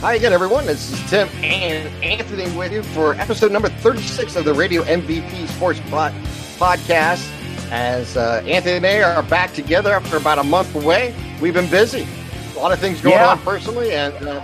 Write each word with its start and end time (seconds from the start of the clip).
Hi 0.00 0.14
again, 0.14 0.32
everyone. 0.32 0.64
This 0.66 0.92
is 0.92 1.10
Tim 1.10 1.28
and 1.42 1.88
Anthony 2.04 2.48
with 2.56 2.72
you 2.72 2.82
for 2.84 3.14
episode 3.14 3.50
number 3.50 3.68
36 3.68 4.36
of 4.36 4.44
the 4.44 4.54
Radio 4.54 4.82
MVP 4.84 5.48
Sports 5.48 5.80
Pod- 5.90 6.12
Podcast. 6.58 7.28
As 7.72 8.16
uh, 8.16 8.42
Anthony 8.46 8.76
and 8.76 8.86
I 8.86 9.02
are 9.02 9.22
back 9.24 9.52
together 9.52 9.92
after 9.92 10.16
about 10.16 10.38
a 10.38 10.44
month 10.44 10.74
away, 10.76 11.14
we've 11.42 11.52
been 11.52 11.68
busy. 11.68 12.06
A 12.54 12.58
lot 12.60 12.72
of 12.72 12.78
things 12.78 13.00
going 13.00 13.16
Yeah. 13.16 13.28
on 13.30 13.38
personally, 13.40 13.90
and 13.92 14.14
uh, 14.26 14.40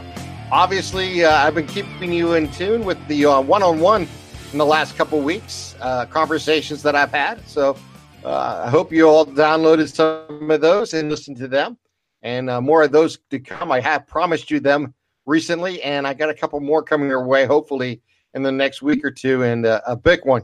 obviously, 0.50 1.24
uh, 1.24 1.30
I've 1.32 1.54
been 1.54 1.66
keeping 1.68 2.12
you 2.12 2.34
in 2.34 2.50
tune 2.50 2.84
with 2.84 2.98
the 3.06 3.24
uh, 3.26 3.40
one-on-one 3.40 4.08
in 4.52 4.58
the 4.58 4.66
last 4.66 4.96
couple 4.96 5.20
weeks 5.20 5.76
uh, 5.80 6.04
conversations 6.06 6.82
that 6.82 6.96
I've 6.96 7.12
had. 7.12 7.46
So 7.48 7.76
uh, 8.24 8.62
I 8.66 8.70
hope 8.70 8.92
you 8.92 9.06
all 9.08 9.24
downloaded 9.24 9.88
some 9.94 10.50
of 10.50 10.60
those 10.60 10.94
and 10.94 11.08
listened 11.10 11.36
to 11.38 11.48
them, 11.48 11.78
and 12.22 12.50
uh, 12.50 12.60
more 12.60 12.82
of 12.82 12.90
those 12.92 13.18
to 13.30 13.38
come. 13.38 13.70
I 13.70 13.78
have 13.80 14.06
promised 14.08 14.50
you 14.50 14.58
them 14.60 14.94
recently, 15.26 15.82
and 15.82 16.06
I 16.06 16.14
got 16.14 16.30
a 16.30 16.34
couple 16.34 16.60
more 16.60 16.82
coming 16.82 17.08
your 17.08 17.24
way, 17.24 17.46
hopefully 17.46 18.00
in 18.34 18.42
the 18.42 18.52
next 18.52 18.82
week 18.82 19.04
or 19.04 19.10
two, 19.10 19.42
and 19.42 19.66
uh, 19.66 19.80
a 19.86 19.96
big 19.96 20.24
one 20.24 20.42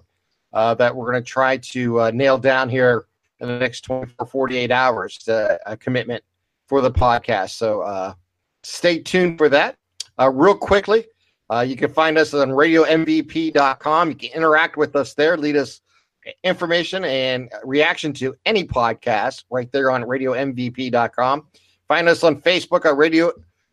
uh, 0.52 0.74
that 0.74 0.94
we're 0.94 1.10
going 1.10 1.22
to 1.22 1.28
try 1.28 1.56
to 1.56 2.00
uh, 2.00 2.10
nail 2.12 2.38
down 2.38 2.68
here 2.68 3.06
in 3.40 3.48
the 3.48 3.58
next 3.58 3.82
24, 3.82 4.26
48 4.26 4.70
hours, 4.70 5.28
uh, 5.28 5.56
a 5.66 5.76
commitment 5.76 6.22
for 6.66 6.80
the 6.80 6.90
podcast. 6.90 7.50
So 7.50 7.82
uh, 7.82 8.14
stay 8.62 8.98
tuned 8.98 9.38
for 9.38 9.48
that. 9.48 9.76
Uh, 10.18 10.30
real 10.30 10.56
quickly, 10.56 11.06
you 11.64 11.76
can 11.76 11.92
find 11.92 12.16
us 12.16 12.32
on 12.32 12.50
radiomvp.com. 12.50 14.08
You 14.08 14.14
can 14.14 14.30
interact 14.30 14.76
with 14.76 14.94
us 14.94 15.14
there, 15.14 15.36
lead 15.36 15.56
us 15.56 15.80
information 16.44 17.04
and 17.04 17.50
reaction 17.64 18.12
to 18.12 18.36
any 18.44 18.64
podcast 18.64 19.44
right 19.50 19.70
there 19.72 19.90
on 19.90 20.04
radiomvp.com. 20.04 21.46
Find 21.88 22.08
us 22.08 22.22
on 22.22 22.40
Facebook 22.40 22.84
at 22.84 22.96
Radio 22.96 23.32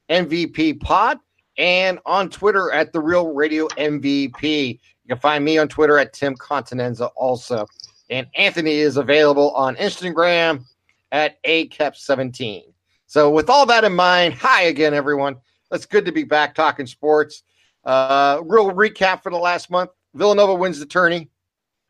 MVP 0.10 0.80
Pod 0.80 1.20
and 1.58 2.00
on 2.06 2.30
Twitter 2.30 2.72
at 2.72 2.94
The 2.94 3.00
Real 3.00 3.34
Radio 3.34 3.68
MVP. 3.70 4.80
You 4.80 5.08
can 5.08 5.20
find 5.20 5.44
me 5.44 5.58
on 5.58 5.68
Twitter 5.68 5.98
at 5.98 6.14
Tim 6.14 6.36
Continenza 6.36 7.10
also. 7.16 7.66
And 8.10 8.28
Anthony 8.36 8.76
is 8.76 8.98
available 8.98 9.52
on 9.52 9.76
Instagram 9.76 10.64
at 11.12 11.42
ACAP17. 11.44 12.64
So, 13.06 13.30
with 13.30 13.50
all 13.50 13.66
that 13.66 13.84
in 13.84 13.96
mind, 13.96 14.34
hi 14.34 14.64
again, 14.64 14.94
everyone. 14.94 15.38
It's 15.72 15.86
good 15.86 16.06
to 16.06 16.12
be 16.12 16.24
back 16.24 16.56
talking 16.56 16.86
sports. 16.86 17.44
Uh, 17.84 18.42
real 18.46 18.72
recap 18.72 19.24
for 19.24 19.32
the 19.32 19.38
last 19.38 19.70
month 19.70 19.92
Villanova 20.14 20.56
wins 20.56 20.80
the 20.80 20.86
tourney. 20.86 21.30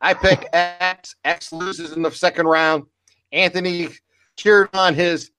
I 0.00 0.14
pick 0.14 0.48
X. 0.52 1.16
X 1.24 1.52
loses 1.52 1.92
in 1.92 2.02
the 2.02 2.10
second 2.10 2.46
round. 2.46 2.84
Anthony 3.32 3.88
cheered 4.36 4.68
on 4.74 4.94
his 4.94 5.30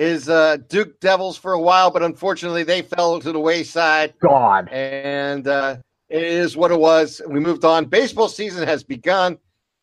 his 0.00 0.30
uh, 0.30 0.56
Duke 0.70 0.98
Devils 1.00 1.36
for 1.36 1.52
a 1.52 1.60
while, 1.60 1.90
but 1.90 2.02
unfortunately 2.02 2.62
they 2.62 2.80
fell 2.80 3.20
to 3.20 3.32
the 3.32 3.38
wayside. 3.38 4.14
God. 4.18 4.66
And 4.70 5.46
uh, 5.46 5.76
it 6.08 6.22
is 6.22 6.56
what 6.56 6.70
it 6.70 6.80
was. 6.80 7.20
We 7.28 7.38
moved 7.38 7.66
on. 7.66 7.84
Baseball 7.84 8.30
season 8.30 8.66
has 8.66 8.82
begun. 8.82 9.38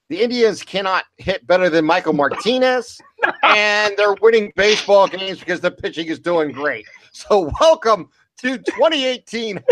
The 0.10 0.20
Indians 0.20 0.64
cannot 0.64 1.04
hit 1.18 1.46
better 1.46 1.70
than 1.70 1.86
Michael 1.86 2.14
Martinez, 2.14 3.00
and 3.44 3.94
they're 3.96 4.16
winning 4.20 4.52
baseball 4.56 5.08
games 5.08 5.38
because 5.38 5.60
the 5.60 5.70
pitching 5.70 6.08
is 6.08 6.18
doing 6.18 6.52
great. 6.52 6.88
So, 7.12 7.52
welcome 7.60 8.10
to 8.38 8.58
2018 8.58 9.64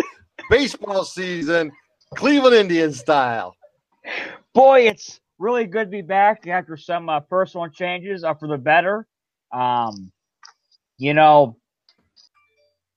baseball 0.51 1.05
season, 1.05 1.71
Cleveland 2.13 2.55
Indians 2.55 2.99
style. 2.99 3.55
Boy, 4.53 4.81
it's 4.89 5.19
really 5.39 5.65
good 5.65 5.85
to 5.85 5.91
be 5.91 6.03
back 6.03 6.45
after 6.45 6.77
some 6.77 7.09
uh, 7.09 7.21
personal 7.21 7.67
changes 7.67 8.23
uh, 8.23 8.35
for 8.35 8.47
the 8.47 8.59
better. 8.59 9.07
Um, 9.51 10.11
you 10.97 11.13
know, 11.13 11.57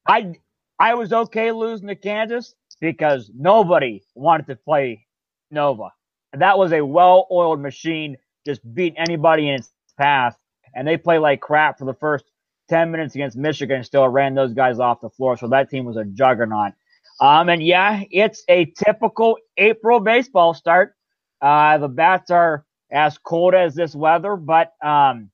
I 0.08 0.34
I 0.80 0.94
was 0.96 1.14
okay 1.14 1.52
losing 1.52 1.88
to 1.88 1.96
Kansas 1.96 2.54
because 2.80 3.30
nobody 3.34 4.02
wanted 4.16 4.48
to 4.48 4.56
play 4.56 5.06
Nova. 5.52 5.90
That 6.34 6.58
was 6.58 6.74
a 6.74 6.82
well-oiled 6.84 7.60
machine, 7.60 8.18
just 8.46 8.62
beat 8.74 8.94
anybody 8.98 9.48
in 9.48 9.56
its 9.56 9.72
path. 9.98 10.36
And 10.74 10.88
they 10.88 10.98
played 10.98 11.20
like 11.20 11.40
crap 11.40 11.78
for 11.78 11.86
the 11.86 11.94
first 11.94 12.26
10 12.70 12.92
minutes 12.92 13.14
against 13.16 13.38
Michigan 13.38 13.78
and 13.78 13.86
still 13.86 14.08
ran 14.08 14.34
those 14.34 14.54
guys 14.54 14.80
off 14.80 15.00
the 15.00 15.10
floor. 15.10 15.38
So 15.38 15.48
that 15.50 15.70
team 15.70 15.86
was 15.86 15.96
a 15.96 16.04
juggernaut. 16.04 16.74
Um, 17.22 17.48
and 17.50 17.62
yeah, 17.64 18.02
it's 18.10 18.44
a 18.48 18.66
typical 18.66 19.38
April 19.58 20.00
baseball 20.00 20.54
start. 20.54 20.96
Uh, 21.42 21.78
the 21.78 21.88
bats 21.88 22.30
are 22.32 22.66
as 22.92 23.18
cold 23.18 23.54
as 23.54 23.74
this 23.76 23.94
weather, 23.94 24.36
but 24.36 24.74
um, 24.84 25.30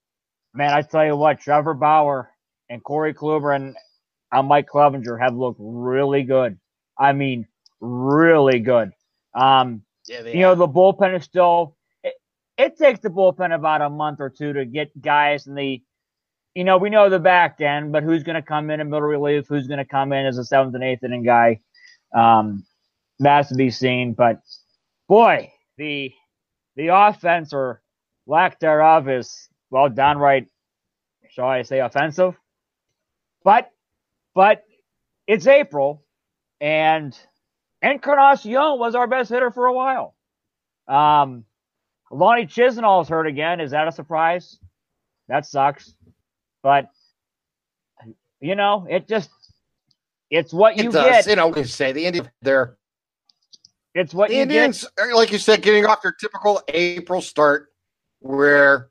man, 0.54 0.72
I 0.74 0.82
tell 0.82 1.06
you 1.06 1.16
what, 1.16 1.40
Trevor 1.40 1.74
Bauer 1.74 2.30
and 2.68 2.82
Corey 2.82 3.14
Kluber 3.14 3.54
and 3.54 3.76
uh, 4.32 4.42
Mike 4.42 4.68
Clevinger 4.72 5.20
have 5.20 5.34
looked 5.36 5.60
really 5.60 6.22
good. 6.22 6.58
I 6.98 7.12
mean, 7.12 7.46
really 7.80 8.60
good. 8.60 8.92
Um, 9.34 9.82
Yeah, 10.08 10.22
you 10.22 10.40
know, 10.40 10.54
the 10.54 10.68
bullpen 10.68 11.16
is 11.16 11.24
still. 11.24 11.76
It, 12.02 12.14
it 12.56 12.78
takes 12.78 13.00
the 13.00 13.10
bullpen 13.10 13.54
about 13.54 13.82
a 13.82 13.90
month 13.90 14.20
or 14.20 14.30
two 14.30 14.52
to 14.52 14.64
get 14.64 15.00
guys 15.00 15.46
in 15.46 15.54
the. 15.54 15.82
You 16.54 16.62
know, 16.62 16.78
we 16.78 16.88
know 16.88 17.10
the 17.10 17.18
back 17.18 17.60
end, 17.60 17.90
but 17.90 18.04
who's 18.04 18.22
going 18.22 18.36
to 18.36 18.42
come 18.42 18.70
in 18.70 18.80
in 18.80 18.88
middle 18.88 19.08
relief? 19.08 19.46
Who's 19.48 19.66
going 19.66 19.78
to 19.78 19.84
come 19.84 20.12
in 20.12 20.24
as 20.24 20.38
a 20.38 20.44
seventh 20.44 20.74
and 20.74 20.84
eighth 20.84 21.02
inning 21.02 21.24
guy? 21.24 21.58
Um, 22.14 22.64
that's 23.18 23.48
to 23.48 23.56
be 23.56 23.70
seen. 23.70 24.14
But 24.14 24.40
boy, 25.08 25.52
the 25.78 26.12
the 26.76 26.88
offense 26.88 27.52
or 27.52 27.82
lack 28.26 28.60
thereof 28.60 29.08
is 29.08 29.48
well 29.70 29.88
downright, 29.88 30.46
shall 31.30 31.46
I 31.46 31.62
say, 31.62 31.80
offensive. 31.80 32.36
But 33.44 33.70
but 34.34 34.64
it's 35.26 35.46
April, 35.46 36.02
and 36.60 37.16
Encarnacion 37.82 38.78
was 38.78 38.94
our 38.94 39.06
best 39.06 39.30
hitter 39.30 39.50
for 39.50 39.66
a 39.66 39.72
while. 39.72 40.14
Um, 40.88 41.44
Lonnie 42.10 42.46
Chisenhall's 42.46 43.08
hurt 43.08 43.26
again. 43.26 43.60
Is 43.60 43.70
that 43.72 43.86
a 43.86 43.92
surprise? 43.92 44.58
That 45.28 45.46
sucks. 45.46 45.94
But 46.62 46.88
you 48.40 48.54
know, 48.56 48.86
it 48.88 49.06
just 49.06 49.30
it's 50.30 50.52
what 50.52 50.76
you 50.76 50.88
it 50.88 50.92
does. 50.92 51.06
get. 51.06 51.26
You 51.26 51.36
know, 51.36 51.48
we 51.48 51.64
say 51.64 51.92
the 51.92 52.06
Indians, 52.06 52.28
they're 52.42 52.76
It's 53.94 54.12
what 54.14 54.30
the 54.30 54.36
you 54.36 54.42
Indians, 54.42 54.84
are, 54.98 55.14
like 55.14 55.30
you 55.32 55.38
said, 55.38 55.62
getting 55.62 55.86
off 55.86 56.02
their 56.02 56.12
typical 56.12 56.62
April 56.68 57.20
start, 57.20 57.68
where, 58.20 58.88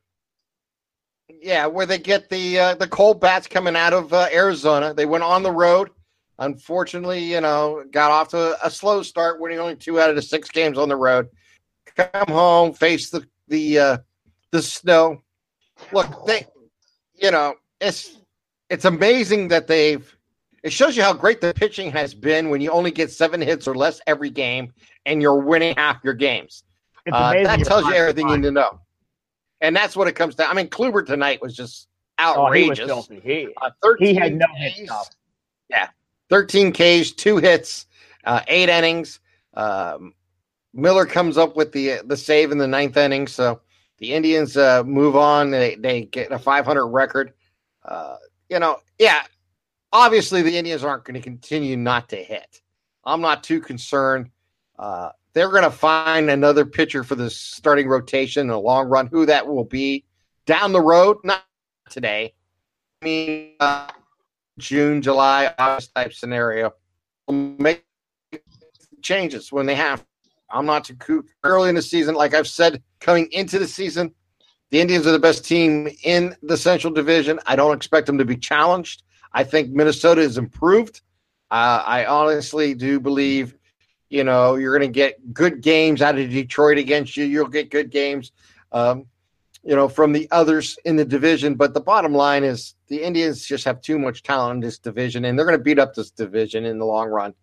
yeah, 1.29 1.66
where 1.66 1.85
they 1.85 1.97
get 1.97 2.29
the 2.29 2.59
uh, 2.59 2.75
the 2.75 2.88
cold 2.88 3.19
bats 3.19 3.47
coming 3.47 3.75
out 3.75 3.94
of 3.94 4.13
uh, 4.13 4.28
Arizona. 4.31 4.94
They 4.94 5.06
went 5.06 5.23
on 5.23 5.44
the 5.44 5.51
road. 5.51 5.89
Unfortunately, 6.39 7.23
you 7.23 7.41
know, 7.41 7.84
got 7.91 8.11
off 8.11 8.29
to 8.29 8.57
a 8.66 8.69
slow 8.69 9.03
start, 9.03 9.39
winning 9.39 9.59
only 9.59 9.75
two 9.75 10.00
out 10.00 10.09
of 10.09 10.16
the 10.16 10.22
six 10.22 10.50
games 10.50 10.78
on 10.78 10.89
the 10.89 10.95
road. 10.95 11.29
Come 11.95 12.28
home, 12.28 12.73
face 12.73 13.09
the 13.09 13.25
the 13.47 13.79
uh, 13.79 13.97
the 14.51 14.61
snow. 14.61 15.22
Look, 15.91 16.25
they, 16.25 16.45
you 17.16 17.31
know, 17.31 17.55
it's 17.79 18.17
it's 18.69 18.85
amazing 18.85 19.50
that 19.50 19.67
they've. 19.67 20.09
It 20.63 20.72
shows 20.72 20.95
you 20.95 21.03
how 21.03 21.11
great 21.13 21.41
the 21.41 21.53
pitching 21.53 21.91
has 21.91 22.13
been 22.13 22.50
when 22.50 22.61
you 22.61 22.72
only 22.72 22.90
get 22.90 23.11
seven 23.11 23.41
hits 23.41 23.67
or 23.67 23.75
less 23.75 24.00
every 24.07 24.29
game 24.29 24.72
and 25.05 25.22
you're 25.22 25.40
winning 25.40 25.75
half 25.75 26.01
your 26.05 26.13
games. 26.13 26.63
Uh, 27.11 27.34
that 27.44 27.66
tells 27.66 27.85
you 27.85 27.94
everything 27.94 28.29
you 28.29 28.38
need 28.38 28.44
to 28.44 28.51
know. 28.51 28.79
And 29.63 29.74
that's 29.75 29.96
what 29.96 30.07
it 30.09 30.13
comes 30.13 30.35
down. 30.35 30.51
I 30.51 30.53
mean, 30.53 30.68
Kluber 30.68 31.06
tonight 31.06 31.41
was 31.41 31.56
just 31.56 31.88
Oh, 32.19 32.51
he 32.51 32.69
was 32.69 32.79
outrageous. 32.79 33.09
He, 33.24 33.47
Uh, 33.62 33.72
13 33.81 34.07
he 34.07 34.13
had 34.13 34.35
no 34.35 34.46
hit 34.56 34.74
Ks, 34.74 34.85
stuff. 34.85 35.16
13 36.29 36.72
Ks, 36.74 37.12
two 37.12 37.38
hits, 37.38 37.88
uh, 38.25 38.41
eight 38.47 38.69
innings. 38.69 39.19
Um, 39.53 40.13
Miller 40.73 41.05
comes 41.05 41.37
up 41.37 41.55
with 41.55 41.72
the 41.72 42.02
the 42.05 42.17
save 42.17 42.52
in 42.52 42.58
the 42.58 42.67
ninth 42.67 42.97
inning. 42.97 43.28
So 43.28 43.61
the 43.99 44.14
Indians 44.14 44.58
uh, 44.58 44.84
move 44.84 45.16
on. 45.16 45.52
They, 45.52 45.76
they 45.76 46.03
get 46.05 46.32
a 46.32 46.40
500 46.40 46.87
record. 46.87 47.34
Uh, 47.85 48.17
you 48.49 48.59
know, 48.59 48.79
yeah, 48.99 49.23
obviously 49.91 50.41
the 50.41 50.58
Indians 50.58 50.84
aren't 50.84 51.05
going 51.05 51.16
to 51.16 51.22
continue 51.22 51.78
not 51.78 52.09
to 52.09 52.17
hit. 52.17 52.61
I'm 53.05 53.22
not 53.22 53.43
too 53.43 53.61
concerned. 53.61 54.29
They're 55.34 55.50
going 55.50 55.64
to 55.64 55.72
find 55.72 56.30
another 56.30 56.66
pitcher 56.66 57.03
for 57.03 57.16
the 57.16 57.30
starting 57.30 57.88
rotation 57.88 58.41
in 58.41 58.47
the 58.47 58.59
long 58.59 58.88
run. 58.88 59.08
Who 59.08 59.26
that 59.26 59.47
will 59.47 59.64
be 59.64 60.06
down 60.46 60.72
the 60.74 60.82
road, 60.82 61.18
not 61.24 61.44
today. 61.90 62.34
I 63.02 63.06
mean, 63.06 63.53
uh, 63.59 63.90
June, 64.58 65.02
July, 65.02 65.53
August 65.58 65.94
type 65.96 66.14
scenario. 66.14 66.74
Make 67.30 67.84
changes 69.02 69.52
when 69.52 69.66
they 69.66 69.76
have. 69.76 70.06
I'm 70.50 70.66
not 70.66 70.85
too 70.85 71.26
early 71.44 71.70
in 71.70 71.76
the 71.76 71.82
season. 71.82 72.14
Like 72.16 72.34
I've 72.34 72.47
said, 72.47 72.84
coming 73.00 73.28
into 73.32 73.58
the 73.58 73.68
season, 73.68 74.14
the 74.70 74.80
Indians 74.82 75.08
are 75.08 75.12
the 75.12 75.20
best 75.20 75.46
team 75.46 75.90
in 76.03 76.35
the 76.44 76.58
Central 76.58 76.94
Division. 76.94 77.40
I 77.47 77.56
don't 77.56 77.76
expect 77.76 78.08
them 78.08 78.18
to 78.20 78.26
be 78.26 78.38
challenged. 78.38 79.03
I 79.34 79.44
think 79.44 79.72
Minnesota 79.72 80.22
is 80.22 80.38
improved. 80.38 81.02
Uh, 81.50 81.84
I 81.85 82.06
honestly 82.06 82.74
do 82.74 83.00
believe, 83.00 83.56
you 84.13 84.23
know, 84.23 84.53
you're 84.55 84.77
going 84.77 84.87
to 84.87 84.93
get 84.93 85.33
good 85.33 85.61
games 85.61 85.99
out 85.99 86.19
of 86.19 86.29
Detroit 86.29 86.77
against 86.77 87.17
you. 87.17 87.25
You'll 87.25 87.47
get 87.47 87.71
good 87.71 87.89
games. 87.89 88.31
Um, 88.71 89.07
you 89.63 89.75
know, 89.75 89.89
from 89.89 90.11
the 90.11 90.27
others 90.29 90.77
in 90.85 90.97
the 90.97 91.05
division. 91.05 91.55
But 91.55 91.73
the 91.73 91.81
bottom 91.81 92.13
line 92.13 92.43
is 92.43 92.75
the 92.89 93.01
Indians 93.01 93.43
just 93.43 93.65
have 93.65 93.81
too 93.81 93.97
much 93.97 94.21
talent 94.21 94.57
in 94.57 94.59
this 94.59 94.77
division, 94.77 95.25
and 95.25 95.37
they're 95.37 95.47
going 95.47 95.57
to 95.57 95.63
beat 95.63 95.79
up 95.79 95.95
this 95.95 96.11
division 96.11 96.63
in 96.63 96.77
the 96.77 96.85
long 96.85 97.07
run, 97.07 97.33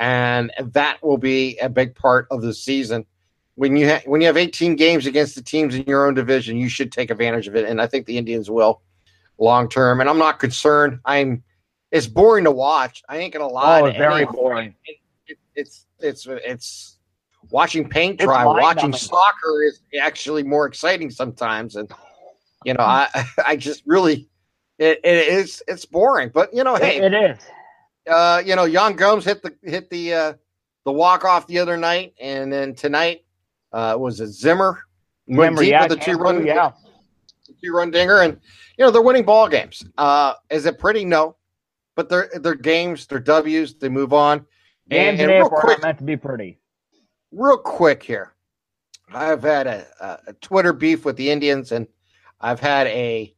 and 0.00 0.50
that 0.72 1.00
will 1.00 1.18
be 1.18 1.58
a 1.58 1.68
big 1.68 1.94
part 1.94 2.26
of 2.32 2.42
the 2.42 2.52
season. 2.52 3.06
When 3.54 3.76
you 3.76 3.88
ha- 3.88 4.02
when 4.06 4.20
you 4.20 4.26
have 4.26 4.36
18 4.36 4.74
games 4.74 5.06
against 5.06 5.36
the 5.36 5.42
teams 5.42 5.76
in 5.76 5.84
your 5.86 6.08
own 6.08 6.14
division, 6.14 6.56
you 6.56 6.68
should 6.68 6.90
take 6.90 7.10
advantage 7.10 7.46
of 7.46 7.54
it, 7.54 7.68
and 7.68 7.80
I 7.80 7.86
think 7.86 8.06
the 8.06 8.18
Indians 8.18 8.50
will 8.50 8.82
long 9.38 9.68
term. 9.68 10.00
And 10.00 10.10
I'm 10.10 10.18
not 10.18 10.40
concerned. 10.40 10.98
I'm. 11.04 11.44
It's 11.92 12.08
boring 12.08 12.44
to 12.44 12.50
watch. 12.50 13.04
I 13.08 13.18
ain't 13.18 13.32
gonna 13.32 13.46
lie. 13.46 13.80
Oh, 13.80 13.92
very 13.92 14.22
anyone. 14.22 14.34
boring. 14.34 14.74
It, 15.56 15.60
it, 15.60 15.66
it's 15.66 15.86
it's 16.00 16.26
it's 16.26 16.98
watching 17.50 17.88
paint 17.88 18.20
dry, 18.20 18.44
watching 18.44 18.92
soccer 18.92 19.64
is 19.64 19.80
actually 20.00 20.42
more 20.42 20.66
exciting 20.66 21.10
sometimes. 21.10 21.76
And 21.76 21.90
you 22.64 22.74
know, 22.74 22.84
I 22.84 23.08
I 23.44 23.56
just 23.56 23.82
really 23.86 24.28
it, 24.78 25.00
it 25.04 25.28
is 25.28 25.62
it's 25.66 25.84
boring. 25.84 26.30
But 26.32 26.52
you 26.54 26.64
know, 26.64 26.76
hey, 26.76 27.00
it 27.00 27.14
is. 27.14 27.38
Uh, 28.08 28.42
you 28.44 28.54
know, 28.54 28.64
Yan 28.64 28.94
Gomes 28.94 29.24
hit 29.24 29.42
the 29.42 29.54
hit 29.62 29.90
the 29.90 30.14
uh, 30.14 30.32
the 30.84 30.92
walk 30.92 31.24
off 31.24 31.46
the 31.46 31.58
other 31.58 31.76
night, 31.76 32.14
and 32.20 32.52
then 32.52 32.74
tonight 32.74 33.24
uh, 33.72 33.96
was 33.98 34.20
it 34.20 34.28
Zimmer 34.28 34.80
deep 35.26 35.36
yeah, 35.62 35.82
with 35.82 35.90
the 35.90 35.96
two 35.96 36.16
run 36.16 36.46
yeah 36.46 36.70
two 37.62 37.72
run 37.72 37.90
dinger, 37.90 38.22
and 38.22 38.38
you 38.78 38.84
know 38.84 38.90
they're 38.90 39.02
winning 39.02 39.24
ball 39.24 39.48
games. 39.48 39.84
Uh, 39.98 40.34
is 40.50 40.66
it 40.66 40.78
pretty? 40.78 41.04
No, 41.04 41.36
but 41.94 42.08
they're 42.08 42.30
they're 42.40 42.54
games, 42.54 43.06
they're 43.06 43.18
W's. 43.18 43.74
They 43.74 43.88
move 43.88 44.12
on. 44.12 44.46
Games 44.88 45.20
and, 45.20 45.30
and 45.30 45.40
real 45.40 45.50
quick, 45.50 45.82
meant 45.82 45.98
to 45.98 46.04
be 46.04 46.16
pretty 46.16 46.58
real 47.32 47.58
quick 47.58 48.02
here. 48.02 48.32
I've 49.12 49.42
had 49.42 49.66
a, 49.66 49.86
a, 50.00 50.32
Twitter 50.34 50.72
beef 50.72 51.04
with 51.04 51.16
the 51.16 51.30
Indians, 51.30 51.70
and 51.70 51.86
I've 52.40 52.60
had 52.60 52.88
a, 52.88 53.34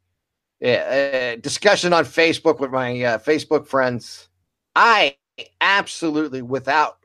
a 0.62 1.38
discussion 1.42 1.92
on 1.92 2.04
Facebook 2.04 2.58
with 2.58 2.70
my 2.70 3.02
uh, 3.02 3.18
Facebook 3.18 3.66
friends. 3.66 4.28
I 4.74 5.16
absolutely, 5.60 6.40
without 6.40 6.98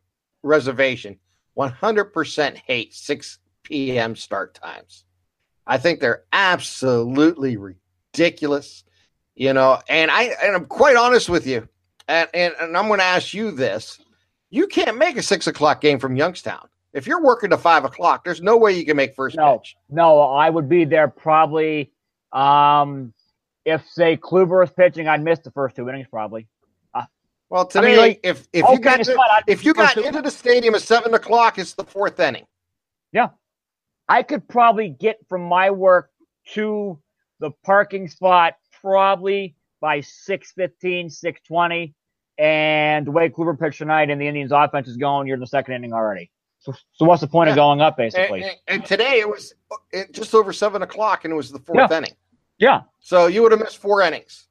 reservation, 0.44 1.19
100% 1.57 2.56
hate 2.56 2.94
6 2.94 3.40
p.m. 3.63 4.16
start 4.16 4.56
times. 4.56 5.04
I 5.68 5.78
think 5.78 6.00
they're 6.00 6.24
absolutely 6.31 7.57
ridiculous, 7.57 8.84
you 9.36 9.54
know. 9.54 9.80
And 9.88 10.12
I 10.12 10.36
and 10.44 10.56
I'm 10.56 10.66
quite 10.66 10.98
honest 10.98 11.30
with 11.30 11.48
you, 11.48 11.68
and 12.07 12.30
and, 12.34 12.54
and 12.60 12.78
I'm 12.78 12.88
going 12.88 13.00
to 13.00 13.06
ask 13.06 13.34
you 13.34 13.51
this: 13.51 14.00
you 14.54 14.68
can't 14.68 14.98
make 14.98 15.18
a 15.18 15.24
six 15.24 15.48
o'clock 15.48 15.82
game 15.82 15.98
from 15.98 16.16
Youngstown. 16.16 16.68
If 16.94 17.08
you're 17.08 17.24
working 17.24 17.50
to 17.50 17.58
five 17.58 17.86
o'clock, 17.86 18.24
there's 18.24 18.40
no 18.40 18.56
way 18.56 18.74
you 18.74 18.86
can 18.86 18.96
make 18.96 19.16
first 19.16 19.36
no, 19.36 19.58
pitch. 19.58 19.76
No, 19.90 20.20
I 20.22 20.52
would 20.52 20.70
be 20.70 20.86
there 20.86 21.08
probably. 21.08 21.92
Um, 22.32 23.14
if 23.66 23.84
say 23.90 24.16
Kluber 24.16 24.60
was 24.60 24.70
pitching, 24.70 25.08
I'd 25.08 25.24
miss 25.24 25.40
the 25.40 25.50
first 25.50 25.76
two 25.76 25.90
innings 25.90 26.06
probably. 26.08 26.48
Uh, 26.94 27.06
well, 27.50 27.66
today, 27.66 27.88
I 27.88 27.90
mean, 27.90 27.98
like, 27.98 28.20
if 28.24 28.48
if 28.54 28.64
okay, 28.64 28.74
you 28.74 28.80
got 28.80 29.04
to, 29.04 29.44
if 29.48 29.66
you 29.66 29.74
got 29.74 29.98
into 29.98 30.22
the 30.22 30.30
stadium 30.30 30.76
at 30.76 30.84
seven 30.84 31.16
o'clock, 31.16 31.58
it's 31.58 31.74
the 31.74 31.84
fourth 31.84 32.20
inning. 32.20 32.46
Yeah, 33.12 33.30
I 34.08 34.22
could 34.22 34.48
probably 34.48 34.90
get 34.90 35.18
from 35.28 35.42
my 35.42 35.72
work 35.72 36.12
to 36.54 37.00
the 37.40 37.50
parking 37.64 38.08
spot 38.08 38.54
probably 38.82 39.56
by 39.82 40.00
6.15, 40.00 41.08
6.20. 41.08 41.94
And 42.38 43.06
the 43.06 43.12
way 43.12 43.30
Kluber 43.30 43.59
pitched 43.59 43.77
tonight 43.77 44.09
and 44.09 44.19
the 44.19 44.27
Indians 44.27 44.51
offense 44.51 44.88
is 44.88 44.97
going, 44.97 45.27
you're 45.27 45.35
in 45.35 45.39
the 45.39 45.47
second 45.47 45.75
inning 45.75 45.94
already. 45.94 46.31
So, 46.59 46.74
so 46.94 47.06
what's 47.06 47.21
the 47.21 47.27
point 47.27 47.47
yeah. 47.47 47.53
of 47.53 47.57
going 47.57 47.81
up, 47.81 47.97
basically? 47.97 48.41
And, 48.41 48.51
and, 48.51 48.59
and 48.68 48.85
today 48.85 49.19
it 49.19 49.30
was 49.30 49.53
just 50.12 50.33
over 50.33 50.53
seven 50.53 50.81
o'clock, 50.81 51.25
and 51.25 51.33
it 51.33 51.35
was 51.35 51.51
the 51.51 51.59
fourth 51.59 51.91
yeah. 51.91 51.97
inning. 51.97 52.13
Yeah. 52.57 52.81
So 53.01 53.27
you 53.27 53.41
would 53.41 53.51
have 53.51 53.59
missed 53.59 53.77
four 53.77 54.01
innings. 54.01 54.47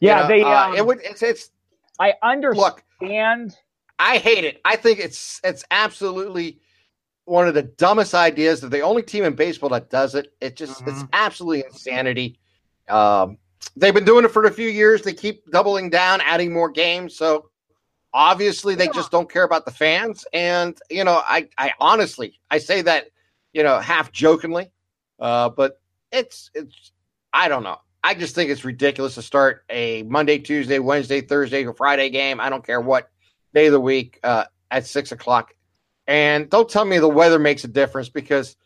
Yeah, 0.00 0.16
you 0.16 0.22
know, 0.22 0.28
they. 0.28 0.42
Uh, 0.42 0.68
um, 0.68 0.74
it 0.74 0.86
would. 0.86 1.00
It's. 1.02 1.22
It's. 1.22 1.50
I 1.98 2.14
understand. 2.22 2.58
Look, 2.58 2.82
I 3.98 4.18
hate 4.18 4.44
it. 4.44 4.60
I 4.64 4.76
think 4.76 4.98
it's. 4.98 5.40
It's 5.44 5.64
absolutely 5.70 6.58
one 7.24 7.48
of 7.48 7.54
the 7.54 7.62
dumbest 7.62 8.14
ideas. 8.14 8.60
They're 8.60 8.70
the 8.70 8.80
only 8.80 9.02
team 9.02 9.24
in 9.24 9.34
baseball 9.34 9.68
that 9.70 9.90
does 9.90 10.14
it. 10.14 10.34
It 10.40 10.56
just. 10.56 10.80
Mm-hmm. 10.80 10.90
It's 10.90 11.04
absolutely 11.12 11.64
insanity. 11.66 12.38
Um, 12.88 13.38
they've 13.74 13.94
been 13.94 14.04
doing 14.04 14.24
it 14.24 14.30
for 14.30 14.44
a 14.44 14.50
few 14.50 14.68
years. 14.68 15.02
They 15.02 15.14
keep 15.14 15.50
doubling 15.50 15.90
down, 15.90 16.20
adding 16.20 16.52
more 16.52 16.70
games. 16.70 17.16
So 17.16 17.50
Obviously, 18.16 18.74
they 18.74 18.88
just 18.88 19.10
don't 19.10 19.30
care 19.30 19.42
about 19.42 19.66
the 19.66 19.70
fans. 19.70 20.24
And, 20.32 20.74
you 20.88 21.04
know, 21.04 21.20
I, 21.22 21.50
I 21.58 21.72
honestly, 21.78 22.40
I 22.50 22.56
say 22.56 22.80
that, 22.80 23.08
you 23.52 23.62
know, 23.62 23.78
half 23.78 24.10
jokingly, 24.10 24.70
uh, 25.20 25.50
but 25.50 25.78
it's, 26.10 26.50
it's, 26.54 26.92
I 27.30 27.48
don't 27.48 27.62
know. 27.62 27.76
I 28.02 28.14
just 28.14 28.34
think 28.34 28.48
it's 28.48 28.64
ridiculous 28.64 29.16
to 29.16 29.22
start 29.22 29.66
a 29.68 30.02
Monday, 30.04 30.38
Tuesday, 30.38 30.78
Wednesday, 30.78 31.20
Thursday, 31.20 31.66
or 31.66 31.74
Friday 31.74 32.08
game. 32.08 32.40
I 32.40 32.48
don't 32.48 32.64
care 32.64 32.80
what 32.80 33.10
day 33.52 33.66
of 33.66 33.72
the 33.72 33.80
week 33.80 34.18
uh, 34.24 34.44
at 34.70 34.86
six 34.86 35.12
o'clock. 35.12 35.52
And 36.06 36.48
don't 36.48 36.70
tell 36.70 36.86
me 36.86 36.98
the 36.98 37.08
weather 37.08 37.38
makes 37.38 37.64
a 37.64 37.68
difference 37.68 38.08
because 38.08 38.56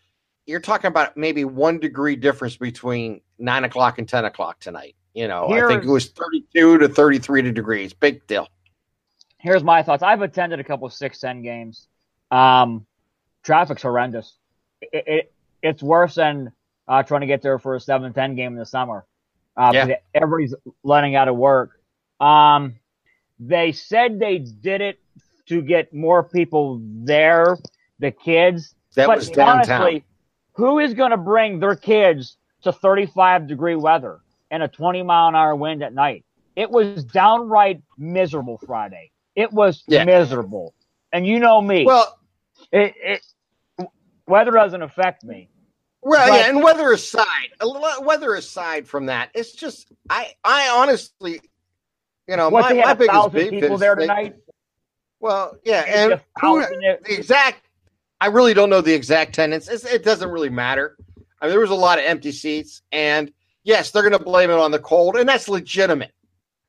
you're 0.46 0.60
talking 0.60 0.86
about 0.86 1.16
maybe 1.16 1.44
one 1.44 1.80
degree 1.80 2.14
difference 2.14 2.56
between 2.56 3.20
nine 3.40 3.64
o'clock 3.64 3.98
and 3.98 4.08
10 4.08 4.24
o'clock 4.24 4.60
tonight. 4.60 4.94
You 5.14 5.26
know, 5.26 5.48
Here, 5.48 5.66
I 5.66 5.72
think 5.72 5.84
it 5.84 5.90
was 5.90 6.08
32 6.10 6.78
to 6.78 6.88
33 6.88 7.42
degrees. 7.52 7.92
Big 7.92 8.24
deal 8.26 8.48
here's 9.40 9.64
my 9.64 9.82
thoughts. 9.82 10.02
I've 10.02 10.22
attended 10.22 10.60
a 10.60 10.64
couple 10.64 10.86
of 10.86 10.92
six 10.92 11.18
ten 11.18 11.42
games. 11.42 11.88
Um, 12.30 12.86
traffic's 13.42 13.82
horrendous. 13.82 14.36
It, 14.80 15.04
it, 15.06 15.32
it's 15.62 15.82
worse 15.82 16.14
than 16.14 16.52
uh, 16.86 17.02
trying 17.02 17.22
to 17.22 17.26
get 17.26 17.42
there 17.42 17.58
for 17.58 17.74
a 17.74 17.80
seven 17.80 18.12
ten 18.12 18.36
game 18.36 18.52
in 18.52 18.58
the 18.58 18.66
summer. 18.66 19.04
Uh, 19.56 19.72
yeah. 19.74 19.96
everybody's 20.14 20.54
letting 20.84 21.16
out 21.16 21.28
of 21.28 21.36
work. 21.36 21.80
Um, 22.20 22.76
they 23.38 23.72
said 23.72 24.20
they 24.20 24.38
did 24.38 24.80
it 24.80 25.00
to 25.46 25.60
get 25.60 25.92
more 25.92 26.22
people 26.22 26.80
there, 26.82 27.56
the 27.98 28.10
kids. 28.10 28.74
That 28.94 29.06
but 29.06 29.18
was 29.18 29.30
downtown. 29.30 29.82
Honestly, 29.82 30.04
who 30.52 30.78
is 30.78 30.94
going 30.94 31.10
to 31.10 31.16
bring 31.16 31.58
their 31.58 31.76
kids 31.76 32.36
to 32.62 32.72
35 32.72 33.46
degree 33.46 33.74
weather 33.74 34.20
and 34.50 34.62
a 34.62 34.68
20 34.68 35.02
mile 35.02 35.28
an 35.28 35.34
hour 35.34 35.54
wind 35.54 35.82
at 35.82 35.94
night? 35.94 36.24
It 36.56 36.70
was 36.70 37.04
downright 37.04 37.82
miserable 37.96 38.58
Friday. 38.58 39.10
It 39.34 39.52
was 39.52 39.82
yeah. 39.86 40.04
miserable. 40.04 40.74
And 41.12 41.26
you 41.26 41.38
know 41.38 41.60
me. 41.60 41.84
Well, 41.84 42.18
it, 42.72 42.94
it 43.02 43.22
weather 44.26 44.50
doesn't 44.50 44.82
affect 44.82 45.24
me. 45.24 45.48
Well, 46.02 46.28
but, 46.28 46.34
yeah, 46.34 46.48
and 46.48 46.62
weather 46.62 46.92
aside, 46.92 47.50
weather 47.60 48.34
aside 48.34 48.88
from 48.88 49.06
that, 49.06 49.30
it's 49.34 49.52
just 49.52 49.92
I 50.08 50.32
I 50.42 50.70
honestly, 50.70 51.40
you 52.26 52.36
know, 52.36 52.48
what, 52.48 52.74
my, 52.74 52.82
my 52.82 52.94
biggest 52.94 53.32
beef 53.32 53.50
people 53.50 53.74
is 53.74 53.80
there 53.80 53.96
tonight. 53.96 54.34
They, 54.34 54.52
well, 55.20 55.56
yeah, 55.62 55.84
and 55.86 56.20
who, 56.40 56.60
the 56.60 57.14
exact 57.14 57.66
I 58.20 58.26
really 58.26 58.54
don't 58.54 58.70
know 58.70 58.80
the 58.80 58.94
exact 58.94 59.34
tenants. 59.34 59.68
It's, 59.68 59.84
it 59.84 60.02
doesn't 60.04 60.30
really 60.30 60.48
matter. 60.48 60.96
I 61.40 61.46
mean, 61.46 61.52
there 61.52 61.60
was 61.60 61.70
a 61.70 61.74
lot 61.74 61.98
of 61.98 62.04
empty 62.04 62.32
seats, 62.32 62.82
and 62.92 63.32
yes, 63.64 63.90
they're 63.90 64.02
going 64.02 64.18
to 64.18 64.24
blame 64.24 64.50
it 64.50 64.58
on 64.58 64.70
the 64.70 64.78
cold, 64.78 65.16
and 65.16 65.28
that's 65.28 65.48
legitimate. 65.48 66.12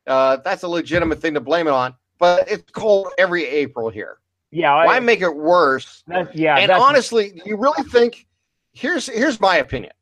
Uh, 0.08 0.38
that's 0.38 0.64
a 0.64 0.68
legitimate 0.68 1.20
thing 1.22 1.34
to 1.34 1.42
blame 1.42 1.68
it 1.68 1.74
on 1.74 1.94
but 2.22 2.50
it's 2.50 2.72
cold 2.72 3.08
every 3.18 3.46
April 3.46 3.90
here. 3.90 4.20
Yeah, 4.52 4.86
why 4.86 4.98
I, 4.98 5.00
make 5.00 5.22
it 5.22 5.36
worse? 5.36 6.04
yeah, 6.34 6.58
and 6.58 6.72
honestly, 6.72 7.42
you 7.46 7.58
really 7.58 7.84
think? 7.90 8.28
Here's 8.74 9.08
here's 9.08 9.42
my 9.42 9.58
opinion. 9.58 9.94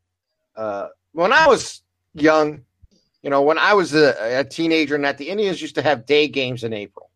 Uh, 0.56 0.90
when 1.14 1.32
I 1.32 1.48
was 1.48 1.82
young, 2.14 2.66
you 3.24 3.30
know, 3.30 3.42
when 3.42 3.58
I 3.58 3.74
was 3.74 3.96
a, 3.96 4.40
a, 4.40 4.44
teenager, 4.44 4.96
and 4.96 5.06
that 5.06 5.18
the 5.18 5.30
Indians 5.30 5.62
used 5.62 5.76
to 5.76 5.82
have 5.82 6.06
day 6.06 6.28
games 6.28 6.64
in 6.66 6.74
April, 6.74 7.10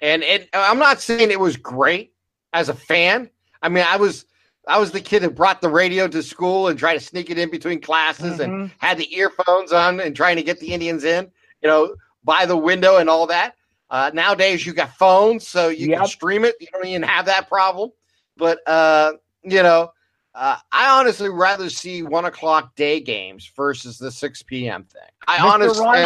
and 0.00 0.22
it, 0.24 0.48
I'm 0.52 0.80
not 0.80 1.00
saying 1.00 1.30
it 1.30 1.40
was 1.40 1.56
great 1.56 2.12
as 2.52 2.68
a 2.68 2.74
fan. 2.74 3.30
I 3.62 3.68
mean, 3.68 3.84
I 3.86 3.98
was 3.98 4.26
I 4.66 4.78
was 4.78 4.92
the 4.92 5.00
kid 5.00 5.22
who 5.22 5.30
brought 5.30 5.60
the 5.60 5.68
radio 5.68 6.06
to 6.08 6.22
school 6.22 6.68
and 6.68 6.78
tried 6.78 6.94
to 6.94 7.00
sneak 7.00 7.30
it 7.30 7.38
in 7.38 7.50
between 7.50 7.80
classes 7.80 8.38
mm-hmm. 8.38 8.42
and 8.42 8.70
had 8.78 8.98
the 8.98 9.12
earphones 9.16 9.72
on 9.72 10.00
and 10.00 10.14
trying 10.14 10.36
to 10.36 10.42
get 10.42 10.60
the 10.60 10.72
Indians 10.72 11.04
in, 11.04 11.30
you 11.62 11.68
know, 11.68 11.94
by 12.22 12.46
the 12.46 12.56
window 12.56 12.96
and 12.98 13.10
all 13.10 13.26
that. 13.26 13.54
Uh, 13.90 14.10
nowadays, 14.14 14.64
you 14.64 14.72
got 14.72 14.96
phones, 14.96 15.46
so 15.46 15.68
you 15.68 15.88
yep. 15.88 15.98
can 15.98 16.08
stream 16.08 16.44
it. 16.44 16.54
You 16.60 16.68
don't 16.72 16.86
even 16.86 17.02
have 17.02 17.26
that 17.26 17.48
problem. 17.48 17.90
But 18.36 18.66
uh, 18.66 19.12
you 19.42 19.62
know, 19.62 19.92
uh, 20.34 20.56
I 20.70 20.98
honestly 20.98 21.28
rather 21.28 21.68
see 21.68 22.02
one 22.02 22.24
o'clock 22.24 22.74
day 22.74 23.00
games 23.00 23.50
versus 23.54 23.98
the 23.98 24.10
six 24.10 24.42
p.m. 24.42 24.84
thing. 24.84 25.02
I 25.26 25.38
Mr. 25.38 25.52
honestly, 25.52 25.84
Ron 25.84 25.96
I'm 25.96 26.04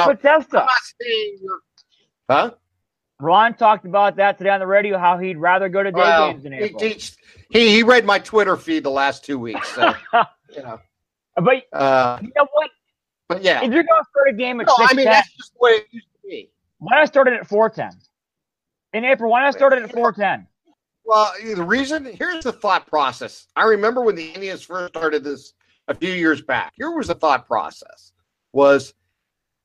huh? 2.29 2.51
Ron 3.21 3.55
talked 3.55 3.87
about 3.87 4.17
that 4.17 4.37
today 4.39 4.51
on 4.51 4.61
the 4.61 4.67
radio. 4.67 4.99
How 4.99 5.19
he'd 5.19 5.39
rather 5.39 5.69
go 5.69 5.83
to 5.83 5.93
day 5.93 5.97
well, 5.97 6.33
games 6.33 6.45
in 6.45 6.55
April. 6.55 6.83
He, 6.83 6.89
he, 6.89 7.01
he 7.51 7.71
he 7.71 7.83
read 7.83 8.05
my 8.05 8.19
Twitter 8.19 8.57
feed 8.57 8.85
the 8.85 8.91
last 8.91 9.25
two 9.25 9.39
weeks, 9.39 9.69
so 9.75 9.95
you 10.55 10.63
know. 10.63 10.81
But 11.37 11.63
uh, 11.73 12.19
you 12.23 12.33
know 12.37 12.47
what? 12.53 12.71
But 13.29 13.43
yeah, 13.43 13.59
if 13.59 13.73
you're 13.73 13.83
going 13.83 14.03
to 14.03 14.09
start 14.11 14.29
a 14.31 14.33
game 14.33 14.61
at 14.61 14.67
no, 14.67 14.75
6 14.77 14.93
I 14.93 14.95
mean 14.95 15.05
that's 15.07 15.33
just 15.35 15.53
the 15.53 15.59
way 15.61 15.71
it 15.73 15.87
used 15.91 16.07
to 16.13 16.29
be. 16.29 16.51
Why 16.79 17.03
I 17.03 17.05
started 17.05 17.35
at 17.35 17.47
410? 17.47 18.01
In 18.93 19.05
April, 19.05 19.31
why 19.31 19.47
I 19.47 19.51
started 19.51 19.83
at 19.83 19.93
410? 19.93 20.47
Well, 21.05 21.33
the 21.45 21.63
reason 21.63 22.05
here's 22.05 22.45
the 22.45 22.53
thought 22.53 22.87
process. 22.87 23.47
I 23.57 23.65
remember 23.65 24.03
when 24.03 24.15
the 24.17 24.29
Indians 24.29 24.63
first 24.63 24.93
started 24.93 25.25
this 25.25 25.55
a 25.89 25.95
few 25.95 26.13
years 26.13 26.43
back. 26.43 26.73
Here 26.77 26.91
was 26.91 27.09
the 27.09 27.15
thought 27.15 27.47
process: 27.47 28.13
was 28.53 28.95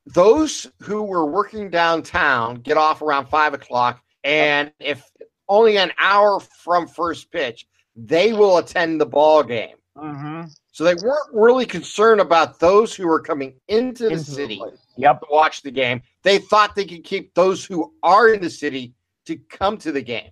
those 0.06 0.68
who 0.82 1.04
were 1.04 1.26
working 1.26 1.70
downtown 1.70 2.56
get 2.56 2.78
off 2.78 3.02
around 3.02 3.28
five 3.28 3.54
o'clock, 3.54 4.02
and 4.24 4.72
if 4.80 5.04
only 5.48 5.78
an 5.78 5.92
hour 6.00 6.40
from 6.40 6.88
first 6.88 7.32
pitch, 7.32 7.68
they 7.96 8.34
will 8.34 8.58
attend 8.58 9.00
the 9.00 9.06
ball 9.06 9.44
game. 9.44 9.76
Mm-hmm. 9.98 10.44
So 10.72 10.84
they 10.84 10.96
weren't 10.96 11.34
really 11.34 11.66
concerned 11.66 12.22
about 12.22 12.60
those 12.60 12.96
who 12.96 13.08
were 13.08 13.20
coming 13.20 13.56
into 13.68 14.04
the 14.06 14.12
Into 14.12 14.26
the 14.26 14.32
city 14.32 14.58
place. 14.58 14.80
Yep. 14.98 15.20
to 15.22 15.28
watch 15.30 15.62
the 15.62 15.72
game. 15.72 16.02
They 16.24 16.38
thought 16.38 16.76
they 16.76 16.86
could 16.86 17.04
keep 17.04 17.34
those 17.34 17.66
who 17.66 17.94
are 18.04 18.30
in 18.34 18.42
the 18.42 18.50
city 18.50 18.94
to 19.26 19.36
come 19.50 19.78
to 19.80 19.92
the 19.92 20.02
game. 20.02 20.32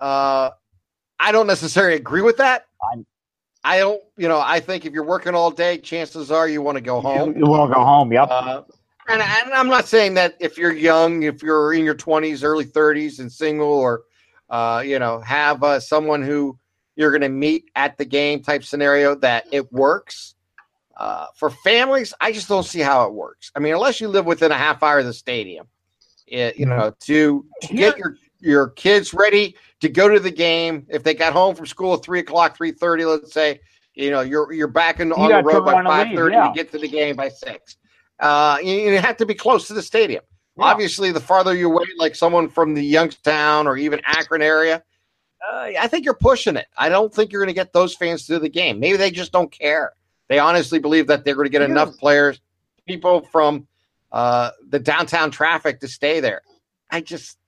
Uh, 0.00 0.50
I 1.18 1.32
don't 1.32 1.46
necessarily 1.46 1.96
agree 1.96 2.22
with 2.22 2.36
that. 2.36 2.66
I'm- 2.92 3.06
I 3.66 3.80
don't, 3.80 4.00
you 4.16 4.28
know, 4.28 4.40
I 4.40 4.60
think 4.60 4.86
if 4.86 4.92
you're 4.92 5.02
working 5.02 5.34
all 5.34 5.50
day, 5.50 5.78
chances 5.78 6.30
are 6.30 6.48
you 6.48 6.62
want 6.62 6.76
to 6.76 6.80
go 6.80 7.00
home. 7.00 7.36
You, 7.36 7.46
want 7.46 7.68
to 7.68 7.74
go 7.74 7.84
home? 7.84 8.12
Yep. 8.12 8.28
Uh, 8.30 8.62
and, 9.08 9.20
and 9.20 9.52
I'm 9.52 9.66
not 9.66 9.88
saying 9.88 10.14
that 10.14 10.36
if 10.38 10.56
you're 10.56 10.72
young, 10.72 11.24
if 11.24 11.42
you're 11.42 11.74
in 11.74 11.84
your 11.84 11.96
20s, 11.96 12.44
early 12.44 12.64
30s, 12.64 13.18
and 13.18 13.30
single, 13.30 13.66
or 13.66 14.04
uh, 14.50 14.84
you 14.86 15.00
know, 15.00 15.18
have 15.18 15.64
uh, 15.64 15.80
someone 15.80 16.22
who 16.22 16.56
you're 16.96 17.10
going 17.10 17.20
to 17.20 17.28
meet 17.28 17.70
at 17.76 17.96
the 17.98 18.04
game 18.04 18.42
type 18.42 18.64
scenario, 18.64 19.14
that 19.16 19.46
it 19.52 19.72
works. 19.72 20.34
Uh, 20.96 21.26
for 21.36 21.50
families, 21.50 22.14
I 22.20 22.32
just 22.32 22.48
don't 22.48 22.64
see 22.64 22.80
how 22.80 23.06
it 23.06 23.12
works. 23.12 23.52
I 23.54 23.58
mean, 23.58 23.74
unless 23.74 24.00
you 24.00 24.08
live 24.08 24.24
within 24.24 24.50
a 24.50 24.56
half 24.56 24.82
hour 24.82 25.00
of 25.00 25.04
the 25.04 25.12
stadium, 25.12 25.68
it, 26.26 26.56
you 26.56 26.64
know, 26.64 26.94
to, 27.00 27.44
to 27.62 27.74
get 27.74 27.98
your 27.98 28.16
your 28.40 28.68
kids 28.70 29.12
ready 29.12 29.56
to 29.80 29.88
go 29.88 30.08
to 30.08 30.18
the 30.18 30.30
game. 30.30 30.86
If 30.88 31.02
they 31.02 31.12
got 31.14 31.32
home 31.32 31.54
from 31.54 31.66
school 31.66 31.94
at 31.94 32.02
three 32.02 32.20
o'clock, 32.20 32.56
three 32.56 32.72
thirty, 32.72 33.04
let's 33.04 33.32
say, 33.32 33.60
you 33.94 34.10
know, 34.10 34.22
you're 34.22 34.50
you're 34.52 34.68
back 34.68 35.00
in, 35.00 35.12
on 35.12 35.28
the 35.28 35.42
road 35.42 35.66
by 35.66 35.74
turn 35.74 35.86
around 35.86 35.86
and 35.86 35.86
five 35.86 36.08
leave, 36.08 36.16
thirty 36.16 36.34
yeah. 36.34 36.48
to 36.48 36.54
get 36.54 36.72
to 36.72 36.78
the 36.78 36.88
game 36.88 37.14
by 37.14 37.28
six. 37.28 37.76
Uh, 38.18 38.56
you, 38.62 38.72
you 38.72 38.98
have 38.98 39.18
to 39.18 39.26
be 39.26 39.34
close 39.34 39.66
to 39.68 39.74
the 39.74 39.82
stadium. 39.82 40.22
Yeah. 40.56 40.64
Obviously, 40.64 41.12
the 41.12 41.20
farther 41.20 41.54
you 41.54 41.70
away, 41.70 41.84
like 41.98 42.14
someone 42.14 42.48
from 42.48 42.72
the 42.72 42.82
Youngstown 42.82 43.66
or 43.66 43.76
even 43.76 44.00
Akron 44.06 44.40
area, 44.40 44.82
uh, 45.50 45.70
I 45.78 45.86
think 45.88 46.04
you're 46.04 46.14
pushing 46.14 46.56
it. 46.56 46.66
I 46.76 46.88
don't 46.88 47.12
think 47.12 47.32
you're 47.32 47.40
going 47.40 47.48
to 47.48 47.54
get 47.54 47.72
those 47.72 47.94
fans 47.94 48.26
to 48.26 48.38
the 48.38 48.48
game. 48.48 48.80
Maybe 48.80 48.96
they 48.96 49.10
just 49.10 49.32
don't 49.32 49.50
care. 49.50 49.92
They 50.28 50.38
honestly 50.38 50.78
believe 50.78 51.06
that 51.06 51.24
they're 51.24 51.34
going 51.34 51.46
to 51.46 51.50
get 51.50 51.62
enough 51.62 51.96
players, 51.98 52.40
people 52.86 53.20
from 53.20 53.66
uh, 54.10 54.50
the 54.68 54.78
downtown 54.78 55.30
traffic 55.30 55.80
to 55.80 55.88
stay 55.88 56.20
there. 56.20 56.42
I 56.90 57.00
just, 57.00 57.38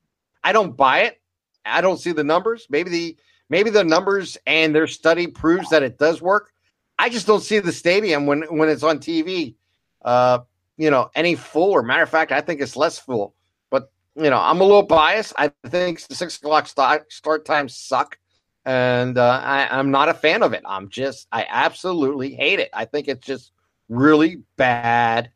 I 0.45 0.53
don't 0.53 0.77
buy 0.77 1.01
it. 1.01 1.21
I 1.65 1.81
don't 1.81 1.99
see 1.99 2.13
the 2.13 2.25
numbers. 2.25 2.67
Maybe 2.71 2.91
the 2.91 3.17
maybe 3.49 3.71
the 3.71 3.85
numbers 3.85 4.39
and 4.47 4.75
their 4.75 4.87
study 4.87 5.27
proves 5.27 5.71
that 5.71 5.83
it 5.83 5.99
does 5.99 6.23
work. 6.23 6.53
I 6.99 7.09
just 7.09 7.27
don't 7.27 7.43
see 7.43 7.59
the 7.59 7.73
stadium 7.73 8.27
when 8.27 8.43
when 8.43 8.69
it's 8.69 8.83
on 8.83 8.99
TV. 8.99 9.55
Uh, 10.03 10.41
you 10.77 10.91
know, 10.91 11.11
any 11.15 11.35
fuller. 11.35 11.83
matter 11.83 12.05
of 12.05 12.09
fact, 12.09 12.33
I 12.33 12.41
think 12.41 12.61
it's 12.61 12.77
less 12.77 12.99
full. 12.99 13.35
You 14.19 14.31
know, 14.31 14.39
I'm 14.39 14.61
a 14.61 14.65
little 14.65 14.83
biased. 14.83 15.33
I 15.39 15.53
think 15.67 16.05
the 16.09 16.15
six 16.15 16.39
o'clock 16.39 16.67
start 16.67 17.13
start 17.13 17.45
times 17.45 17.77
suck, 17.77 18.19
and 18.65 19.17
uh, 19.17 19.41
I, 19.45 19.69
I'm 19.71 19.93
not 19.93 20.09
a 20.09 20.15
fan 20.15 20.43
of 20.43 20.53
it. 20.53 20.63
I'm 20.67 20.89
just, 20.89 21.29
I 21.31 21.47
absolutely 21.49 22.35
hate 22.35 22.59
it. 22.59 22.69
I 22.73 22.85
think 22.85 23.07
it's 23.07 23.25
just 23.25 23.53
really 23.89 24.43
bad 24.57 25.31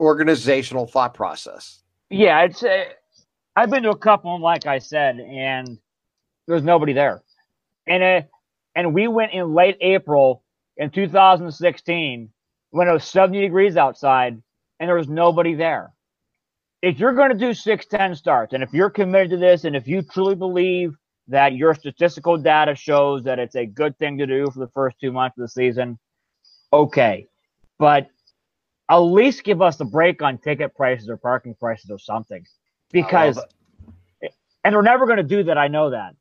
organizational 0.00 0.86
thought 0.88 1.14
process. 1.14 1.80
Yeah, 2.10 2.40
it's. 2.40 2.64
I've 3.54 3.70
been 3.70 3.84
to 3.84 3.90
a 3.90 3.96
couple, 3.96 4.40
like 4.40 4.66
I 4.66 4.78
said, 4.78 5.20
and 5.20 5.78
there's 6.48 6.64
nobody 6.64 6.92
there. 6.92 7.22
And 7.86 8.02
uh, 8.02 8.26
and 8.74 8.94
we 8.94 9.06
went 9.06 9.32
in 9.32 9.54
late 9.54 9.76
April 9.80 10.42
in 10.76 10.90
2016 10.90 12.30
when 12.70 12.88
it 12.88 12.92
was 12.92 13.04
70 13.04 13.40
degrees 13.40 13.76
outside, 13.76 14.42
and 14.80 14.88
there 14.88 14.96
was 14.96 15.08
nobody 15.08 15.54
there. 15.54 15.92
If 16.82 16.98
you're 16.98 17.12
going 17.12 17.30
to 17.30 17.38
do 17.38 17.54
610 17.54 18.16
starts, 18.16 18.54
and 18.54 18.62
if 18.62 18.72
you're 18.74 18.90
committed 18.90 19.30
to 19.30 19.36
this, 19.36 19.64
and 19.64 19.76
if 19.76 19.86
you 19.86 20.02
truly 20.02 20.34
believe 20.34 20.96
that 21.28 21.54
your 21.54 21.74
statistical 21.74 22.36
data 22.36 22.74
shows 22.74 23.22
that 23.22 23.38
it's 23.38 23.54
a 23.54 23.64
good 23.64 23.96
thing 23.98 24.18
to 24.18 24.26
do 24.26 24.50
for 24.50 24.58
the 24.58 24.68
first 24.74 24.96
two 25.00 25.12
months 25.12 25.38
of 25.38 25.42
the 25.42 25.48
season, 25.48 25.96
okay. 26.72 27.28
But 27.78 28.08
at 28.90 28.98
least 28.98 29.44
give 29.44 29.62
us 29.62 29.78
a 29.78 29.84
break 29.84 30.22
on 30.22 30.38
ticket 30.38 30.74
prices 30.74 31.08
or 31.08 31.16
parking 31.16 31.54
prices 31.54 31.88
or 31.88 32.00
something. 32.00 32.44
Because, 32.90 33.38
oh, 33.38 34.28
and 34.64 34.74
we're 34.74 34.82
never 34.82 35.06
going 35.06 35.18
to 35.18 35.22
do 35.22 35.44
that. 35.44 35.56
I 35.56 35.68
know 35.68 35.90
that. 35.90 36.16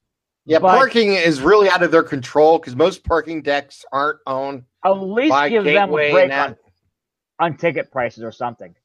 Yeah, 0.45 0.59
But- 0.59 0.77
parking 0.77 1.13
is 1.13 1.41
really 1.41 1.69
out 1.69 1.81
of 1.81 1.89
their 1.91 2.03
control 2.03 2.59
because 2.59 2.75
most 2.75 3.03
parking 3.03 3.41
decks 3.41 3.83
aren't 3.91 4.19
owned 4.27 4.63
At 4.85 4.91
least 4.91 5.35
give 5.49 5.63
them 5.63 5.89
a 5.89 6.11
break 6.11 6.31
on, 6.31 6.55
on 7.39 7.57
ticket 7.57 7.91
prices 7.91 8.23
or 8.23 8.31
something. 8.31 8.75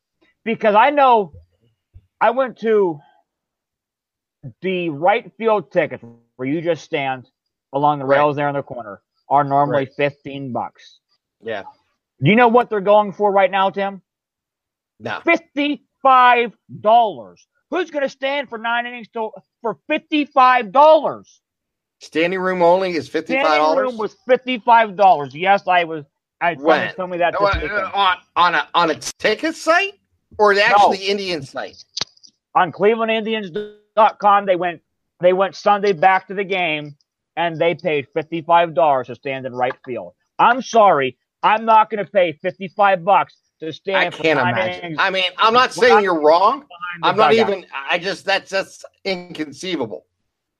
Because 0.45 0.75
I 0.75 0.91
know 0.91 1.33
I 2.21 2.31
went 2.31 2.59
to 2.61 3.01
the 4.63 4.91
right 4.91 5.31
field 5.39 5.73
tickets 5.73 6.03
where 6.37 6.49
you 6.49 6.61
just 6.61 6.85
stand 6.85 7.29
along 7.73 7.99
the 7.99 8.05
Right. 8.07 8.19
rails 8.19 8.37
there 8.37 8.49
in 8.49 8.55
the 8.55 8.63
corner 8.63 9.03
are 9.29 9.45
normally 9.45 9.85
Right. 9.85 9.95
15 9.97 10.53
bucks. 10.53 11.01
Yeah, 11.41 11.65
Do 12.23 12.31
you 12.31 12.37
know 12.37 12.49
what 12.49 12.71
they're 12.71 12.81
going 12.81 13.13
for 13.13 13.31
right 13.31 13.51
now, 13.51 13.71
Tim? 13.71 14.01
no. 14.99 15.21
Fifty-five 15.21 16.57
dollars. 16.81 17.47
Who's 17.71 17.91
going 17.91 18.05
to 18.05 18.09
stand 18.09 18.49
for 18.49 18.57
nine 18.59 18.87
innings 18.87 19.09
to, 19.09 19.31
for 19.61 19.79
fifty-five 19.89 20.73
dollars? 20.73 21.43
Standing 22.01 22.39
room 22.41 22.63
only 22.63 22.93
is 22.95 23.09
55. 23.09 23.41
Standing 23.41 23.59
dollars 23.59 23.79
room 23.79 23.99
was 23.99 24.17
fifty-five 24.27 24.97
dollars. 24.97 25.35
Yes, 25.35 25.67
I 25.69 25.85
was. 25.85 26.05
I 26.41 26.55
When? 26.55 26.95
tell 26.95 27.07
me 27.07 27.19
that 27.19 27.33
this 27.39 27.43
uh, 27.43 27.59
weekend. 27.63 27.81
on 27.93 28.17
on 28.37 28.55
a 28.55 28.69
on 28.75 28.91
a 28.91 28.95
ticket 28.95 29.55
site 29.55 29.95
or 30.39 30.55
the 30.55 30.63
actually 30.65 30.99
Indian 30.99 31.43
site. 31.43 31.85
On 32.57 32.73
ClevelandIndians.com. 32.73 34.47
They 34.47 34.57
went. 34.57 34.81
They 35.21 35.33
went 35.33 35.55
Sunday 35.55 35.93
back 35.93 36.27
to 36.29 36.35
the 36.35 36.45
game, 36.45 36.97
and 37.37 37.57
they 37.59 37.75
paid 37.75 38.09
fifty-five 38.13 38.75
dollars 38.75 39.07
to 39.07 39.15
stand 39.15 39.47
in 39.47 39.55
right 39.55 39.75
field. 39.85 40.15
I'm 40.39 40.61
sorry, 40.61 41.17
I'm 41.43 41.65
not 41.65 41.91
going 41.91 42.05
to 42.05 42.11
pay 42.11 42.33
fifty-five 42.43 43.05
bucks 43.05 43.37
to 43.61 43.73
stand. 43.73 44.15
I 44.15 44.17
can't 44.17 44.41
imagine. 44.41 44.85
innings 44.85 44.97
I 44.99 45.11
mean, 45.11 45.31
I'm 45.39 45.55
not 45.55 45.73
saying 45.73 46.03
you're 46.03 46.21
wrong. 46.21 46.65
I'm 47.03 47.17
not 47.17 47.33
even. 47.33 47.67
I 47.89 47.99
just 47.99 48.25
that's 48.25 48.51
that's 48.51 48.85
inconceivable. 49.05 50.07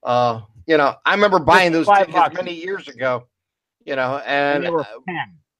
Uh, 0.03 0.41
you 0.65 0.77
know, 0.77 0.95
I 1.05 1.13
remember 1.13 1.39
buying 1.39 1.71
those 1.71 1.87
tickets 1.87 2.13
bucks. 2.13 2.35
many 2.35 2.53
years 2.53 2.87
ago. 2.87 3.27
You 3.85 3.95
know, 3.95 4.17
And 4.25 4.65
and 4.65 4.75
uh, 4.75 4.83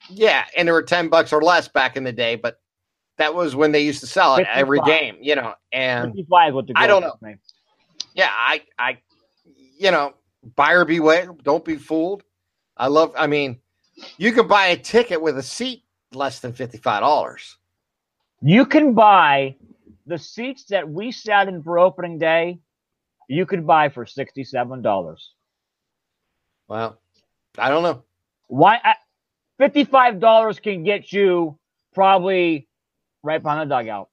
yeah, 0.09 0.45
and 0.55 0.67
they 0.67 0.71
were 0.71 0.83
ten 0.83 1.07
bucks 1.07 1.31
or 1.31 1.41
less 1.41 1.67
back 1.67 1.95
in 1.95 2.03
the 2.03 2.11
day, 2.11 2.35
but 2.35 2.59
that 3.17 3.33
was 3.33 3.55
when 3.55 3.71
they 3.71 3.81
used 3.81 3.99
to 4.01 4.07
sell 4.07 4.35
it 4.35 4.47
every 4.53 4.79
55. 4.79 4.99
game. 4.99 5.17
You 5.21 5.35
know, 5.35 5.53
and 5.71 6.09
Fifty-five 6.13 6.53
with 6.53 6.67
the. 6.67 6.73
I 6.75 6.87
don't 6.87 7.01
know. 7.01 7.15
for 7.19 7.25
me. 7.25 7.35
yeah, 8.13 8.29
I, 8.31 8.61
I, 8.77 8.97
you 9.77 9.91
know, 9.91 10.13
buyer 10.55 10.85
beware. 10.85 11.29
Don't 11.43 11.65
be 11.65 11.75
fooled. 11.75 12.23
I 12.77 12.87
love. 12.87 13.13
I 13.17 13.27
mean, 13.27 13.59
you 14.17 14.31
can 14.31 14.47
buy 14.47 14.67
a 14.67 14.77
ticket 14.77 15.21
with 15.21 15.37
a 15.37 15.43
seat 15.43 15.83
less 16.13 16.39
than 16.39 16.53
fifty 16.53 16.77
five 16.77 17.01
dollars. 17.01 17.57
You 18.41 18.65
can 18.65 18.93
buy 18.93 19.55
the 20.05 20.17
seats 20.17 20.65
that 20.65 20.87
we 20.87 21.11
sat 21.11 21.47
in 21.47 21.63
for 21.63 21.79
opening 21.79 22.19
day. 22.19 22.59
You 23.27 23.45
could 23.45 23.65
buy 23.65 23.89
for 23.89 24.05
sixty-seven 24.05 24.81
dollars. 24.83 25.33
Well, 26.67 26.99
I 27.57 27.69
don't 27.69 27.83
know. 27.83 28.03
Why? 28.47 28.79
I- 28.83 28.95
Fifty-five 29.57 30.19
dollars 30.19 30.59
can 30.59 30.83
get 30.83 31.11
you 31.11 31.57
probably 31.95 32.67
right 33.27 33.43
behind 33.43 33.69
the 33.69 33.75
dugout. 33.75 34.09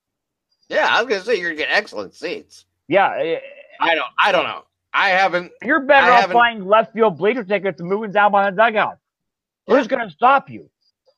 Yeah, 0.69 0.89
I 0.91 1.03
was 1.03 1.09
gonna 1.09 1.25
say 1.25 1.39
you're 1.39 1.51
gonna 1.51 1.63
get 1.63 1.69
excellent 1.71 2.15
seats. 2.15 2.67
Yeah, 2.89 3.15
eh, 3.17 3.39
I 3.81 3.95
don't. 3.95 4.11
I 4.23 4.33
don't 4.33 4.45
know. 4.45 4.65
I 4.93 5.09
haven't. 5.09 5.53
you're 5.63 5.81
better 5.81 6.11
I 6.11 6.23
off 6.23 6.33
buying 6.33 6.65
left 6.65 6.93
field 6.93 7.19
bleacher 7.19 7.45
tickets 7.45 7.81
and 7.81 7.89
moving 7.89 8.13
down 8.13 8.31
behind 8.31 8.57
the 8.57 8.63
dugout. 8.63 8.99
Who's 9.67 9.87
going 9.87 10.07
to 10.07 10.11
stop 10.15 10.51
you? 10.51 10.71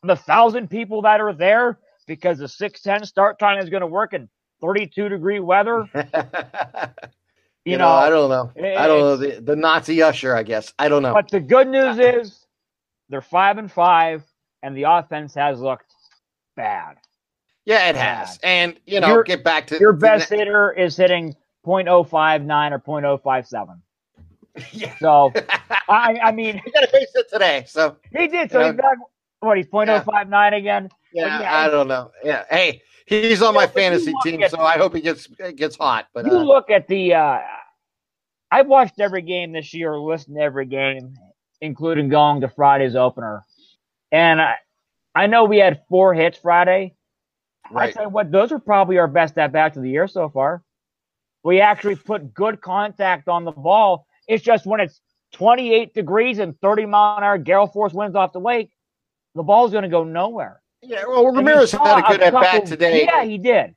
The 0.03 0.17
thousand 0.17 0.71
people 0.71 1.03
that 1.03 1.21
are 1.21 1.33
there 1.33 1.79
because 2.07 2.39
the 2.39 2.49
six 2.49 2.81
ten 2.81 3.05
start 3.05 3.39
time 3.39 3.59
is 3.59 3.69
going 3.69 3.83
to 3.83 3.87
work 3.87 4.15
in 4.15 4.29
thirty-two 4.61 5.09
degree 5.09 5.41
weather. 5.41 5.89
you, 5.95 7.73
You, 7.73 7.79
know, 7.79 7.89
know, 7.89 7.95
I 7.95 8.09
don't 8.09 8.31
know. 8.31 8.53
I 8.57 8.87
don't 8.87 9.01
know 9.01 9.17
the, 9.17 9.41
the 9.41 9.57
Nazi 9.57 10.01
usher. 10.01 10.35
I 10.35 10.43
guess 10.43 10.73
I 10.79 10.89
don't 10.89 11.03
know. 11.03 11.13
But 11.13 11.31
the 11.31 11.41
good 11.41 11.69
news 11.69 11.99
is 11.99 12.47
they're 13.09 13.21
five 13.21 13.59
and 13.59 13.71
five, 13.71 14.23
and 14.63 14.77
the 14.77 14.85
offense 14.85 15.35
has 15.35 15.61
looked 15.61 15.93
bad. 16.57 16.97
Yeah, 17.67 17.91
it 17.91 17.97
has. 17.97 18.39
And 18.43 18.79
you 18.87 19.01
know, 19.01 19.09
Your- 19.09 19.25
get 19.25 19.45
back 19.45 19.67
to 19.69 19.79
Your 19.79 19.93
best 19.93 20.31
hitter 20.31 20.73
is 20.73 20.97
hitting 20.97 21.35
.059 21.67 22.73
or 22.73 23.19
.057. 23.19 23.81
Yeah. 24.73 24.95
So 25.01 25.35
I, 25.87 26.19
I 26.25 26.33
mean, 26.33 26.59
He 26.65 26.71
got 26.71 26.85
a 26.85 26.89
base 26.91 27.09
hit 27.15 27.29
today, 27.31 27.65
so 27.67 27.97
he 28.11 28.27
did. 28.27 28.51
So 28.51 28.61
You 28.61 28.69
he's 28.69 28.77
back. 28.77 28.97
What 29.41 29.59
he's 29.59 29.67
.059 29.67 30.57
again. 30.57 30.89
yeah, 31.13 31.41
yeah, 31.43 31.55
I 31.59 31.69
don't 31.69 31.89
know. 31.89 32.11
Yeah, 32.25 32.45
hey, 32.49 32.81
he's 33.05 33.43
on 33.43 33.53
my 33.53 33.65
Yeah, 33.65 33.67
fantasy 33.67 34.15
team, 34.23 34.43
so 34.49 34.59
I 34.61 34.79
hope 34.79 34.95
he 34.95 35.03
gets 35.03 35.27
gets 35.27 35.77
hot. 35.77 36.07
But 36.15 36.25
you 36.25 36.33
uh, 36.33 36.43
look 36.43 36.71
at 36.71 36.89
the. 36.89 37.13
Uh, 37.13 37.39
I've 38.51 38.67
watched 38.67 38.99
every 38.99 39.21
game 39.21 39.53
this 39.53 39.75
year, 39.75 39.99
listened 39.99 40.37
to 40.37 40.43
every 40.43 40.65
game, 40.65 41.13
including 41.61 42.09
going 42.09 42.41
to 42.41 42.49
Friday's 42.49 42.97
opener, 42.97 43.45
and 44.11 44.41
I, 44.41 44.55
I 45.15 45.27
know 45.27 45.45
we 45.45 45.59
had 45.59 45.83
four 45.91 46.15
hits 46.15 46.39
Friday. 46.39 46.95
Right. 47.71 47.89
I 47.89 47.93
tell 47.93 48.03
you 48.05 48.09
what, 48.09 48.31
those 48.31 48.53
are 48.53 48.59
probably 48.59 48.99
our 48.99 49.09
best 49.09 49.37
at 49.39 49.53
bats 49.53 49.77
of 49.77 49.83
the 49.83 49.91
year 49.91 50.07
so 50.09 50.29
far. 50.29 50.63
We 51.45 51.61
actually 51.61 51.97
put 51.97 52.35
good 52.35 52.61
contact 52.61 53.29
on 53.29 53.45
the 53.45 53.53
ball. 53.53 54.07
It's 54.27 54.43
just 54.43 54.67
when 54.67 54.81
it's 54.81 55.01
28 55.35 55.95
degrees 55.95 56.39
and 56.39 56.59
30 56.61 56.87
mile 56.87 57.19
an 57.19 57.25
hour 57.25 57.39
gale 57.39 57.67
force 57.67 57.93
winds 57.93 58.17
off 58.17 58.33
the 58.33 58.41
lake, 58.41 58.71
the 59.35 59.43
ball's 59.43 59.71
going 59.71 59.83
to 59.83 59.89
go 59.89 60.03
nowhere. 60.05 60.61
Yeah, 60.83 61.05
well, 61.07 61.27
Ramirez 61.33 61.73
had 61.73 61.99
a 61.99 62.03
good 62.09 62.21
at 62.23 62.33
bat 62.33 62.67
today, 62.67 63.05
Yeah, 63.05 63.25
he 63.25 63.39
did. 63.39 63.75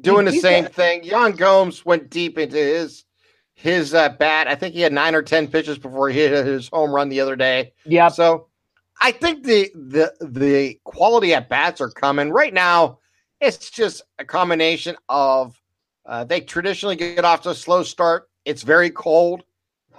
doing 0.00 0.24
the 0.24 0.32
he 0.32 0.40
same 0.40 0.64
said- 0.64 0.74
thing. 0.74 1.04
Yan 1.04 1.32
Gomes 1.32 1.84
went 1.84 2.10
deep 2.10 2.38
into 2.38 2.56
his 2.56 3.04
his 3.54 3.92
uh, 3.92 4.08
bat. 4.10 4.46
I 4.46 4.54
think 4.54 4.74
he 4.74 4.80
had 4.82 4.92
nine 4.92 5.16
or 5.16 5.22
ten 5.22 5.48
pitches 5.48 5.78
before 5.78 6.08
he 6.10 6.18
hit 6.20 6.46
his 6.46 6.68
home 6.68 6.92
run 6.94 7.08
the 7.08 7.20
other 7.20 7.34
day. 7.34 7.72
Yeah. 7.84 8.06
So 8.08 8.46
I 9.00 9.10
think 9.10 9.42
the 9.44 9.70
the 9.74 10.14
the 10.20 10.78
quality 10.84 11.34
at 11.34 11.48
bats 11.48 11.80
are 11.80 11.90
coming 11.90 12.30
right 12.30 12.54
now. 12.54 13.00
It's 13.40 13.70
just 13.70 14.02
a 14.18 14.24
combination 14.24 14.96
of 15.08 15.60
uh, 16.06 16.24
they 16.24 16.40
traditionally 16.40 16.96
get 16.96 17.24
off 17.24 17.42
to 17.42 17.50
a 17.50 17.54
slow 17.54 17.82
start. 17.82 18.28
It's 18.44 18.62
very 18.62 18.90
cold. 18.90 19.44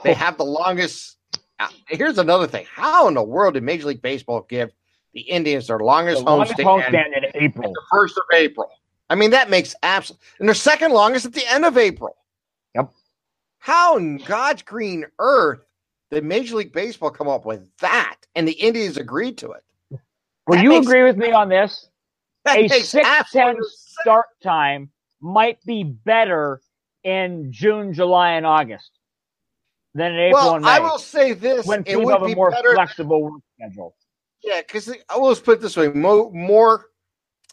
They 0.03 0.13
have 0.13 0.37
the 0.37 0.45
longest. 0.45 1.17
Uh, 1.59 1.67
here's 1.87 2.17
another 2.17 2.47
thing: 2.47 2.65
How 2.73 3.07
in 3.07 3.13
the 3.13 3.23
world 3.23 3.53
did 3.55 3.63
Major 3.63 3.87
League 3.87 4.01
Baseball 4.01 4.45
give 4.49 4.71
the 5.13 5.21
Indians 5.21 5.67
their 5.67 5.77
The 5.77 5.83
longest 5.83 6.23
longest 6.23 6.53
homestand 6.57 6.83
homestand 6.85 7.17
in 7.17 7.43
April. 7.43 7.73
the 7.73 7.81
first 7.91 8.17
of 8.17 8.23
April? 8.33 8.69
I 9.09 9.15
mean, 9.15 9.31
that 9.31 9.49
makes 9.49 9.75
absolute. 9.83 10.19
And 10.39 10.47
their 10.47 10.55
second 10.55 10.91
longest 10.93 11.25
at 11.25 11.33
the 11.33 11.45
end 11.51 11.65
of 11.65 11.77
April. 11.77 12.15
Yep. 12.75 12.91
How 13.57 13.97
in 13.97 14.17
God's 14.17 14.61
green 14.61 15.05
earth 15.19 15.61
did 16.11 16.23
Major 16.23 16.55
League 16.57 16.71
Baseball 16.73 17.09
come 17.09 17.27
up 17.27 17.45
with 17.45 17.69
that? 17.79 18.15
And 18.35 18.47
the 18.47 18.53
Indians 18.53 18.97
agreed 18.97 19.37
to 19.39 19.51
it. 19.51 19.63
Will 20.47 20.55
That 20.55 20.63
you 20.63 20.69
makes- 20.69 20.87
agree 20.87 21.03
with 21.03 21.17
me 21.17 21.31
on 21.31 21.49
this? 21.49 21.89
A 22.47 22.67
six 22.67 22.91
ten 23.31 23.57
start 24.01 24.25
time 24.41 24.89
might 25.21 25.63
be 25.65 25.83
better 25.83 26.61
in 27.03 27.51
June, 27.51 27.93
July, 27.93 28.31
and 28.31 28.45
August 28.45 28.91
than 29.93 30.13
in 30.13 30.19
April 30.19 30.33
Well, 30.43 30.55
and 30.55 30.65
May. 30.65 30.71
I 30.71 30.79
will 30.79 30.97
say 30.97 31.33
this: 31.33 31.65
when 31.65 31.83
people 31.83 32.05
would 32.05 32.11
have 32.19 32.25
be 32.25 32.33
a 32.33 32.35
more 32.35 32.51
better. 32.51 32.73
flexible 32.73 33.23
work 33.23 33.41
schedule. 33.55 33.95
Yeah, 34.43 34.61
because 34.61 34.89
I 35.09 35.17
will 35.17 35.29
just 35.31 35.43
put 35.43 35.59
it 35.59 35.61
this 35.61 35.75
way: 35.75 35.89
more, 35.89 36.31
more, 36.31 36.85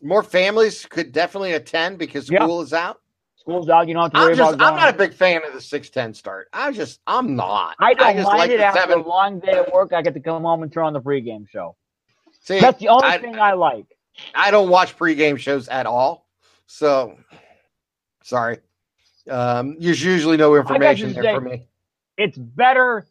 more 0.02 0.23
families 0.23 0.87
could 0.87 1.12
definitely 1.12 1.52
attend 1.52 1.99
because 1.99 2.31
Yeah. 2.31 2.45
school 2.45 2.61
is 2.62 2.73
out. 2.73 3.00
School's 3.37 3.69
out, 3.69 3.87
you 3.87 3.95
don't 3.95 4.05
have 4.05 4.12
to 4.12 4.19
worry 4.19 4.31
I'm 4.33 4.37
just, 4.37 4.55
about 4.55 4.73
I'm 4.73 4.76
not 4.76 4.95
a 4.95 4.97
big 4.97 5.12
fan 5.14 5.40
of 5.47 5.52
the 5.52 5.61
six 5.61 5.90
ten 5.90 6.14
start. 6.14 6.49
I 6.52 6.73
just, 6.73 7.00
I'm 7.07 7.37
not. 7.37 7.76
I 7.81 7.95
don't 7.95 8.16
just 8.16 8.26
mind 8.26 8.38
like 8.38 8.50
it 8.50 8.61
after 8.61 8.81
seven. 8.81 9.00
a 9.00 9.07
long 9.07 9.40
day 9.40 9.52
at 9.52 9.73
work. 9.73 9.93
I 9.93 10.02
get 10.02 10.14
to 10.14 10.21
come 10.21 10.43
home 10.43 10.62
and 10.62 10.73
turn 10.73 10.85
on 10.85 10.93
the 10.93 11.00
pregame 11.00 11.49
show. 11.49 11.76
See, 12.40 12.61
That's 12.61 12.78
the 12.81 12.88
only 12.88 13.07
I- 13.07 13.19
thing 13.19 13.38
I 13.38 13.52
like. 13.52 13.87
I 14.35 14.50
don't 14.50 14.68
watch 14.70 14.96
pregame 14.96 15.38
shows 15.38 15.68
at 15.68 15.87
all. 15.87 16.26
So 16.66 17.16
sorry. 18.23 18.58
Um, 19.30 19.76
there's 19.80 20.02
usually 20.02 20.37
no 20.37 20.54
information 20.56 21.12
there 21.12 21.23
say- 21.23 21.35
for 21.35 21.40
me. 21.40 21.66
It's 22.18 22.38
better 22.38 23.06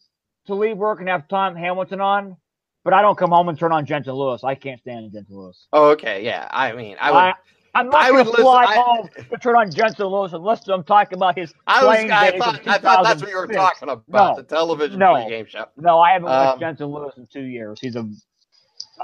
to 0.48 0.56
leave 0.56 0.78
work 0.78 1.00
and 1.00 1.08
have 1.10 1.28
Tom 1.28 1.56
Hamilton 1.56 2.02
on, 2.02 2.38
but 2.84 2.94
I 2.94 3.02
don't 3.04 3.18
come 3.18 3.30
home 3.30 3.50
and 3.50 3.60
turn 3.60 3.72
on 3.72 3.86
Jensen 3.86 4.14
Lewis. 4.14 4.44
I 4.44 4.56
can't 4.56 4.80
stand 4.80 5.12
Jensen 5.14 5.36
Lewis. 5.36 5.68
Oh, 5.74 5.90
okay. 5.92 6.24
Yeah. 6.26 6.48
I 6.52 6.72
mean, 6.72 6.98
I 7.00 7.12
would. 7.12 7.18
I, 7.18 7.34
I'm 7.76 7.90
not 7.90 7.96
I 8.02 8.10
going 8.10 8.16
would 8.18 8.24
to 8.24 8.30
listen- 8.32 8.46
fly 8.46 8.64
I- 8.66 8.76
home 8.76 9.10
to 9.30 9.38
turn 9.38 9.56
on 9.58 9.70
Jensen 9.70 10.08
Lewis 10.08 10.34
unless 10.34 10.68
I'm 10.68 10.84
talking 10.84 11.18
about 11.18 11.38
his 11.38 11.54
I, 11.68 11.84
was. 11.86 11.96
playing 11.98 12.12
I 12.12 12.32
days 12.32 12.40
thought. 12.42 12.68
I 12.68 12.78
thought 12.80 13.04
that's 13.04 13.22
what 13.22 13.30
you 13.30 13.38
were 13.38 13.48
talking 13.48 13.90
about. 13.90 14.08
No. 14.08 14.36
The 14.38 14.44
television 14.44 14.98
No. 14.98 15.14
pregame 15.14 15.48
show. 15.48 15.66
No, 15.78 16.00
I 16.00 16.14
haven't 16.14 16.30
watched 16.30 16.54
Um, 16.54 16.60
Jensen 16.62 16.88
Lewis 16.88 17.14
in 17.18 17.28
two 17.32 17.44
years. 17.44 17.78
He's 17.80 17.96
a 17.96 18.10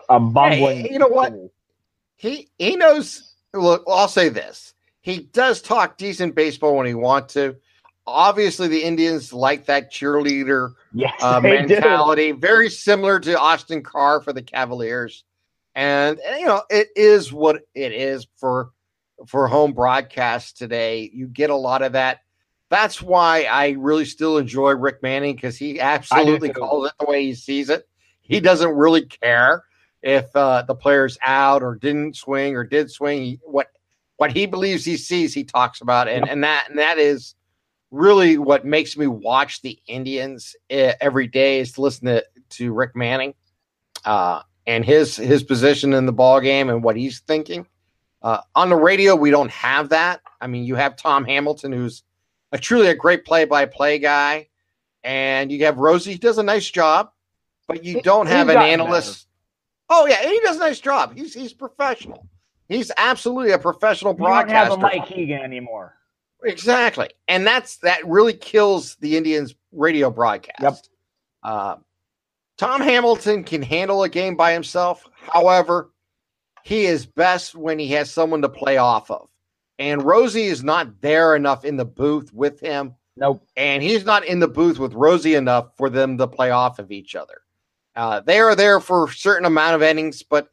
a 0.09 0.19
bumbling. 0.19 0.85
you 0.91 0.97
know 0.99 1.07
what? 1.09 1.33
He 2.21 2.51
he 2.59 2.75
knows. 2.75 3.33
Look, 3.51 3.83
I'll 3.87 4.07
say 4.07 4.29
this: 4.29 4.75
he 5.01 5.21
does 5.33 5.59
talk 5.59 5.97
decent 5.97 6.35
baseball 6.35 6.77
when 6.77 6.85
he 6.85 6.93
wants 6.93 7.33
to. 7.33 7.55
Obviously, 8.05 8.67
the 8.67 8.83
Indians 8.83 9.33
like 9.33 9.65
that 9.65 9.91
cheerleader 9.91 10.73
Yes, 10.93 11.15
uh, 11.19 11.39
they 11.39 11.63
do. 11.63 11.67
mentality, 11.67 12.31
very 12.31 12.69
similar 12.69 13.19
to 13.21 13.39
Austin 13.39 13.81
Carr 13.81 14.21
for 14.21 14.33
the 14.33 14.43
Cavaliers. 14.43 15.23
And, 15.73 16.19
and, 16.19 16.39
you 16.39 16.45
know, 16.45 16.61
it 16.69 16.89
is 16.95 17.33
what 17.33 17.63
it 17.73 17.91
is 17.91 18.27
for 18.37 18.71
for 19.25 19.47
home 19.47 19.73
broadcast 19.73 20.57
today. 20.57 21.09
You 21.11 21.25
get 21.25 21.49
a 21.49 21.55
lot 21.55 21.81
of 21.81 21.93
that. 21.93 22.19
That's 22.69 23.01
why 23.01 23.45
I 23.45 23.69
really 23.79 24.05
still 24.05 24.37
enjoy 24.37 24.71
Rick 24.75 25.01
Manning 25.01 25.35
because 25.35 25.57
he 25.57 25.79
absolutely 25.79 26.53
calls 26.53 26.87
it 26.87 26.93
the 26.99 27.07
way 27.07 27.25
he 27.25 27.33
sees 27.33 27.71
it. 27.71 27.87
He 28.21 28.39
doesn't 28.39 28.69
really 28.69 29.05
care 29.05 29.63
if 30.01 30.35
uh, 30.35 30.63
the 30.63 30.75
player's 30.75 31.17
out 31.21 31.63
or 31.63 31.75
didn't 31.75 32.15
swing 32.15 32.55
or 32.55 32.63
did 32.63 32.91
swing. 32.91 33.21
He, 33.21 33.39
what 33.43 33.67
what 34.17 34.31
he 34.31 34.45
believes 34.45 34.85
he 34.85 34.97
sees, 34.97 35.33
he 35.33 35.43
talks 35.43 35.81
about, 35.81 36.07
and 36.07 36.27
and 36.27 36.43
that 36.43 36.69
and 36.69 36.77
that 36.77 36.97
is 36.97 37.35
really 37.91 38.37
what 38.37 38.65
makes 38.65 38.97
me 38.97 39.07
watch 39.07 39.61
the 39.61 39.79
Indians 39.87 40.55
eh, 40.69 40.93
every 41.01 41.27
day 41.27 41.59
is 41.59 41.73
to 41.73 41.81
listen 41.81 42.05
to, 42.07 42.23
to 42.49 42.71
Rick 42.73 42.95
Manning 42.95 43.33
uh, 44.05 44.41
and 44.65 44.85
his 44.85 45.15
his 45.15 45.43
position 45.43 45.93
in 45.93 46.05
the 46.05 46.13
ball 46.13 46.39
game 46.39 46.69
and 46.69 46.83
what 46.83 46.95
he's 46.95 47.19
thinking. 47.21 47.67
Uh, 48.21 48.39
on 48.53 48.69
the 48.69 48.75
radio, 48.75 49.15
we 49.15 49.31
don't 49.31 49.51
have 49.51 49.89
that. 49.89 50.21
I 50.39 50.47
mean, 50.47 50.63
you 50.63 50.75
have 50.75 50.95
Tom 50.95 51.25
Hamilton, 51.25 51.71
who's 51.71 52.03
a 52.51 52.57
truly 52.57 52.87
a 52.87 52.95
great 52.95 53.25
play-by-play 53.25 53.97
guy, 53.97 54.49
and 55.03 55.51
you 55.51 55.65
have 55.65 55.77
Rosie. 55.77 56.11
He 56.11 56.17
does 56.19 56.37
a 56.37 56.43
nice 56.43 56.69
job, 56.69 57.11
but 57.67 57.83
you 57.83 58.01
don't 58.03 58.27
have 58.27 58.49
an 58.49 58.57
analyst. 58.57 59.27
Oh 59.93 60.05
yeah, 60.05 60.25
he 60.25 60.39
does 60.39 60.55
a 60.55 60.59
nice 60.59 60.79
job. 60.79 61.15
He's 61.17 61.33
he's 61.33 61.51
professional. 61.51 62.25
He's 62.69 62.91
absolutely 62.95 63.51
a 63.51 63.59
professional 63.59 64.13
You 64.17 64.25
don't 64.25 64.49
have 64.49 64.71
a 64.71 64.77
Mike 64.77 65.05
Hegan 65.05 65.41
anymore. 65.43 65.95
Exactly. 66.45 67.09
And 67.27 67.45
that's 67.45 67.77
that 67.79 68.07
really 68.07 68.33
kills 68.33 68.95
the 69.01 69.17
Indians 69.17 69.53
radio 69.73 70.09
broadcast. 70.09 70.61
Yep. 70.61 70.77
Uh, 71.43 71.75
Tom 72.57 72.79
Hamilton 72.79 73.43
can 73.43 73.61
handle 73.61 74.03
a 74.03 74.09
game 74.09 74.37
by 74.37 74.53
himself. 74.53 75.05
However, 75.13 75.91
he 76.63 76.85
is 76.85 77.05
best 77.05 77.53
when 77.53 77.77
he 77.77 77.89
has 77.89 78.09
someone 78.09 78.41
to 78.43 78.49
play 78.49 78.77
off 78.77 79.11
of. 79.11 79.29
And 79.77 80.03
Rosie 80.03 80.43
is 80.45 80.63
not 80.63 81.01
there 81.01 81.35
enough 81.35 81.65
in 81.65 81.75
the 81.75 81.85
booth 81.85 82.31
with 82.33 82.59
him, 82.59 82.95
Nope. 83.17 83.45
and 83.57 83.81
he's 83.83 84.05
not 84.05 84.23
in 84.25 84.39
the 84.39 84.47
booth 84.47 84.79
with 84.79 84.93
Rosie 84.93 85.35
enough 85.35 85.75
for 85.75 85.89
them 85.89 86.17
to 86.19 86.27
play 86.27 86.51
off 86.51 86.79
of 86.79 86.91
each 86.91 87.15
other. 87.15 87.40
Uh, 87.95 88.21
they 88.21 88.39
are 88.39 88.55
there 88.55 88.79
for 88.79 89.05
a 89.05 89.11
certain 89.11 89.45
amount 89.45 89.75
of 89.75 89.81
innings, 89.81 90.23
but 90.23 90.49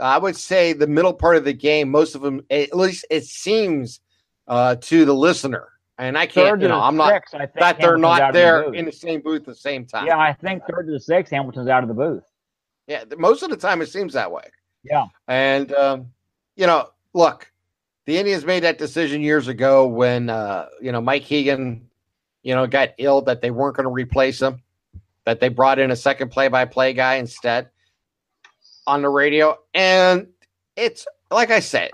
I 0.00 0.18
would 0.18 0.36
say 0.36 0.72
the 0.72 0.86
middle 0.86 1.12
part 1.12 1.36
of 1.36 1.44
the 1.44 1.52
game, 1.52 1.90
most 1.90 2.14
of 2.14 2.22
them, 2.22 2.40
at 2.50 2.76
least 2.76 3.04
it 3.10 3.24
seems 3.24 4.00
uh, 4.46 4.76
to 4.76 5.04
the 5.04 5.12
listener. 5.12 5.68
And 5.98 6.16
I 6.16 6.26
can't, 6.26 6.48
Third 6.48 6.62
you 6.62 6.68
know, 6.68 6.80
I'm 6.80 6.96
not 6.96 7.12
sixth, 7.12 7.32
think 7.32 7.52
that 7.54 7.80
they're 7.80 7.98
not 7.98 8.22
of 8.22 8.32
the 8.32 8.38
there 8.38 8.72
in 8.72 8.84
the 8.84 8.92
same 8.92 9.20
booth 9.20 9.40
at 9.40 9.46
the 9.46 9.54
same 9.54 9.84
time. 9.84 10.06
Yeah, 10.06 10.18
I 10.18 10.32
think 10.32 10.62
third 10.70 10.86
to 10.86 10.92
the 10.92 11.00
sixth, 11.00 11.32
Hamilton's 11.32 11.68
out 11.68 11.82
of 11.82 11.88
the 11.88 11.94
booth. 11.94 12.22
Yeah, 12.86 13.02
most 13.18 13.42
of 13.42 13.50
the 13.50 13.56
time 13.56 13.82
it 13.82 13.88
seems 13.88 14.12
that 14.12 14.30
way. 14.30 14.44
Yeah. 14.84 15.06
And 15.26 15.72
um, 15.72 16.12
you 16.54 16.66
know, 16.68 16.90
look, 17.14 17.50
the 18.06 18.16
Indians 18.16 18.46
made 18.46 18.62
that 18.62 18.78
decision 18.78 19.22
years 19.22 19.48
ago 19.48 19.88
when 19.88 20.30
uh, 20.30 20.68
you 20.80 20.92
know 20.92 21.00
Mike 21.00 21.24
Hegan, 21.24 21.82
you 22.44 22.54
know, 22.54 22.66
got 22.68 22.90
ill 22.98 23.20
that 23.22 23.42
they 23.42 23.50
weren't 23.50 23.76
going 23.76 23.84
to 23.84 23.92
replace 23.92 24.40
him, 24.40 24.62
that 25.28 25.40
they 25.40 25.50
brought 25.50 25.78
in 25.78 25.90
a 25.90 25.96
second 25.96 26.30
play-by-play 26.30 26.94
guy 26.94 27.16
instead 27.16 27.68
on 28.86 29.02
the 29.02 29.10
radio, 29.10 29.58
and 29.74 30.26
it's 30.74 31.06
like 31.30 31.50
I 31.50 31.60
said, 31.60 31.90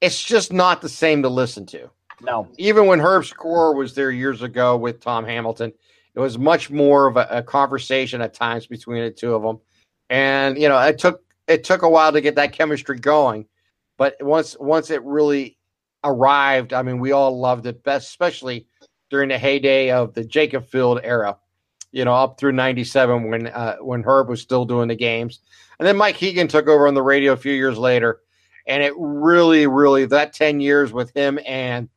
it's 0.00 0.20
just 0.20 0.52
not 0.52 0.82
the 0.82 0.88
same 0.88 1.22
to 1.22 1.28
listen 1.28 1.66
to 1.66 1.88
No. 2.20 2.48
even 2.58 2.86
when 2.86 2.98
Herb 2.98 3.26
Score 3.26 3.76
was 3.76 3.94
there 3.94 4.10
years 4.10 4.42
ago 4.42 4.76
with 4.76 4.98
Tom 5.00 5.24
Hamilton, 5.24 5.72
it 6.16 6.18
was 6.18 6.36
much 6.36 6.68
more 6.68 7.06
of 7.06 7.16
a, 7.16 7.28
a 7.30 7.42
conversation 7.44 8.20
at 8.20 8.34
times 8.34 8.66
between 8.66 9.04
the 9.04 9.12
two 9.12 9.32
of 9.32 9.42
them. 9.42 9.60
And 10.08 10.58
you 10.58 10.68
know, 10.68 10.80
it 10.80 10.98
took 10.98 11.22
it 11.46 11.62
took 11.62 11.82
a 11.82 11.88
while 11.88 12.10
to 12.10 12.20
get 12.20 12.34
that 12.34 12.52
chemistry 12.52 12.98
going, 12.98 13.46
but 13.98 14.16
once 14.20 14.56
once 14.58 14.90
it 14.90 15.04
really 15.04 15.56
arrived, 16.02 16.72
I 16.72 16.82
mean, 16.82 16.98
we 16.98 17.12
all 17.12 17.38
loved 17.38 17.66
it 17.66 17.84
best, 17.84 18.08
especially 18.08 18.66
during 19.10 19.28
the 19.28 19.38
heyday 19.38 19.92
of 19.92 20.12
the 20.14 20.24
Jacobs 20.24 20.66
Field 20.68 20.98
era. 21.04 21.36
You 21.92 22.04
know, 22.04 22.14
up 22.14 22.38
through 22.38 22.52
'97 22.52 23.30
when 23.30 23.46
uh, 23.48 23.76
when 23.78 24.02
Herb 24.02 24.28
was 24.28 24.40
still 24.40 24.64
doing 24.64 24.88
the 24.88 24.94
games, 24.96 25.40
and 25.78 25.86
then 25.86 25.96
Mike 25.96 26.16
Hegan 26.16 26.48
took 26.48 26.68
over 26.68 26.86
on 26.86 26.94
the 26.94 27.02
radio 27.02 27.32
a 27.32 27.36
few 27.36 27.52
years 27.52 27.76
later, 27.78 28.20
and 28.66 28.82
it 28.82 28.92
really, 28.96 29.66
really 29.66 30.04
that 30.06 30.32
ten 30.32 30.60
years 30.60 30.92
with 30.92 31.12
him 31.14 31.38
and 31.46 31.88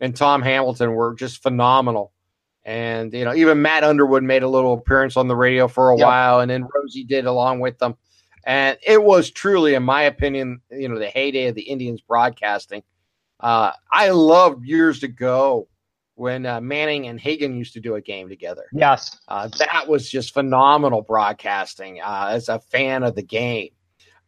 and 0.00 0.16
Tom 0.16 0.42
Hamilton 0.42 0.92
were 0.94 1.14
just 1.14 1.42
phenomenal. 1.42 2.12
And 2.64 3.12
you 3.12 3.24
know, 3.24 3.34
even 3.34 3.60
Matt 3.60 3.84
Underwood 3.84 4.22
made 4.22 4.42
a 4.42 4.48
little 4.48 4.72
appearance 4.72 5.16
on 5.18 5.28
the 5.28 5.36
radio 5.36 5.68
for 5.68 5.90
a 5.90 5.98
Yep. 5.98 6.06
while, 6.06 6.40
and 6.40 6.50
then 6.50 6.66
Rosie 6.74 7.04
did 7.04 7.26
along 7.26 7.60
with 7.60 7.78
them. 7.78 7.96
And 8.46 8.78
it 8.86 9.02
was 9.02 9.30
truly, 9.30 9.74
in 9.74 9.82
my 9.82 10.02
opinion, 10.02 10.60
you 10.70 10.88
know, 10.88 10.98
the 10.98 11.08
heyday 11.08 11.46
of 11.48 11.54
the 11.54 11.62
Indians 11.62 12.00
broadcasting. 12.00 12.82
Uh, 13.40 13.72
I 13.92 14.10
loved 14.10 14.64
years 14.64 15.02
ago 15.02 15.68
when 16.16 16.46
uh, 16.46 16.60
Manning 16.60 17.08
and 17.08 17.20
Hegan 17.20 17.56
used 17.56 17.72
to 17.74 17.80
do 17.80 17.96
a 17.96 18.00
game 18.00 18.28
together. 18.28 18.64
Yes. 18.72 19.18
Uh, 19.28 19.48
that 19.58 19.88
was 19.88 20.08
just 20.08 20.32
phenomenal 20.34 21.02
broadcasting 21.02 22.00
uh, 22.00 22.28
as 22.30 22.48
a 22.48 22.58
fan 22.60 23.02
of 23.02 23.14
the 23.14 23.22
game. 23.22 23.70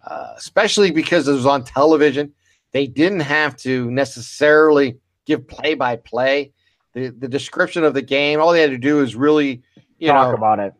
uh, 0.06 0.34
especially 0.36 0.90
because 0.90 1.26
it 1.28 1.32
was 1.32 1.46
on 1.46 1.64
television. 1.64 2.32
They 2.72 2.86
didn't 2.86 3.20
have 3.20 3.56
to 3.58 3.90
necessarily 3.90 4.98
give 5.24 5.48
play 5.48 5.74
by 5.74 5.96
play. 5.96 6.52
The 6.94 7.08
the 7.08 7.28
description 7.28 7.84
of 7.84 7.94
the 7.94 8.02
game, 8.02 8.40
all 8.40 8.52
they 8.52 8.60
had 8.60 8.70
to 8.70 8.78
do 8.78 9.02
is 9.02 9.14
really, 9.16 9.62
you 9.98 10.08
Talk 10.08 10.30
know, 10.30 10.34
about 10.34 10.58
it. 10.60 10.72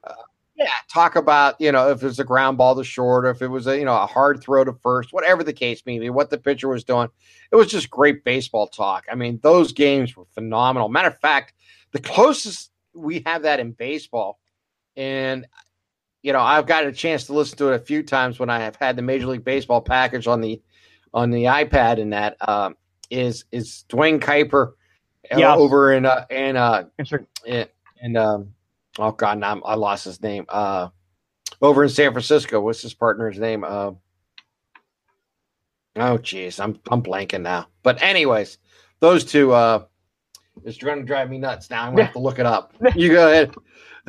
Yeah, 0.57 0.71
talk 0.91 1.17
about 1.17 1.61
you 1.61 1.71
know 1.71 1.91
if 1.91 2.03
it 2.03 2.07
was 2.07 2.19
a 2.19 2.25
ground 2.25 2.57
ball 2.57 2.75
to 2.77 2.85
short, 2.85 3.27
or 3.27 3.31
if 3.31 3.43
it 3.43 3.49
was 3.49 3.67
a 3.67 3.79
you 3.79 3.85
know 3.85 3.95
a 3.95 4.07
hard 4.07 4.43
throw 4.43 4.65
to 4.65 4.73
first, 4.73 5.13
whatever 5.13 5.45
the 5.45 5.53
case 5.53 5.83
may 5.85 5.99
be, 5.99 6.09
what 6.09 6.31
the 6.31 6.39
pitcher 6.39 6.69
was 6.69 6.83
doing. 6.83 7.09
It 7.53 7.57
was 7.57 7.69
just 7.69 7.91
great 7.91 8.25
baseball 8.25 8.67
talk. 8.67 9.05
I 9.11 9.15
mean, 9.17 9.39
those 9.43 9.73
games 9.73 10.17
were 10.17 10.25
phenomenal. 10.33 10.89
Matter 10.89 11.09
of 11.09 11.19
fact, 11.21 11.53
the 11.93 12.01
closest 12.01 12.71
we 12.95 13.23
have 13.27 13.43
that 13.43 13.61
in 13.61 13.73
baseball, 13.73 14.41
and 14.97 15.47
you 16.23 16.33
know 16.33 16.41
I've 16.41 16.67
got 16.67 16.87
a 16.87 16.93
chance 16.93 17.27
to 17.27 17.35
listen 17.35 17.59
to 17.59 17.73
it 17.73 17.77
a 17.77 17.85
few 17.85 18.03
times 18.03 18.39
when 18.39 18.49
I 18.49 18.61
have 18.61 18.77
had 18.77 18.97
the 18.97 19.03
Major 19.03 19.27
League 19.27 19.45
Baseball 19.45 19.83
package 19.83 20.27
on 20.27 20.41
the 20.41 20.63
on 21.13 21.31
the 21.31 21.45
iPad, 21.45 22.01
and 22.01 22.15
that 22.15 22.37
um, 22.49 22.77
is 23.11 23.45
is 23.53 23.85
Duane 23.89 24.21
Kuiper 24.21 24.73
uh, 25.31 25.39
Yes. 25.39 25.59
over 25.59 25.93
in 25.93 26.07
uh, 26.07 26.25
in 26.31 26.57
uh, 26.57 26.85
and, 27.47 27.69
and 28.01 28.17
um, 28.17 28.55
oh 28.99 29.13
god, 29.13 29.39
now 29.39 29.61
I 29.65 29.75
lost 29.75 30.05
his 30.05 30.23
name. 30.23 30.47
Uh, 30.49 30.89
over 31.63 31.83
in 31.83 31.89
San 31.89 32.13
Francisco, 32.13 32.61
what's 32.61 32.83
his 32.83 32.95
partner's 32.95 33.39
name? 33.39 33.65
Uh, 33.65 33.93
oh 35.97 36.19
jeez, 36.19 36.61
I'm 36.61 36.79
I'm 36.91 37.03
blanking 37.03 37.43
now. 37.43 37.69
But 37.83 38.03
anyways, 38.03 38.59
those 39.01 39.25
two 39.25 39.53
uh, 39.53 39.85
is 40.65 40.77
trying 40.77 40.99
to 40.99 41.05
drive 41.05 41.31
me 41.31 41.39
nuts. 41.39 41.71
Now 41.71 41.85
I'm 41.85 41.93
gonna 41.93 42.05
have 42.05 42.13
to 42.15 42.19
look 42.19 42.39
it 42.39 42.47
up. 42.47 42.75
You 42.95 43.11
go 43.11 43.31
ahead. 43.31 43.55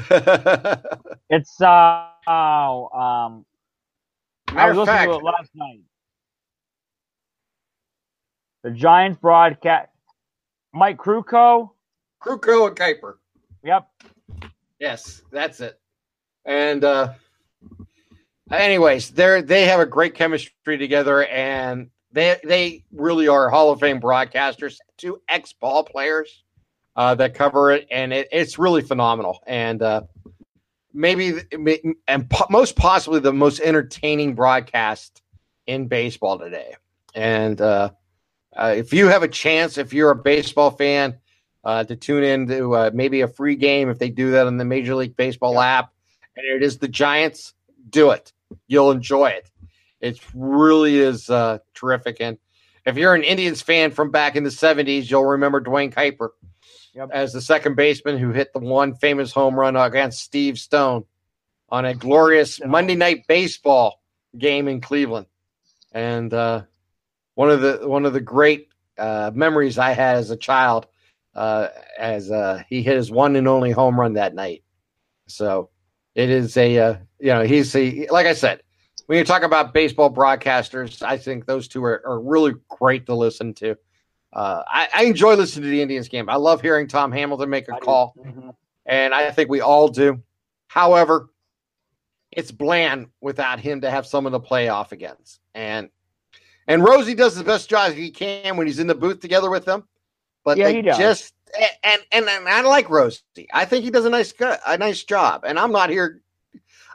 It's 1.30 1.60
uh 1.62 2.08
oh, 2.28 2.90
um 2.90 3.46
I 4.56 4.68
was 4.68 4.78
of 4.78 4.78
listening 4.78 4.86
fact, 4.86 5.12
to 5.12 5.18
it 5.18 5.24
last 5.24 5.50
night. 5.56 5.82
The 8.64 8.72
Giants 8.72 9.20
broadcast 9.20 9.90
Mike 10.74 10.98
Krukow. 10.98 11.72
Krukow 12.22 12.68
and 12.68 12.76
Kuiper. 12.76 13.16
Yep. 13.64 13.88
Yes, 14.80 15.22
that's 15.32 15.60
it. 15.60 15.80
And 16.46 16.84
uh 16.84 17.14
anyways, 18.52 19.12
they're 19.12 19.42
they 19.42 19.66
have 19.66 19.80
a 19.80 19.86
great 19.86 20.16
chemistry 20.16 20.78
together 20.78 21.26
and 21.26 21.90
they 22.12 22.38
they 22.44 22.84
really 22.92 23.28
are 23.28 23.50
Hall 23.50 23.72
of 23.72 23.80
Fame 23.80 24.00
broadcasters, 24.00 24.78
two 24.98 25.22
ex 25.30 25.54
ball 25.54 25.84
players 25.84 26.44
uh 26.96 27.16
that 27.16 27.34
cover 27.34 27.72
it 27.72 27.88
and 27.92 28.14
it, 28.14 28.28
it's 28.32 28.58
really 28.60 28.82
phenomenal 28.82 29.40
and 29.48 29.82
uh 29.82 30.02
maybe 30.94 31.34
and 32.08 32.30
po- 32.30 32.48
most 32.50 32.76
possibly 32.76 33.20
the 33.20 33.34
most 33.34 33.60
entertaining 33.60 34.36
broadcast 34.36 35.22
in 35.68 35.88
baseball 35.88 36.40
today. 36.40 36.76
And 37.16 37.60
uh, 37.62 37.92
uh 38.56 38.74
if 38.78 38.94
you 38.94 39.08
have 39.08 39.24
a 39.24 39.28
chance 39.28 39.78
if 39.78 39.94
you're 39.94 40.12
a 40.12 40.16
baseball 40.16 40.72
fan 40.72 41.18
uh, 41.68 41.84
to 41.84 41.98
tune 41.98 42.24
in 42.24 42.48
to 42.48 42.74
uh, 42.76 42.92
maybe 42.94 43.20
a 43.20 43.28
free 43.28 43.58
game 43.58 43.90
if 43.90 44.00
they 44.00 44.10
do 44.10 44.32
that 44.32 44.48
on 44.48 44.56
the 44.56 44.64
Major 44.64 44.96
League 44.96 45.18
Baseball 45.18 45.60
app, 45.60 45.92
and 46.38 46.46
it 46.46 46.64
is 46.64 46.78
the 46.78 46.88
Giants. 46.88 47.54
Do 47.90 48.12
it; 48.12 48.32
you'll 48.68 48.90
enjoy 48.90 49.28
it. 49.32 49.52
It 50.00 50.18
really 50.34 50.98
is 50.98 51.30
uh, 51.30 51.60
terrific. 51.74 52.22
And 52.22 52.38
if 52.86 52.96
you're 52.96 53.14
an 53.14 53.24
Indians 53.24 53.62
fan 53.62 53.92
from 53.92 54.12
back 54.12 54.38
in 54.38 54.46
the 54.46 54.50
'70s, 54.50 55.12
you'll 55.12 55.26
remember 55.26 55.60
Duane 55.60 55.92
Kuiper 55.92 56.30
Yep. 56.94 57.10
as 57.12 57.34
the 57.34 57.42
second 57.42 57.76
baseman 57.76 58.18
who 58.18 58.32
hit 58.32 58.54
the 58.54 58.60
one 58.60 58.96
famous 58.96 59.34
home 59.34 59.60
run 59.60 59.76
against 59.76 60.24
Steve 60.24 60.58
Stone 60.58 61.04
on 61.70 61.84
a 61.84 61.94
glorious 61.94 62.62
Monday 62.66 62.96
Night 62.96 63.26
Baseball 63.28 64.02
game 64.38 64.70
in 64.70 64.80
Cleveland. 64.80 65.28
And 65.92 66.34
uh, 66.34 66.64
one 67.36 67.50
of 67.50 67.60
the 67.60 67.82
one 67.84 68.06
of 68.06 68.14
the 68.14 68.22
great 68.22 68.70
uh, 68.98 69.32
memories 69.34 69.78
I 69.78 69.92
had 69.92 70.16
as 70.16 70.32
a 70.32 70.38
child 70.38 70.88
uh, 71.38 71.70
as 71.98 72.32
uh, 72.32 72.64
he 72.68 72.82
hit 72.82 72.98
his 72.98 73.12
one 73.12 73.36
and 73.36 73.48
only 73.48 73.72
home 73.72 73.98
run 74.00 74.14
that 74.14 74.34
night. 74.34 74.64
So 75.28 75.70
it 76.16 76.30
is 76.30 76.58
a 76.58 76.78
uh, 76.78 76.96
you 77.20 77.28
know 77.28 77.44
he's 77.44 77.74
a 77.76 78.08
like 78.10 78.26
I 78.26 78.34
said 78.34 78.62
when 79.06 79.18
you 79.20 79.24
talk 79.24 79.44
about 79.44 79.74
baseball 79.74 80.12
broadcasters, 80.14 81.02
I 81.02 81.18
think 81.18 81.46
those 81.46 81.68
two 81.70 81.84
are, 81.86 82.02
are 82.06 82.20
really 82.20 82.54
great 82.68 83.06
to 83.06 83.16
listen 83.16 83.54
to. 83.56 83.78
Uh, 84.34 84.64
I, 84.68 84.90
I 84.94 85.04
enjoy 85.06 85.36
listening 85.36 85.64
to 85.64 85.70
the 85.70 85.82
Indians 85.82 86.10
game. 86.10 86.28
I 86.28 86.36
love 86.36 86.62
hearing 86.62 86.88
Tom 86.88 87.12
Hamilton 87.14 87.50
make 87.50 87.70
a 87.70 87.80
call, 87.80 88.14
Mhm. 88.20 88.54
and 88.86 89.14
I 89.14 89.32
think 89.32 89.50
we 89.50 89.62
all 89.62 89.88
do. 89.88 90.22
However, 90.68 91.30
it's 92.32 92.52
bland 92.52 93.08
without 93.22 93.60
him 93.60 93.82
to 93.82 93.90
have 93.90 94.06
someone 94.06 94.34
to 94.34 94.40
play 94.40 94.68
off 94.70 94.92
against. 94.92 95.40
And 95.56 95.90
and 96.68 96.84
Rosie 96.84 97.16
does 97.16 97.36
the 97.36 97.44
best 97.44 97.70
job 97.70 97.94
he 97.94 98.12
can 98.12 98.58
when 98.58 98.68
he's 98.68 98.80
in 98.80 98.88
the 98.88 98.96
booth 98.96 99.22
together 99.22 99.50
with 99.50 99.64
them. 99.66 99.88
But 100.48 100.58
Yeah, 100.58 100.72
they 100.72 100.82
just 100.82 101.34
and, 101.84 102.02
and 102.14 102.30
and 102.30 102.48
I 102.48 102.62
like 102.62 102.90
Rosie. 102.90 103.50
I 103.54 103.66
think 103.66 103.84
he 103.84 103.92
does 103.92 104.06
a 104.06 104.10
nice 104.10 104.34
a 104.66 104.78
nice 104.78 105.04
job. 105.04 105.44
And 105.46 105.60
I'm 105.60 105.74
not 105.74 105.90
here. 105.90 106.22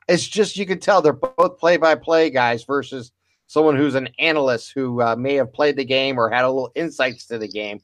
It's 0.08 0.26
just 0.26 0.56
you 0.56 0.64
can 0.64 0.80
tell 0.80 1.02
they're 1.02 1.12
both 1.12 1.58
play 1.58 1.76
by 1.76 1.96
play 1.96 2.30
guys 2.30 2.64
versus 2.64 3.12
someone 3.48 3.76
who's 3.76 3.94
an 3.94 4.08
analyst 4.18 4.72
who 4.74 5.02
uh, 5.02 5.16
may 5.16 5.34
have 5.34 5.52
played 5.52 5.76
the 5.76 5.84
game 5.84 6.18
or 6.18 6.30
had 6.30 6.46
a 6.46 6.48
little 6.48 6.72
insights 6.74 7.26
to 7.26 7.36
the 7.36 7.46
game 7.46 7.78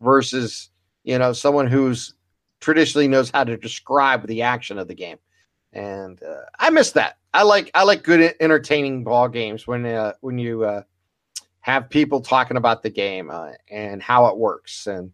versus 0.00 0.70
you 1.04 1.18
know 1.18 1.34
someone 1.34 1.66
who's 1.66 2.14
traditionally 2.60 3.06
knows 3.06 3.28
how 3.28 3.44
to 3.44 3.58
describe 3.58 4.26
the 4.26 4.40
action 4.40 4.78
of 4.78 4.88
the 4.88 4.94
game 4.94 5.18
and 5.74 6.22
uh, 6.22 6.40
i 6.58 6.70
miss 6.70 6.92
that 6.92 7.18
i 7.34 7.42
like 7.42 7.70
i 7.74 7.82
like 7.82 8.02
good 8.02 8.34
entertaining 8.40 9.04
ball 9.04 9.28
games 9.28 9.66
when 9.66 9.84
uh, 9.84 10.12
when 10.22 10.38
you 10.38 10.64
uh, 10.64 10.82
have 11.60 11.90
people 11.90 12.20
talking 12.20 12.56
about 12.56 12.82
the 12.82 12.90
game 12.90 13.30
uh, 13.30 13.52
and 13.70 14.02
how 14.02 14.26
it 14.26 14.36
works 14.38 14.86
and 14.86 15.12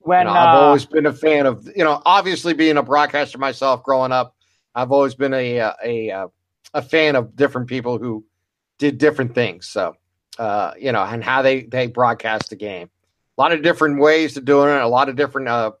When 0.00 0.26
you 0.26 0.32
know, 0.32 0.32
I've 0.32 0.54
uh, 0.54 0.58
always 0.58 0.86
been 0.86 1.06
a 1.06 1.12
fan 1.12 1.46
of, 1.46 1.66
you 1.76 1.84
know, 1.84 2.00
obviously 2.04 2.54
being 2.54 2.76
a 2.76 2.82
broadcaster 2.82 3.38
myself 3.38 3.82
growing 3.82 4.12
up, 4.12 4.36
I've 4.74 4.92
always 4.92 5.14
been 5.14 5.34
a 5.34 5.56
a 5.58 5.74
a, 5.84 6.10
uh, 6.10 6.28
a 6.74 6.82
fan 6.82 7.16
of 7.16 7.36
different 7.36 7.68
people 7.68 7.98
who 7.98 8.24
did 8.78 8.98
different 8.98 9.34
things. 9.34 9.66
So, 9.68 9.96
uh, 10.38 10.72
you 10.78 10.92
know, 10.92 11.02
and 11.02 11.22
how 11.22 11.42
they 11.42 11.62
they 11.62 11.86
broadcast 11.86 12.50
the 12.50 12.56
game. 12.56 12.90
A 13.38 13.40
lot 13.40 13.52
of 13.52 13.62
different 13.62 13.98
ways 14.00 14.34
to 14.34 14.40
doing 14.40 14.68
it. 14.68 14.82
A 14.82 14.86
lot 14.88 15.08
of 15.08 15.16
different 15.16 15.48
uh, 15.48 15.72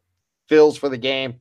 feels 0.48 0.76
for 0.76 0.88
the 0.88 0.98
game, 0.98 1.40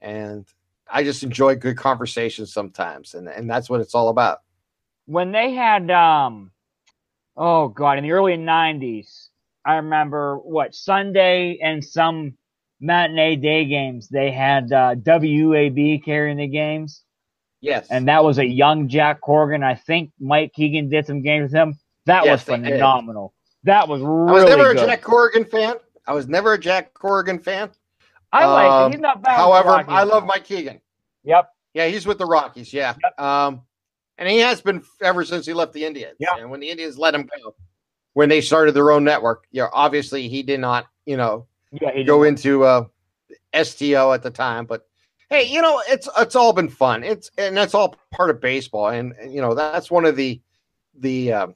and 0.00 0.46
I 0.90 1.04
just 1.04 1.22
enjoy 1.22 1.56
good 1.56 1.76
conversations 1.76 2.52
sometimes, 2.52 3.14
and 3.14 3.28
and 3.28 3.48
that's 3.50 3.68
what 3.70 3.80
it's 3.80 3.94
all 3.94 4.08
about. 4.08 4.38
when 5.06 5.32
they 5.32 5.52
had 5.52 5.90
um 5.90 6.52
oh 7.40 7.66
god 7.68 7.98
in 7.98 8.04
the 8.04 8.12
early 8.12 8.36
90s 8.36 9.28
i 9.64 9.74
remember 9.74 10.36
what 10.36 10.74
sunday 10.74 11.58
and 11.62 11.84
some 11.84 12.34
matinee 12.80 13.34
day 13.34 13.64
games 13.64 14.08
they 14.08 14.30
had 14.30 14.72
uh, 14.72 14.94
wab 15.04 16.04
carrying 16.04 16.36
the 16.36 16.46
games 16.46 17.02
Yes, 17.62 17.88
and 17.90 18.08
that 18.08 18.24
was 18.24 18.38
a 18.38 18.46
young 18.46 18.88
jack 18.88 19.20
corrigan 19.20 19.62
i 19.64 19.74
think 19.74 20.12
mike 20.20 20.52
hegan 20.56 20.88
did 20.88 21.06
some 21.06 21.22
games 21.22 21.44
with 21.44 21.52
him 21.52 21.78
that 22.06 22.24
Yes, 22.24 22.46
was 22.48 22.56
phenomenal 22.56 23.34
that 23.64 23.88
was 23.88 24.00
really. 24.00 24.30
I 24.30 24.32
was 24.32 24.44
never 24.44 24.74
good 24.74 24.84
a 24.84 24.86
Jack 24.86 25.02
Corrigan 25.02 25.44
fan. 25.44 25.74
I 26.06 26.14
was 26.14 26.26
never 26.28 26.54
a 26.54 26.58
Jack 26.58 26.94
Corrigan 26.94 27.38
fan. 27.38 27.70
i 28.32 28.46
like 28.46 28.70
um, 28.70 28.86
it 28.86 28.94
he's 28.94 29.00
not 29.00 29.22
bad 29.22 29.36
However, 29.36 29.84
I 29.86 30.04
love. 30.04 30.24
Mike 30.24 30.46
Hegan. 30.46 30.80
yep 31.24 31.50
Yeah, 31.74 31.86
he's 31.88 32.06
with 32.06 32.18
the 32.18 32.26
Rockies. 32.26 32.72
Yeah. 32.72 32.94
Um, 33.18 33.62
and 34.20 34.28
he 34.28 34.38
has 34.38 34.60
been 34.60 34.84
ever 35.02 35.24
since 35.24 35.46
he 35.46 35.54
left 35.54 35.72
the 35.72 35.84
Indians. 35.84 36.16
Yeah. 36.20 36.36
And 36.38 36.50
when 36.50 36.60
the 36.60 36.68
Indians 36.68 36.98
let 36.98 37.14
him 37.14 37.22
go, 37.42 37.54
when 38.12 38.28
they 38.28 38.42
started 38.42 38.72
their 38.72 38.92
own 38.92 39.02
network, 39.02 39.44
you 39.50 39.62
know, 39.62 39.70
obviously 39.72 40.28
he 40.28 40.42
did 40.42 40.60
not, 40.60 40.86
you 41.06 41.16
know, 41.16 41.46
yeah 41.72 42.02
go 42.02 42.24
into 42.24 42.64
uh, 42.64 42.84
STO 43.60 44.12
at 44.12 44.22
the 44.22 44.30
time. 44.30 44.66
But 44.66 44.86
hey, 45.30 45.44
you 45.44 45.62
know, 45.62 45.82
it's 45.88 46.08
it's 46.18 46.36
all 46.36 46.52
been 46.52 46.68
fun. 46.68 47.02
It's 47.02 47.30
and 47.38 47.56
that's 47.56 47.74
all 47.74 47.96
part 48.12 48.30
of 48.30 48.40
baseball. 48.40 48.88
And, 48.88 49.14
and, 49.14 49.32
you 49.32 49.40
know, 49.40 49.54
that's 49.54 49.90
one 49.90 50.04
of 50.04 50.16
the 50.16 50.40
the 50.94 51.32
uh, 51.32 51.46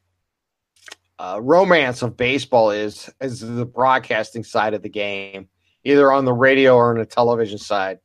uh, 1.19 1.41
romance 1.43 2.01
of 2.01 2.17
baseball 2.17 2.71
is 2.71 3.11
is 3.21 3.41
the 3.41 3.67
broadcasting 3.67 4.43
side 4.43 4.73
of 4.73 4.83
the 4.83 4.89
game, 4.89 5.49
either 5.85 6.11
on 6.11 6.25
the 6.25 6.33
radio 6.33 6.77
or 6.77 6.93
on 6.93 6.99
the 6.99 7.05
television 7.05 7.59
side. 7.59 7.99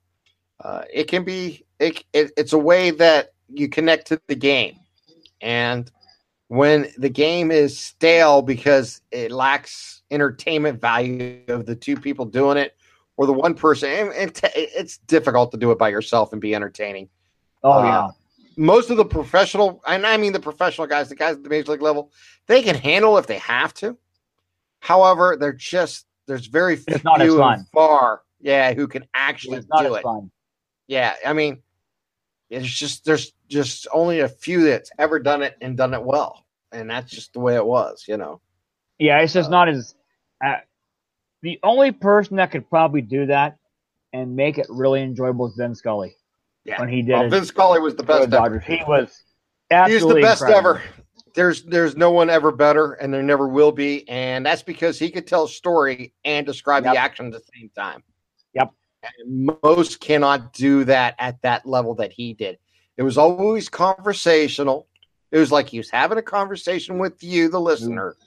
Uh, 0.59 0.83
it 0.93 1.05
can 1.05 1.23
be 1.23 1.65
it, 1.79 2.03
it, 2.11 2.31
it's 2.35 2.51
a 2.51 2.57
way 2.57 2.91
that 2.91 3.31
you 3.51 3.69
connect 3.69 4.07
to 4.07 4.21
the 4.27 4.35
game, 4.35 4.77
and 5.41 5.91
when 6.47 6.87
the 6.97 7.09
game 7.09 7.51
is 7.51 7.77
stale 7.77 8.41
because 8.41 9.01
it 9.11 9.31
lacks 9.31 10.01
entertainment 10.11 10.81
value 10.81 11.41
of 11.47 11.65
the 11.65 11.75
two 11.75 11.95
people 11.95 12.25
doing 12.25 12.57
it 12.57 12.75
or 13.17 13.27
the 13.27 13.33
one 13.33 13.53
person, 13.53 13.89
and, 13.89 14.13
and 14.13 14.35
t- 14.35 14.47
it's 14.55 14.97
difficult 14.99 15.51
to 15.51 15.57
do 15.57 15.71
it 15.71 15.77
by 15.77 15.89
yourself 15.89 16.31
and 16.31 16.41
be 16.41 16.55
entertaining 16.55 17.09
oh 17.63 17.79
uh, 17.79 17.83
yeah 17.83 18.09
most 18.59 18.89
of 18.89 18.97
the 18.97 19.05
professional, 19.05 19.81
and 19.87 20.05
I 20.05 20.17
mean 20.17 20.33
the 20.33 20.39
professional 20.39 20.85
guys, 20.85 21.07
the 21.07 21.15
guys 21.15 21.37
at 21.37 21.43
the 21.43 21.49
major 21.49 21.71
league 21.71 21.81
level, 21.81 22.11
they 22.47 22.61
can 22.61 22.75
handle 22.75 23.17
if 23.17 23.25
they 23.25 23.37
have 23.37 23.73
to. 23.75 23.97
However, 24.81 25.37
they're 25.39 25.53
just 25.53 26.05
there's 26.27 26.47
very 26.47 26.75
few 26.75 26.95
It's 26.95 27.03
not 27.05 27.21
as 27.21 27.33
and 27.33 27.39
fun. 27.39 27.65
far, 27.73 28.21
yeah, 28.41 28.73
who 28.73 28.87
can 28.87 29.05
actually 29.13 29.61
do 29.77 29.93
it. 29.95 30.03
fun 30.03 30.29
Yeah, 30.87 31.15
I 31.25 31.31
mean, 31.31 31.63
it's 32.49 32.67
just 32.67 33.05
there's 33.05 33.31
just 33.49 33.87
only 33.91 34.21
a 34.21 34.29
few 34.29 34.63
that's 34.63 34.91
ever 34.97 35.19
done 35.19 35.41
it 35.41 35.57
and 35.61 35.75
done 35.75 35.93
it 35.93 36.03
well. 36.03 36.45
and 36.71 36.89
that's 36.89 37.11
just 37.11 37.33
the 37.33 37.39
way 37.39 37.55
it 37.55 37.65
was, 37.65 38.05
you 38.07 38.17
know. 38.17 38.41
Yeah, 38.97 39.19
it's 39.19 39.33
just 39.33 39.47
uh, 39.47 39.51
not 39.51 39.69
as. 39.69 39.95
Uh, 40.43 40.57
the 41.41 41.59
only 41.63 41.91
person 41.91 42.37
that 42.37 42.51
could 42.51 42.69
probably 42.69 43.01
do 43.01 43.25
that 43.27 43.57
and 44.13 44.35
make 44.35 44.57
it 44.57 44.67
really 44.69 45.01
enjoyable 45.01 45.47
is 45.47 45.55
Vin 45.55 45.73
Scully. 45.73 46.15
Yeah, 46.65 46.79
when 46.79 46.89
he 46.89 47.01
did. 47.01 47.13
Well, 47.13 47.29
Vin 47.29 47.45
Scully 47.45 47.79
was 47.79 47.95
the 47.95 48.03
best. 48.03 48.29
Dodgers. 48.29 48.63
He 48.65 48.81
was. 48.87 49.23
He's 49.87 50.01
the 50.01 50.19
best 50.21 50.41
incredible. 50.41 50.71
ever. 50.71 50.81
There's 51.35 51.63
there's 51.63 51.95
no 51.95 52.11
one 52.11 52.29
ever 52.29 52.51
better, 52.51 52.93
and 52.93 53.13
there 53.13 53.23
never 53.23 53.47
will 53.47 53.71
be, 53.71 54.07
and 54.09 54.45
that's 54.45 54.63
because 54.63 54.99
he 54.99 55.09
could 55.11 55.27
tell 55.27 55.45
a 55.45 55.49
story 55.49 56.13
and 56.25 56.45
describe 56.45 56.83
yep. 56.83 56.93
the 56.93 56.99
action 56.99 57.27
at 57.27 57.33
the 57.33 57.41
same 57.55 57.69
time. 57.75 58.03
Yep. 58.53 58.71
And 59.03 59.57
most 59.63 60.01
cannot 60.01 60.53
do 60.53 60.83
that 60.85 61.15
at 61.19 61.41
that 61.43 61.65
level 61.65 61.95
that 61.95 62.11
he 62.11 62.33
did. 62.33 62.57
It 62.99 63.03
was 63.03 63.17
always 63.17 63.69
conversational. 63.69 64.85
It 65.31 65.37
was 65.37 65.53
like 65.53 65.69
he 65.69 65.77
was 65.77 65.89
having 65.89 66.17
a 66.17 66.21
conversation 66.21 66.97
with 66.97 67.23
you, 67.23 67.47
the 67.47 67.59
listener, 67.59 68.17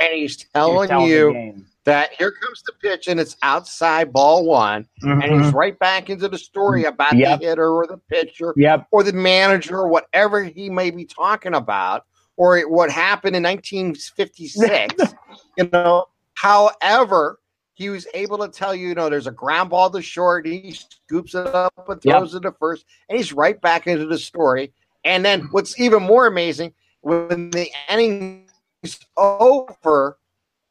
and 0.00 0.12
he's 0.12 0.36
telling, 0.54 0.88
telling 0.88 1.08
you 1.08 1.64
that 1.82 2.12
here 2.12 2.30
comes 2.30 2.62
the 2.62 2.74
pitch 2.80 3.08
and 3.08 3.18
it's 3.18 3.36
outside 3.42 4.12
ball 4.12 4.44
one, 4.44 4.86
mm-hmm. 5.02 5.20
and 5.20 5.42
he's 5.42 5.52
right 5.52 5.76
back 5.80 6.10
into 6.10 6.28
the 6.28 6.38
story 6.38 6.84
about 6.84 7.16
yep. 7.16 7.40
the 7.40 7.46
hitter 7.48 7.68
or 7.72 7.88
the 7.88 7.98
pitcher 8.08 8.54
yep. 8.56 8.86
or 8.92 9.02
the 9.02 9.12
manager 9.12 9.78
or 9.78 9.88
whatever 9.88 10.44
he 10.44 10.70
may 10.70 10.92
be 10.92 11.04
talking 11.04 11.54
about 11.56 12.04
or 12.36 12.60
what 12.68 12.92
happened 12.92 13.34
in 13.34 13.42
1956. 13.42 14.94
you 15.58 15.68
know, 15.72 16.06
however, 16.34 17.40
he 17.74 17.90
was 17.90 18.06
able 18.14 18.38
to 18.38 18.48
tell 18.48 18.74
you, 18.74 18.88
you 18.88 18.94
know, 18.94 19.10
there's 19.10 19.26
a 19.26 19.32
ground 19.32 19.70
ball 19.70 19.90
to 19.90 20.00
short, 20.00 20.46
he 20.46 20.72
scoops 20.72 21.34
it 21.34 21.46
up 21.46 21.74
and 21.88 22.00
throws 22.00 22.32
yep. 22.32 22.40
it 22.40 22.42
to 22.44 22.52
first, 22.52 22.86
and 23.08 23.18
he's 23.18 23.32
right 23.32 23.60
back 23.60 23.86
into 23.86 24.06
the 24.06 24.18
story. 24.18 24.72
And 25.04 25.24
then 25.24 25.48
what's 25.50 25.78
even 25.78 26.02
more 26.02 26.26
amazing, 26.26 26.72
when 27.02 27.50
the 27.50 27.68
inning's 27.90 28.98
over, 29.16 30.18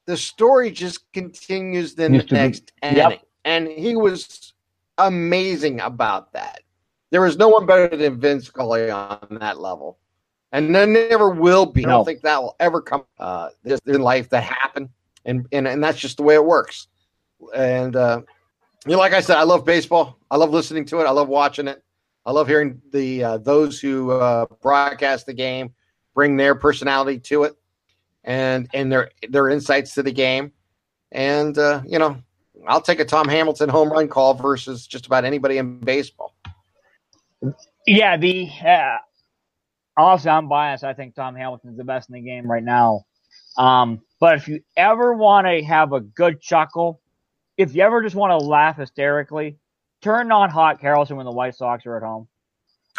the 0.05 0.17
story 0.17 0.71
just 0.71 1.11
continues 1.13 1.93
in 1.93 2.13
the 2.13 2.23
next 2.31 2.71
be, 2.81 2.87
inning. 2.87 2.97
Yep. 2.97 3.21
And 3.45 3.67
he 3.67 3.95
was 3.95 4.53
amazing 4.97 5.81
about 5.81 6.33
that. 6.33 6.61
There 7.11 7.21
was 7.21 7.37
no 7.37 7.49
one 7.49 7.65
better 7.65 7.95
than 7.95 8.19
Vince 8.19 8.47
Scully 8.47 8.89
on 8.89 9.19
that 9.39 9.59
level. 9.59 9.99
And 10.51 10.73
there 10.73 10.87
never 10.87 11.29
will 11.29 11.65
be. 11.65 11.81
No. 11.83 11.89
I 11.89 11.91
don't 11.93 12.05
think 12.05 12.21
that 12.21 12.41
will 12.41 12.55
ever 12.59 12.81
come 12.81 13.05
uh, 13.19 13.49
in 13.85 14.01
life 14.01 14.29
that 14.29 14.43
happen. 14.43 14.89
And, 15.25 15.47
and 15.51 15.67
and 15.67 15.83
that's 15.83 15.99
just 15.99 16.17
the 16.17 16.23
way 16.23 16.35
it 16.35 16.45
works. 16.45 16.87
And 17.51 17.95
uh, 17.95 18.21
you 18.85 18.93
know, 18.93 18.99
like 18.99 19.13
I 19.13 19.21
said, 19.21 19.37
I 19.37 19.43
love 19.43 19.65
baseball. 19.65 20.17
I 20.29 20.37
love 20.37 20.51
listening 20.51 20.85
to 20.85 20.99
it. 20.99 21.05
I 21.05 21.11
love 21.11 21.27
watching 21.27 21.67
it. 21.67 21.83
I 22.25 22.31
love 22.31 22.47
hearing 22.47 22.81
the 22.91 23.23
uh, 23.23 23.37
those 23.37 23.79
who 23.79 24.11
uh, 24.11 24.45
broadcast 24.61 25.25
the 25.25 25.33
game 25.33 25.73
bring 26.13 26.37
their 26.37 26.55
personality 26.55 27.19
to 27.19 27.43
it 27.43 27.55
and 28.23 28.69
and 28.73 28.91
their 28.91 29.11
their 29.29 29.49
insights 29.49 29.93
to 29.95 30.03
the 30.03 30.11
game. 30.11 30.51
And 31.11 31.57
uh, 31.57 31.81
you 31.85 31.99
know, 31.99 32.17
I'll 32.67 32.81
take 32.81 32.99
a 32.99 33.05
Tom 33.05 33.27
Hamilton 33.27 33.69
home 33.69 33.91
run 33.91 34.07
call 34.07 34.33
versus 34.33 34.87
just 34.87 35.05
about 35.05 35.25
anybody 35.25 35.57
in 35.57 35.79
baseball. 35.79 36.33
Yeah, 37.85 38.17
the 38.17 38.49
uh, 38.65 38.97
also 39.97 40.29
I'm 40.29 40.47
biased. 40.47 40.83
I 40.83 40.93
think 40.93 41.15
Tom 41.15 41.35
Hamilton's 41.35 41.77
the 41.77 41.83
best 41.83 42.09
in 42.09 42.13
the 42.13 42.21
game 42.21 42.49
right 42.49 42.63
now. 42.63 43.05
Um, 43.57 44.01
but 44.19 44.37
if 44.37 44.47
you 44.47 44.61
ever 44.77 45.13
want 45.13 45.47
to 45.47 45.63
have 45.63 45.93
a 45.93 45.99
good 45.99 46.41
chuckle, 46.41 47.01
if 47.57 47.75
you 47.75 47.83
ever 47.83 48.01
just 48.01 48.15
want 48.15 48.31
to 48.31 48.45
laugh 48.45 48.77
hysterically, 48.77 49.57
turn 50.01 50.31
on 50.31 50.49
Hawk 50.49 50.81
Harrelson 50.81 51.15
when 51.15 51.25
the 51.25 51.31
White 51.31 51.55
Sox 51.55 51.85
are 51.85 51.97
at 51.97 52.03
home. 52.03 52.27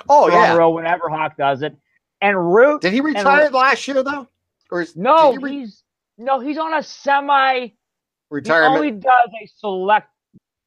Oh 0.09 0.29
yeah, 0.29 0.55
row 0.55 0.71
whenever 0.71 1.09
Hawk 1.09 1.37
does 1.37 1.63
it, 1.63 1.77
and 2.21 2.55
root. 2.55 2.81
Did 2.81 2.93
he 2.93 3.01
retire 3.01 3.49
last 3.51 3.87
year 3.87 4.03
though? 4.03 4.29
Or 4.71 4.81
is, 4.83 4.97
no, 4.97 5.33
he 5.33 5.39
re- 5.39 5.53
he's 5.61 5.83
no, 6.19 6.41
he's 6.41 6.59
on 6.59 6.75
a 6.75 6.83
semi 6.83 7.69
retirement. 8.31 8.85
He 8.85 8.91
only 8.91 9.01
does 9.01 9.31
a 9.43 9.47
select 9.59 10.09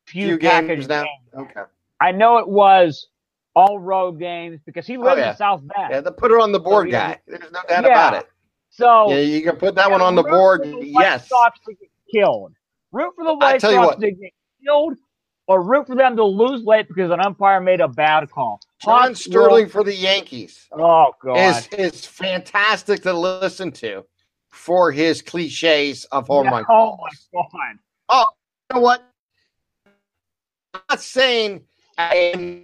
few, 0.06 0.28
few 0.28 0.38
games 0.38 0.88
now. 0.88 1.04
Games. 1.04 1.50
Okay, 1.50 1.62
I 2.00 2.12
know 2.12 2.38
it 2.38 2.48
was 2.48 3.08
all 3.56 3.80
road 3.80 4.20
games 4.20 4.60
because 4.66 4.86
he 4.86 4.98
oh, 4.98 5.02
lives 5.02 5.18
oh, 5.18 5.20
yeah. 5.20 5.32
in 5.32 5.38
South 5.38 5.62
Bend. 5.62 5.90
Yeah, 5.92 6.02
the 6.02 6.12
put 6.12 6.32
it 6.32 6.40
on 6.40 6.52
the 6.52 6.60
board 6.60 6.88
so 6.88 6.92
guy. 6.92 7.20
There's 7.28 7.52
no 7.52 7.60
doubt 7.68 7.84
yeah. 7.84 7.90
about 7.90 8.14
it. 8.14 8.30
So 8.70 9.10
yeah, 9.12 9.20
you 9.20 9.42
can 9.42 9.56
put 9.56 9.76
that 9.76 9.90
one 9.90 10.02
on 10.02 10.16
the 10.16 10.24
board. 10.24 10.62
The 10.62 10.86
yes, 10.86 11.28
Sox 11.28 11.60
to 11.68 11.74
get 11.74 11.90
killed. 12.14 12.54
Root 12.92 13.14
for 13.16 13.26
the 13.26 13.36
White 13.36 13.62
Sox 13.62 13.96
to 13.98 14.12
get 14.12 14.32
killed, 14.64 14.98
or 15.48 15.62
root 15.62 15.88
for 15.88 15.96
them 15.96 16.16
to 16.16 16.24
lose 16.24 16.64
late 16.64 16.88
because 16.88 17.12
an 17.12 17.20
umpire 17.20 17.60
made 17.60 17.82
a 17.82 17.88
bad 17.88 18.30
call. 18.30 18.60
John 18.82 19.16
Sterling 19.16 19.70
for 19.70 19.84
the 19.84 19.96
Yankees. 19.96 20.68
Oh 20.72 21.14
god, 21.22 21.38
is 21.38 21.68
is 21.68 22.06
fantastic 22.06 23.02
to 23.04 23.14
listen 23.14 23.72
to 23.74 24.06
for 24.50 24.92
his 24.92 25.22
cliches 25.22 26.06
of 26.06 26.28
home 26.28 26.46
yeah, 26.46 26.52
run. 26.52 26.66
Oh 26.70 26.98
my 26.98 27.10
god. 27.34 27.80
Oh, 28.10 28.26
you 28.70 28.76
know 28.76 28.82
what? 28.82 29.04
I'm 30.74 30.82
not 30.90 31.02
saying 31.02 31.64
I 31.98 32.64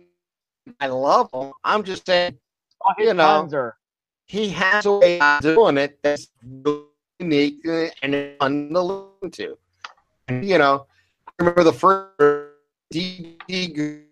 I 0.79 0.87
love 0.87 1.29
him. 1.33 1.51
I'm 1.63 1.83
just 1.83 2.05
saying, 2.05 2.37
oh, 2.85 2.93
you 2.97 3.13
know, 3.13 3.47
are... 3.51 3.77
he 4.25 4.49
has 4.49 4.85
a 4.85 4.93
way 4.93 5.19
of 5.19 5.41
doing 5.41 5.77
it 5.77 5.99
that's 6.01 6.27
unique 7.19 7.65
and 8.01 8.35
fun 8.39 8.69
to 8.73 8.81
listen 8.81 9.31
to. 9.31 9.57
You 10.29 10.57
know, 10.57 10.85
I 11.27 11.31
remember 11.39 11.63
the 11.63 11.73
first 11.73 12.53
DD 12.93 14.03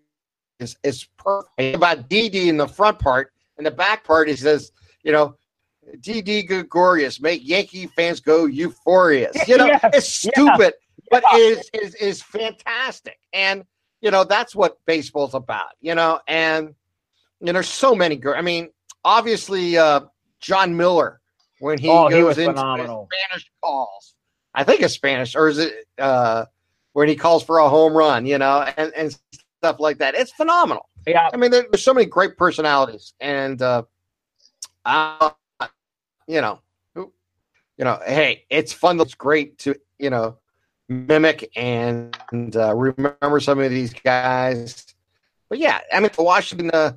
is, 0.58 0.76
is 0.82 1.04
perfect 1.16 1.76
about 1.76 2.08
DD 2.08 2.46
in 2.46 2.56
the 2.56 2.68
front 2.68 2.98
part. 2.98 3.32
and 3.56 3.66
the 3.66 3.70
back 3.70 4.04
part, 4.04 4.28
he 4.28 4.36
says, 4.36 4.72
you 5.02 5.12
know, 5.12 5.36
Didi 6.00 6.42
Gregorius, 6.42 7.20
make 7.20 7.46
Yankee 7.46 7.86
fans 7.88 8.20
go 8.20 8.46
euphorious. 8.46 9.36
You 9.48 9.56
know, 9.56 9.66
yes, 9.66 9.80
it's 9.92 10.08
stupid, 10.08 10.74
yeah, 10.74 11.08
but 11.10 11.24
yeah. 11.32 11.38
it 11.38 11.58
is, 11.58 11.70
is 11.74 11.94
is 11.96 12.22
fantastic. 12.22 13.18
And 13.32 13.64
you 14.00 14.10
know, 14.10 14.24
that's 14.24 14.54
what 14.54 14.78
baseball's 14.86 15.34
about, 15.34 15.70
you 15.80 15.94
know, 15.94 16.20
and 16.26 16.74
you 17.40 17.46
know, 17.46 17.54
there's 17.54 17.68
so 17.68 17.94
many 17.94 18.16
girls. 18.16 18.36
I 18.38 18.42
mean, 18.42 18.70
obviously, 19.04 19.76
uh, 19.76 20.02
Jon 20.40 20.76
Miller, 20.76 21.20
when 21.60 21.78
he 21.78 21.88
oh, 21.88 22.08
goes 22.08 22.36
he 22.36 22.44
into 22.44 22.58
Spanish 22.58 23.50
calls, 23.62 24.14
I 24.54 24.64
think 24.64 24.80
it's 24.82 24.94
Spanish, 24.94 25.34
or 25.34 25.48
is 25.48 25.58
it 25.58 25.86
uh, 25.98 26.46
when 26.92 27.08
he 27.08 27.16
calls 27.16 27.42
for 27.42 27.58
a 27.58 27.68
home 27.68 27.94
run, 27.94 28.26
you 28.26 28.38
know, 28.38 28.60
and, 28.76 28.92
and 28.94 29.18
stuff 29.58 29.80
like 29.80 29.98
that. 29.98 30.14
It's 30.14 30.32
phenomenal. 30.32 30.88
Yeah. 31.06 31.30
I 31.32 31.36
mean, 31.36 31.50
there, 31.50 31.66
there's 31.70 31.82
so 31.82 31.94
many 31.94 32.06
great 32.06 32.36
personalities, 32.36 33.14
and, 33.20 33.60
uh, 33.62 33.84
uh, 34.84 35.30
you 36.26 36.40
know, 36.40 36.60
you 36.94 37.84
know, 37.84 37.98
hey, 38.06 38.44
it's 38.50 38.72
fun. 38.72 39.00
It's 39.00 39.14
great 39.14 39.58
to, 39.60 39.74
you 39.98 40.10
know, 40.10 40.36
mimic 40.88 41.50
and, 41.56 42.16
and 42.30 42.54
uh, 42.54 42.74
remember 42.74 43.40
some 43.40 43.58
of 43.58 43.70
these 43.70 43.92
guys. 43.94 44.94
But 45.48 45.58
yeah, 45.58 45.80
I 45.92 46.00
mean, 46.00 46.10
the 46.14 46.22
Washington, 46.22 46.70
uh, 46.70 46.92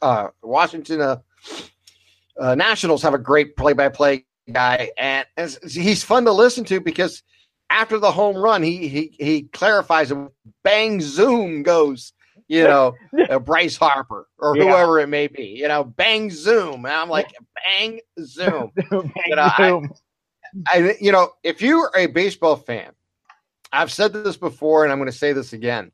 uh, 0.00 0.28
Washington 0.42 1.00
uh, 1.00 1.16
uh, 2.38 2.54
Nationals 2.54 3.02
have 3.02 3.14
a 3.14 3.18
great 3.18 3.56
play-by-play 3.56 4.24
guy, 4.50 4.90
and, 4.98 5.26
he's 5.68 6.02
fun 6.04 6.24
to 6.24 6.32
listen 6.32 6.64
to 6.64 6.80
because 6.80 7.22
after 7.70 7.98
the 7.98 8.12
home 8.12 8.36
run, 8.36 8.62
he 8.62 8.88
he 8.88 9.16
he 9.18 9.42
clarifies 9.42 10.10
and 10.10 10.28
bang 10.64 11.00
zoom 11.00 11.62
goes, 11.62 12.12
you 12.48 12.64
know, 12.64 12.94
uh, 13.30 13.38
Bryce 13.38 13.76
Harper 13.76 14.28
or 14.38 14.56
yeah. 14.56 14.64
whoever 14.64 14.98
it 15.00 15.08
may 15.08 15.28
be, 15.28 15.44
you 15.44 15.68
know, 15.68 15.84
bang 15.84 16.30
zoom, 16.30 16.84
and 16.84 16.94
I'm 16.94 17.08
like 17.08 17.32
bang 17.64 18.00
zoom, 18.22 18.72
bang, 18.90 19.12
you 19.26 19.36
know, 19.36 19.50
zoom. 19.56 19.92
I, 20.66 20.78
I, 20.78 20.94
you 21.00 21.12
know, 21.12 21.30
if 21.44 21.62
you're 21.62 21.90
a 21.96 22.06
baseball 22.06 22.56
fan 22.56 22.92
I've 23.72 23.92
said 23.92 24.12
this 24.12 24.36
before, 24.36 24.82
and 24.82 24.92
I'm 24.92 24.98
going 24.98 25.10
to 25.10 25.16
say 25.16 25.32
this 25.32 25.52
again. 25.52 25.92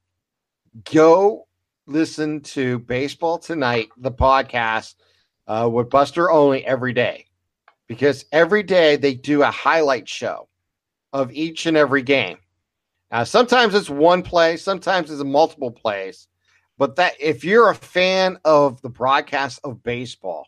Go 0.92 1.46
listen 1.86 2.40
to 2.40 2.78
Baseball 2.78 3.38
Tonight, 3.38 3.88
the 3.98 4.10
podcast 4.10 4.94
uh, 5.46 5.68
with 5.70 5.90
Buster 5.90 6.30
Olney 6.30 6.64
every 6.64 6.94
day, 6.94 7.25
because 7.86 8.24
every 8.32 8.62
day 8.62 8.96
they 8.96 9.14
do 9.14 9.42
a 9.42 9.50
highlight 9.50 10.08
show 10.08 10.48
of 11.12 11.32
each 11.32 11.66
and 11.66 11.76
every 11.76 12.02
game. 12.02 12.38
Now, 13.10 13.24
sometimes 13.24 13.74
it's 13.74 13.90
one 13.90 14.22
play, 14.22 14.56
sometimes 14.56 15.10
it's 15.10 15.22
multiple 15.22 15.70
plays. 15.70 16.28
But 16.78 16.96
that 16.96 17.14
if 17.18 17.42
you're 17.44 17.70
a 17.70 17.74
fan 17.74 18.38
of 18.44 18.82
the 18.82 18.90
broadcast 18.90 19.60
of 19.64 19.82
baseball, 19.82 20.46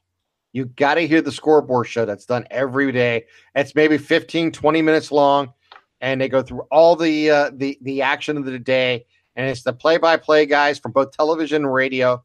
you 0.52 0.66
got 0.66 0.94
to 0.94 1.06
hear 1.06 1.22
the 1.22 1.32
scoreboard 1.32 1.86
show 1.86 2.04
that's 2.04 2.26
done 2.26 2.46
every 2.50 2.92
day. 2.92 3.24
It's 3.54 3.74
maybe 3.74 3.96
15, 3.96 4.52
20 4.52 4.82
minutes 4.82 5.10
long 5.10 5.52
and 6.00 6.20
they 6.20 6.28
go 6.28 6.42
through 6.42 6.62
all 6.70 6.96
the 6.96 7.30
uh, 7.30 7.50
the 7.54 7.78
the 7.82 8.02
action 8.02 8.36
of 8.36 8.44
the 8.44 8.58
day, 8.58 9.04
and 9.36 9.48
it's 9.48 9.62
the 9.62 9.72
play-by-play 9.72 10.46
guys 10.46 10.78
from 10.78 10.92
both 10.92 11.12
television 11.12 11.64
and 11.64 11.72
radio, 11.72 12.22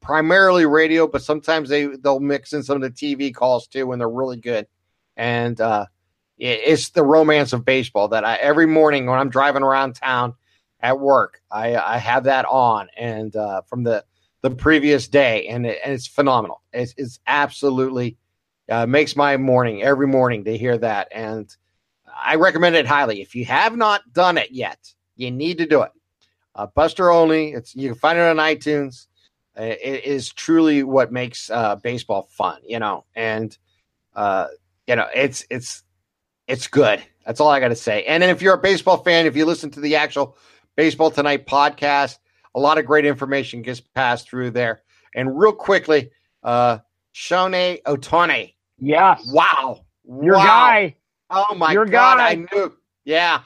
primarily 0.00 0.66
radio, 0.66 1.06
but 1.06 1.22
sometimes 1.22 1.68
they 1.68 1.86
they'll 1.86 2.20
mix 2.20 2.52
in 2.52 2.62
some 2.62 2.82
of 2.82 2.82
the 2.82 2.90
TV 2.90 3.34
calls 3.34 3.66
too 3.66 3.86
when 3.86 3.98
they're 3.98 4.08
really 4.08 4.38
good, 4.38 4.66
and 5.16 5.60
uh, 5.60 5.86
it's 6.38 6.90
the 6.90 7.02
romance 7.04 7.52
of 7.52 7.64
baseball 7.64 8.08
that 8.08 8.24
I 8.24 8.36
every 8.36 8.66
morning 8.66 9.06
when 9.06 9.18
I'm 9.18 9.30
driving 9.30 9.62
around 9.62 9.94
town 9.94 10.34
at 10.80 11.00
work, 11.00 11.40
I 11.50 11.76
I 11.76 11.98
have 11.98 12.24
that 12.24 12.44
on, 12.46 12.88
and 12.96 13.34
uh, 13.36 13.62
from 13.62 13.82
the 13.84 14.04
the 14.42 14.50
previous 14.50 15.08
day, 15.08 15.48
and, 15.48 15.66
it, 15.66 15.80
and 15.84 15.92
it's 15.92 16.06
phenomenal. 16.06 16.62
It's, 16.72 16.94
it's 16.96 17.18
absolutely 17.26 18.16
Uh, 18.70 18.86
makes 18.86 19.16
my 19.16 19.36
morning 19.36 19.82
every 19.82 20.06
morning 20.06 20.44
to 20.44 20.56
hear 20.56 20.76
that, 20.78 21.08
and 21.10 21.56
I 22.14 22.34
recommend 22.36 22.76
it 22.76 22.86
highly. 22.86 23.20
If 23.22 23.34
you 23.34 23.46
have 23.46 23.76
not 23.76 24.02
done 24.12 24.36
it 24.38 24.50
yet, 24.52 24.78
you 25.16 25.30
need 25.30 25.58
to 25.58 25.66
do 25.66 25.82
it. 25.82 25.92
Uh, 26.54 26.66
Buster 26.66 27.10
Olney. 27.10 27.52
It's 27.54 27.74
you 27.74 27.88
can 27.90 27.98
find 27.98 28.18
it 28.18 28.22
on 28.22 28.36
iTunes. 28.36 29.06
It 29.58 30.04
is 30.04 30.32
truly 30.32 30.82
what 30.82 31.12
makes 31.12 31.50
uh, 31.50 31.76
baseball 31.76 32.28
fun, 32.30 32.60
you 32.64 32.78
know, 32.78 33.04
and 33.14 33.56
uh, 34.14 34.46
you 34.86 34.96
know 34.96 35.06
it's 35.14 35.44
it's 35.50 35.82
it's 36.46 36.66
good. 36.68 37.02
That's 37.26 37.40
all 37.40 37.50
I 37.50 37.60
got 37.60 37.68
to 37.68 37.76
say. 37.76 38.04
And 38.04 38.22
then 38.22 38.30
if 38.30 38.40
you're 38.40 38.54
a 38.54 38.58
baseball 38.58 38.98
fan, 38.98 39.26
if 39.26 39.36
you 39.36 39.44
listen 39.44 39.70
to 39.72 39.80
the 39.80 39.96
actual 39.96 40.36
Baseball 40.76 41.10
Tonight 41.10 41.46
podcast, 41.46 42.18
a 42.54 42.60
lot 42.60 42.78
of 42.78 42.86
great 42.86 43.04
information 43.04 43.62
gets 43.62 43.80
passed 43.80 44.28
through 44.30 44.52
there. 44.52 44.82
And 45.14 45.38
real 45.38 45.52
quickly, 45.52 46.10
uh, 46.42 46.78
Shohei 47.14 47.82
Ohtani. 47.82 48.54
Yes. 48.78 49.28
Wow. 49.32 49.84
Your 50.04 50.36
wow. 50.36 50.44
guy. 50.44 50.96
Oh 51.30 51.54
my 51.54 51.72
Your 51.72 51.84
god, 51.84 52.18
guy. 52.18 52.30
I 52.30 52.34
knew. 52.36 52.76
Yeah. 53.04 53.42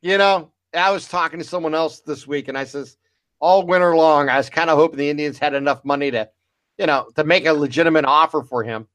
You 0.00 0.18
know, 0.18 0.52
I 0.72 0.90
was 0.90 1.08
talking 1.08 1.38
to 1.40 1.44
someone 1.44 1.74
else 1.74 2.00
this 2.00 2.26
week 2.26 2.48
and 2.48 2.56
I 2.56 2.64
says 2.64 2.96
all 3.40 3.66
winter 3.66 3.96
long, 3.96 4.28
I 4.28 4.36
was 4.36 4.50
kind 4.50 4.70
of 4.70 4.78
hoping 4.78 4.98
the 4.98 5.10
Indians 5.10 5.38
had 5.38 5.54
enough 5.54 5.84
money 5.84 6.10
to, 6.10 6.28
you 6.76 6.86
know, 6.86 7.08
to 7.16 7.24
make 7.24 7.46
a 7.46 7.52
legitimate 7.52 8.04
offer 8.04 8.42
for 8.42 8.64
him. 8.64 8.86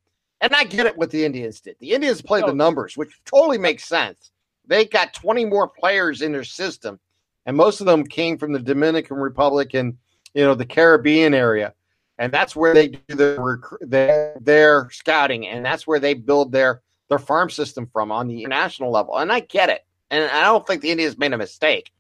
And 0.42 0.54
I 0.54 0.66
get 0.66 0.86
it 0.86 0.98
what 0.98 1.10
the 1.10 1.24
Indians 1.24 1.62
did. 1.62 1.78
The 1.80 1.92
Indians 1.92 2.22
play 2.22 2.42
the 2.42 2.48
oh. 2.48 2.54
numbers, 2.54 2.98
which 2.98 3.18
totally 3.26 3.58
makes 3.58 3.86
sense. 3.86 4.32
They 4.66 4.86
got 4.86 5.14
20 5.14 5.46
more 5.46 5.68
players 5.68 6.22
in 6.22 6.32
their 6.32 6.44
system, 6.44 7.00
and 7.46 7.56
most 7.56 7.80
of 7.80 7.86
them 7.86 8.06
came 8.06 8.38
from 8.38 8.54
the 8.54 8.60
Dominican 8.60 9.18
Republic 9.18 9.74
and 9.74 9.98
you 10.34 10.44
know 10.44 10.56
the 10.56 10.66
Caribbean 10.66 11.34
area. 11.34 11.74
And 12.20 12.32
that's 12.32 12.56
where 12.56 12.74
they 12.74 12.90
do 12.90 13.16
their 13.16 13.60
their, 13.82 14.38
their 14.40 14.90
scouting, 14.92 15.48
and 15.48 15.66
that's 15.66 15.88
where 15.88 16.00
they 16.00 16.14
build 16.14 16.52
their 16.52 16.82
their 17.10 17.20
farm 17.20 17.50
system 17.50 17.90
from 17.92 18.12
on 18.12 18.28
the 18.28 18.44
international 18.44 18.92
level. 18.92 19.18
And 19.18 19.32
I 19.32 19.42
get 19.42 19.70
it, 19.70 19.86
and 20.12 20.30
I 20.30 20.44
don't 20.44 20.66
think 20.66 20.82
the 20.82 20.92
Indians 20.92 21.18
made 21.18 21.34
a 21.34 21.38
mistake 21.38 21.92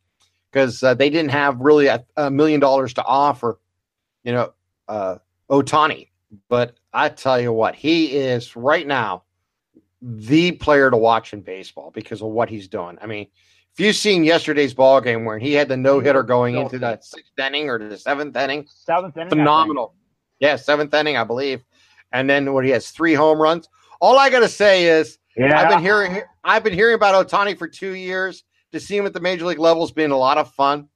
because 0.54 0.84
uh, 0.84 0.94
they 0.94 1.10
didn't 1.10 1.32
have 1.32 1.60
really 1.60 1.88
a, 1.88 2.06
a 2.16 2.30
million 2.30 2.60
dollars 2.60 2.94
to 2.94 3.04
offer, 3.04 3.60
you 4.24 4.32
know, 4.32 4.54
uh, 4.88 5.18
Ohtani. 5.50 6.10
But 6.48 6.78
I 6.94 7.10
tell 7.10 7.42
you 7.42 7.52
what, 7.52 7.76
he 7.76 8.16
is 8.16 8.56
right 8.56 8.86
now 8.86 9.24
the 10.02 10.52
player 10.52 10.92
to 10.92 10.98
watch 10.98 11.34
in 11.34 11.42
baseball 11.42 11.90
because 11.92 12.22
of 12.22 12.28
what 12.28 12.50
he's 12.50 12.68
doing. 12.68 12.98
I 13.02 13.08
mean, 13.08 13.28
if 13.74 13.80
you've 13.80 13.96
seen 13.96 14.24
yesterday's 14.24 14.74
ball 14.74 15.02
game 15.02 15.26
where 15.26 15.40
he 15.40 15.54
had 15.54 15.68
the 15.68 15.78
no 15.78 16.00
hitter 16.00 16.22
going 16.22 16.56
into 16.56 16.78
the 16.78 17.00
sixth 17.02 17.32
inning 17.40 17.70
or 17.70 17.80
the 17.80 17.98
seventh 17.98 18.36
inning, 18.36 18.68
Seventh 18.70 19.18
inning. 19.18 19.30
Phenomenal. 19.30 19.96
Yeah, 20.40 20.58
seventh 20.58 20.94
inning, 20.94 21.18
I 21.18 21.24
believe. 21.24 21.64
And 22.12 22.30
then 22.30 22.54
when 22.54 22.64
he 22.64 22.72
has 22.72 22.92
three 22.92 23.16
home 23.16 23.42
runs. 23.42 23.68
All 24.00 24.20
I 24.20 24.30
gotta 24.30 24.50
say 24.50 24.86
is 24.86 25.18
Yeah. 25.36 25.60
I've 25.60 25.70
been 25.70 25.80
hearing 25.80 26.22
I've 26.44 26.64
been 26.64 26.74
hearing 26.74 26.94
about 26.94 27.28
Ohtani 27.28 27.58
for 27.58 27.68
two 27.68 27.96
years. 27.96 28.44
To 28.74 28.80
see 28.80 28.98
him 28.98 29.06
at 29.06 29.14
the 29.14 29.20
major 29.20 29.46
league 29.46 29.60
level 29.60 29.84
has 29.84 29.92
been 29.92 30.12
a 30.12 30.18
lot 30.18 30.38
of 30.38 30.52
fun. 30.52 30.88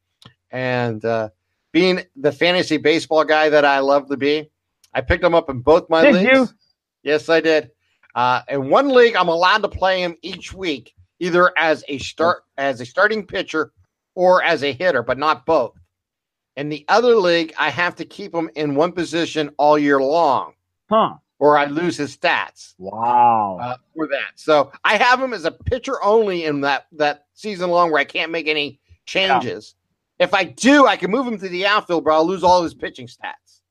And 0.52 1.04
uh, 1.06 1.30
being 1.72 2.02
the 2.16 2.32
fantasy 2.32 2.78
baseball 2.78 3.24
guy 3.24 3.50
that 3.50 3.66
I 3.66 3.80
love 3.80 4.08
to 4.10 4.18
be, 4.18 4.50
I 4.94 5.02
picked 5.02 5.24
him 5.24 5.36
up 5.36 5.50
in 5.50 5.60
both 5.60 5.90
my 5.90 6.04
Did 6.04 6.16
leagues. 6.16 6.32
you? 6.32 6.48
Yes, 7.04 7.30
I 7.30 7.40
did. 7.40 7.70
Uh, 8.16 8.42
in 8.50 8.70
one 8.70 8.90
league, 8.90 9.16
I'm 9.16 9.28
allowed 9.28 9.62
to 9.62 9.70
play 9.70 10.02
him 10.02 10.16
each 10.24 10.54
week, 10.54 10.94
either 11.20 11.52
as 11.58 11.84
a 11.88 12.00
start 12.00 12.44
as 12.58 12.82
a 12.82 12.86
starting 12.86 13.26
pitcher 13.26 13.72
or 14.16 14.42
as 14.44 14.64
a 14.64 14.74
hitter, 14.74 15.04
but 15.04 15.20
not 15.20 15.46
both. 15.46 15.76
In 16.56 16.70
the 16.70 16.84
other 16.88 17.16
league, 17.16 17.54
I 17.60 17.70
have 17.70 17.96
to 17.98 18.06
keep 18.06 18.34
him 18.34 18.50
in 18.56 18.74
one 18.74 18.92
position 18.92 19.52
all 19.58 19.78
year 19.78 20.02
long, 20.02 20.54
Huh. 20.90 21.14
Or 21.40 21.58
I 21.58 21.66
lose 21.66 21.98
his 21.98 22.16
stats 22.18 22.74
Wow. 22.80 23.58
uh, 23.62 23.78
for 23.96 24.08
that. 24.08 24.32
So 24.36 24.72
I 24.84 24.98
have 24.98 25.22
him 25.22 25.34
as 25.34 25.46
a 25.46 25.52
pitcher 25.52 26.04
only 26.04 26.46
in 26.46 26.62
that 26.62 26.88
that 26.94 27.26
season 27.34 27.70
long 27.70 27.92
where 27.92 28.00
I 28.02 28.06
can't 28.06 28.32
make 28.32 28.48
any 28.48 28.80
changes. 29.06 29.76
If 30.20 30.34
I 30.34 30.44
do, 30.46 30.88
I 30.88 30.98
can 30.98 31.12
move 31.12 31.28
him 31.28 31.38
to 31.38 31.48
the 31.48 31.66
outfield, 31.68 32.04
but 32.04 32.14
I'll 32.14 32.26
lose 32.26 32.44
all 32.44 32.64
his 32.64 32.74
pitching 32.74 33.08
stats. 33.08 33.62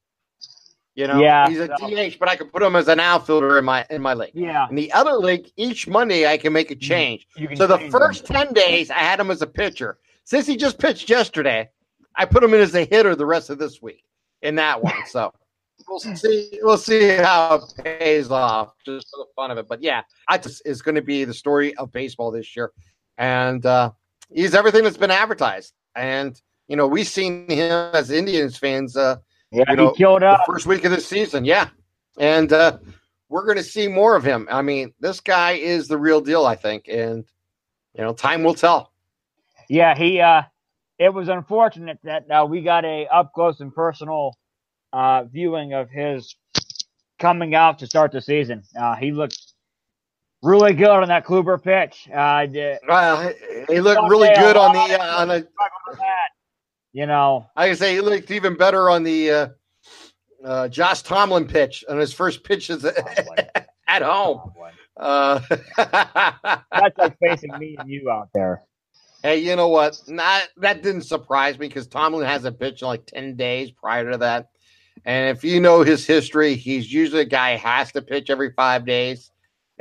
You 0.94 1.06
know, 1.08 1.20
Yeah, 1.20 1.48
he's 1.48 1.58
a 1.58 1.66
DH, 1.68 2.18
but 2.18 2.28
I 2.28 2.36
can 2.36 2.48
put 2.48 2.62
him 2.62 2.74
as 2.74 2.88
an 2.88 3.00
outfielder 3.00 3.58
in 3.58 3.64
my 3.66 3.84
in 3.90 4.00
my 4.00 4.14
league. 4.14 4.30
yeah. 4.32 4.66
In 4.70 4.76
the 4.76 4.90
other 4.92 5.12
league, 5.14 5.50
each 5.56 5.86
Monday 5.88 6.26
I 6.26 6.38
can 6.38 6.52
make 6.52 6.70
a 6.70 6.74
change. 6.76 7.26
So 7.56 7.66
the 7.66 7.78
first 7.90 8.26
them. 8.26 8.46
10 8.46 8.54
days, 8.54 8.90
I 8.90 8.98
had 9.00 9.20
him 9.20 9.30
as 9.30 9.42
a 9.42 9.46
pitcher. 9.46 9.98
Since 10.24 10.46
he 10.46 10.56
just 10.56 10.78
pitched 10.78 11.10
yesterday, 11.10 11.68
I 12.14 12.24
put 12.24 12.42
him 12.42 12.54
in 12.54 12.60
as 12.60 12.74
a 12.74 12.84
hitter 12.86 13.14
the 13.14 13.26
rest 13.26 13.50
of 13.50 13.58
this 13.58 13.82
week 13.82 14.04
in 14.40 14.54
that 14.54 14.82
one. 14.82 14.94
So 15.08 15.34
we'll 15.88 15.98
see. 15.98 16.58
We'll 16.62 16.78
see 16.78 17.08
how 17.16 17.56
it 17.56 17.84
pays 17.84 18.30
off 18.30 18.72
just 18.84 19.08
for 19.10 19.18
the 19.18 19.26
fun 19.34 19.50
of 19.50 19.58
it. 19.58 19.68
But 19.68 19.82
yeah, 19.82 20.02
I 20.28 20.38
just 20.38 20.62
is 20.66 20.82
going 20.82 20.94
to 20.94 21.02
be 21.02 21.24
the 21.24 21.34
story 21.34 21.74
of 21.76 21.92
baseball 21.92 22.30
this 22.30 22.56
year. 22.56 22.72
And 23.18 23.64
uh, 23.64 23.92
he's 24.30 24.54
everything 24.54 24.84
that's 24.84 24.96
been 24.96 25.10
advertised. 25.10 25.72
And, 25.94 26.40
you 26.68 26.76
know, 26.76 26.86
we've 26.86 27.06
seen 27.06 27.48
him 27.48 27.90
as 27.94 28.10
Indians 28.10 28.56
fans 28.56 28.96
uh, 28.96 29.16
Yeah, 29.50 29.64
you 29.68 29.76
know, 29.76 29.90
he 29.90 29.96
killed 29.96 30.22
the 30.22 30.28
up. 30.28 30.40
first 30.46 30.66
week 30.66 30.84
of 30.84 30.90
the 30.90 31.00
season. 31.00 31.44
Yeah. 31.44 31.68
And 32.18 32.52
uh, 32.52 32.78
we're 33.28 33.44
going 33.44 33.56
to 33.58 33.62
see 33.62 33.88
more 33.88 34.16
of 34.16 34.24
him. 34.24 34.46
I 34.50 34.62
mean, 34.62 34.92
this 35.00 35.20
guy 35.20 35.52
is 35.52 35.88
the 35.88 35.98
real 35.98 36.20
deal, 36.20 36.46
I 36.46 36.56
think. 36.56 36.88
And, 36.88 37.24
you 37.94 38.02
know, 38.02 38.12
time 38.12 38.42
will 38.42 38.54
tell. 38.54 38.92
Yeah, 39.68 39.96
he. 39.96 40.20
uh 40.20 40.42
It 40.98 41.12
was 41.12 41.28
unfortunate 41.28 41.98
that 42.04 42.30
uh, 42.30 42.46
we 42.48 42.62
got 42.62 42.84
a 42.84 43.06
up 43.08 43.32
close 43.34 43.60
and 43.60 43.74
personal 43.74 44.36
uh 44.96 45.24
viewing 45.24 45.72
of 45.74 45.90
his 45.90 46.36
coming 47.18 47.54
out 47.54 47.78
to 47.80 47.86
start 47.86 48.12
the 48.12 48.20
season. 48.20 48.62
Uh 48.78 48.94
He 48.96 49.12
looked 49.12 49.38
really 50.42 50.72
good 50.74 50.88
on 50.88 51.08
that 51.08 51.26
Kluber 51.26 51.62
pitch. 51.62 52.08
Uh, 52.12 52.46
Well, 52.88 53.32
he 53.68 53.80
looked 53.80 54.08
really 54.08 54.28
good 54.28 54.56
on 54.56 54.72
the, 54.72 55.00
uh, 55.00 55.20
on 55.20 55.28
the, 55.28 55.48
you 56.92 57.06
know, 57.06 57.46
I 57.56 57.68
can 57.68 57.76
say 57.76 57.94
he 57.94 58.00
looked 58.00 58.30
even 58.30 58.56
better 58.56 58.88
on 58.88 59.02
the 59.02 59.30
uh, 59.30 59.48
uh, 60.44 60.68
Josh 60.68 61.02
Tomlin 61.02 61.46
pitch 61.46 61.84
on 61.88 61.98
his 61.98 62.12
first 62.12 62.44
pitches 62.44 62.84
at 63.88 64.02
home. 64.02 64.52
Uh, 64.96 65.40
that's 65.76 66.98
like 66.98 67.18
facing 67.18 67.58
me 67.58 67.76
and 67.78 67.90
you 67.90 68.10
out 68.10 68.28
there. 68.32 68.62
Hey, 69.22 69.38
you 69.38 69.56
know 69.56 69.68
what? 69.68 70.00
Not 70.06 70.48
that 70.58 70.82
didn't 70.82 71.02
surprise 71.02 71.58
me 71.58 71.66
because 71.68 71.86
Tomlin 71.86 72.26
hasn't 72.26 72.60
pitched 72.60 72.82
in 72.82 72.88
like 72.88 73.06
10 73.06 73.36
days 73.36 73.72
prior 73.72 74.12
to 74.12 74.18
that. 74.18 74.50
And 75.06 75.34
if 75.36 75.44
you 75.44 75.60
know 75.60 75.82
his 75.82 76.04
history, 76.04 76.56
he's 76.56 76.92
usually 76.92 77.22
a 77.22 77.26
guy 77.26 77.56
who 77.56 77.66
has 77.66 77.92
to 77.92 78.02
pitch 78.02 78.28
every 78.28 78.52
five 78.52 78.84
days. 78.84 79.30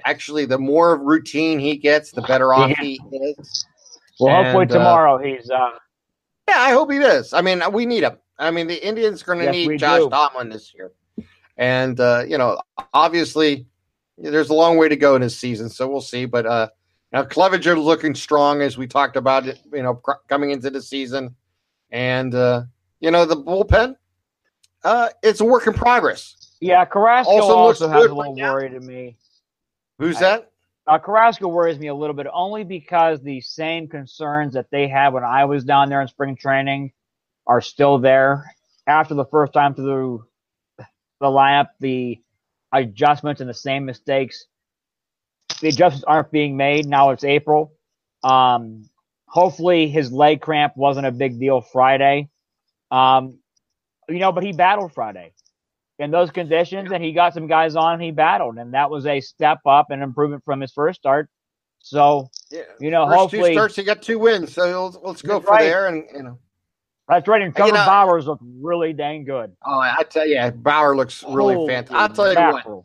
Actually, 0.05 0.45
the 0.45 0.57
more 0.59 0.97
routine 0.97 1.57
he 1.57 1.77
gets, 1.77 2.11
the 2.11 2.21
better 2.21 2.53
off 2.53 2.69
Yeah. 2.69 2.75
he 2.79 3.01
is. 3.11 3.65
Well, 4.19 4.35
hopefully 4.35 4.63
And, 4.63 4.71
uh, 4.71 4.75
tomorrow 4.75 5.17
he's. 5.17 5.49
uh 5.49 5.71
Yeah, 6.47 6.59
I 6.59 6.71
hope 6.71 6.91
he 6.91 6.99
does. 6.99 7.33
I 7.33 7.41
mean, 7.41 7.61
we 7.73 7.85
need 7.87 8.03
him. 8.03 8.17
I 8.37 8.51
mean, 8.51 8.67
the 8.67 8.85
Indians 8.85 9.23
are 9.23 9.25
going 9.25 9.39
to 9.39 9.45
Yes, 9.45 9.67
need 9.67 9.79
Josh 9.79 10.01
do. 10.01 10.09
Tomlin 10.09 10.49
this 10.49 10.73
year. 10.75 10.91
And, 11.57 11.99
uh, 11.99 12.23
you 12.27 12.37
know, 12.37 12.59
obviously, 12.93 13.65
there's 14.17 14.49
a 14.49 14.53
long 14.53 14.77
way 14.77 14.89
to 14.89 14.95
go 14.95 15.15
in 15.15 15.21
this 15.21 15.37
season, 15.37 15.69
so 15.69 15.87
we'll 15.87 16.01
see. 16.01 16.25
But 16.25 16.45
uh, 16.45 16.67
now 17.11 17.23
Clevinger 17.23 17.81
looking 17.81 18.13
strong 18.13 18.61
as 18.61 18.77
we 18.77 18.85
talked 18.87 19.15
about 19.15 19.47
it, 19.47 19.59
you 19.73 19.81
know, 19.81 19.95
cr- 19.95 20.21
coming 20.27 20.51
into 20.51 20.69
the 20.69 20.81
season. 20.81 21.35
And, 21.91 22.35
uh, 22.35 22.63
you 22.99 23.09
know, 23.09 23.25
the 23.25 23.37
bullpen, 23.37 23.95
uh, 24.85 25.09
it's 25.23 25.41
a 25.41 25.45
work 25.45 25.67
in 25.67 25.73
progress. 25.73 26.55
Yeah, 26.61 26.85
Carrasco 26.85 27.31
Also 27.31 27.53
also, 27.55 27.87
has 27.89 27.97
a 28.05 28.07
little 28.13 28.23
right 28.23 28.35
now. 28.35 28.53
worry 28.53 28.69
to 28.69 28.79
me. 28.79 29.17
Who's 29.99 30.17
I- 30.17 30.21
that? 30.21 30.51
Uh, 30.87 30.99
Carrasco 30.99 31.47
worries 31.47 31.79
me 31.79 31.87
a 31.87 31.95
little 31.95 32.15
bit 32.15 32.27
only 32.31 32.63
because 32.63 33.19
the 33.21 33.41
same 33.41 33.87
concerns 33.87 34.53
that 34.53 34.67
they 34.71 34.87
had 34.87 35.13
when 35.13 35.23
I 35.23 35.45
was 35.45 35.63
down 35.63 35.89
there 35.89 35.99
in 35.99 36.07
spring 36.07 36.35
training 36.35 36.91
are 37.47 37.59
still 37.59 37.97
there. 37.97 38.45
After 38.85 39.15
the 39.15 39.25
first 39.25 39.51
time 39.51 39.73
through 39.73 40.25
the 40.77 40.85
lineup, 41.27 41.69
the 41.79 42.21
adjustments 42.71 43.41
and 43.41 43.49
the 43.49 43.53
same 43.55 43.83
mistakes, 43.85 44.45
the 45.59 45.69
adjustments 45.69 46.03
aren't 46.07 46.29
being 46.31 46.55
made. 46.55 46.85
Now 46.85 47.09
it's 47.09 47.23
April. 47.23 47.73
Um, 48.23 48.87
hopefully 49.27 49.87
his 49.89 50.11
leg 50.11 50.39
cramp 50.39 50.73
wasn't 50.77 51.07
a 51.07 51.11
big 51.11 51.39
deal 51.39 51.61
Friday. 51.61 52.29
Um, 52.91 53.39
you 54.09 54.19
know, 54.19 54.31
but 54.31 54.43
he 54.43 54.51
battled 54.53 54.93
Friday 54.93 55.33
in 55.99 56.11
those 56.11 56.29
conditions, 56.31 56.91
and 56.91 57.03
he 57.03 57.13
got 57.13 57.33
some 57.33 57.47
guys 57.47 57.75
on 57.75 57.93
and 57.93 58.03
he 58.03 58.11
battled, 58.11 58.57
and 58.57 58.73
that 58.73 58.89
was 58.89 59.05
a 59.05 59.21
step 59.21 59.59
up 59.65 59.87
and 59.91 60.03
improvement 60.03 60.43
from 60.43 60.61
his 60.61 60.71
first 60.71 60.99
start. 60.99 61.29
So 61.79 62.29
Yeah. 62.51 62.63
you 62.79 62.89
know, 62.91 63.05
First 63.05 63.17
hopefully 63.19 63.49
two 63.51 63.53
starts, 63.55 63.75
he 63.75 63.83
got 63.83 64.01
two 64.01 64.17
wins. 64.19 64.53
So 64.53 64.91
let's, 65.03 65.21
go 65.21 65.39
for 65.39 65.51
right. 65.51 65.61
there. 65.63 65.87
And, 65.87 66.03
you 66.13 66.23
know, 66.23 66.39
that's 67.07 67.27
right. 67.27 67.41
And 67.41 67.53
You 67.53 67.55
Trevor 67.55 67.73
know- 67.73 67.85
Bauer's 67.85 68.25
looked 68.25 68.41
really 68.43 68.91
dang 68.91 69.23
good. 69.23 69.55
oh, 69.65 69.79
I 69.79 70.03
tell 70.09 70.27
you, 70.27 70.51
Bauer 70.51 70.95
looks 70.95 71.23
really 71.29 71.53
Holy 71.53 71.71
fantastic. 71.73 71.95
I'll 71.95 72.09
tell 72.09 72.33
you 72.33 72.53
what. 72.73 72.83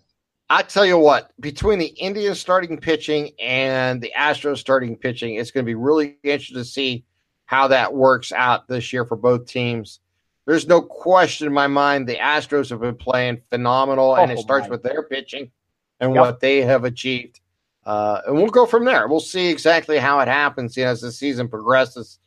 I 0.51 0.63
tell 0.63 0.85
you 0.85 0.99
what, 0.99 1.31
between 1.41 1.79
the 1.79 1.87
Indians 1.87 2.41
starting 2.41 2.77
pitching 2.77 3.31
and 3.41 4.03
the 4.03 4.13
Astros 4.19 4.59
starting 4.59 4.97
pitching, 4.97 5.37
it's 5.37 5.53
going 5.53 5.65
to 5.65 5.67
be 5.67 5.77
really 5.77 6.19
interesting 6.25 6.57
to 6.59 6.65
see 6.65 7.05
how 7.47 7.69
that 7.69 7.95
works 7.95 8.33
out 8.33 8.67
this 8.67 8.93
year 8.93 9.05
for 9.05 9.17
both 9.17 9.47
teams. 9.47 10.01
There's 10.51 10.67
no 10.67 10.83
question 10.83 11.47
in 11.47 11.53
my 11.53 11.69
mind 11.69 12.09
the 12.09 12.17
Astros 12.17 12.71
have 12.71 12.81
been 12.81 12.97
playing 12.97 13.41
phenomenal, 13.51 14.17
and 14.17 14.33
it 14.33 14.39
Oh, 14.39 14.41
starts 14.41 14.69
with 14.69 14.83
their 14.83 15.05
pitching. 15.05 15.53
and 16.01 16.13
Yep. 16.13 16.21
what 16.21 16.41
they 16.41 16.63
have 16.63 16.83
achieved. 16.83 17.39
Uh, 17.87 18.21
and 18.27 18.35
we'll 18.35 18.49
go 18.49 18.67
from 18.67 18.85
there. 18.85 19.07
We'll 19.07 19.21
see 19.21 19.49
exactly 19.49 19.99
how 19.99 20.19
it 20.19 20.27
happens 20.27 20.77
you 20.77 20.83
know, 20.83 20.91
as 20.91 21.03
the 21.03 21.13
season 21.13 21.47
progresses. 21.49 22.19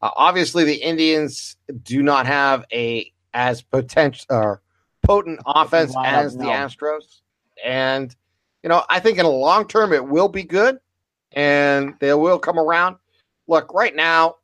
Uh, 0.00 0.10
obviously, 0.14 0.62
the 0.62 0.76
Indians 0.76 1.56
do 1.82 2.04
not 2.04 2.26
have 2.26 2.64
a 2.72 3.10
as 3.34 3.62
potential 3.62 4.26
or 4.30 4.62
potent 5.02 5.40
offense 5.44 5.92
as 6.04 6.36
the. 6.36 6.44
Astros, 6.44 7.22
and 7.64 8.14
you 8.62 8.68
know 8.68 8.84
I 8.88 9.00
think 9.00 9.18
in 9.18 9.24
the 9.24 9.30
long 9.32 9.66
term 9.66 9.92
it 9.92 10.06
will 10.06 10.28
be 10.28 10.44
good, 10.44 10.78
and 11.32 11.94
they 11.98 12.14
will 12.14 12.38
come 12.38 12.60
around. 12.60 12.94
Look, 13.48 13.74
right 13.74 13.96
now 13.96 14.36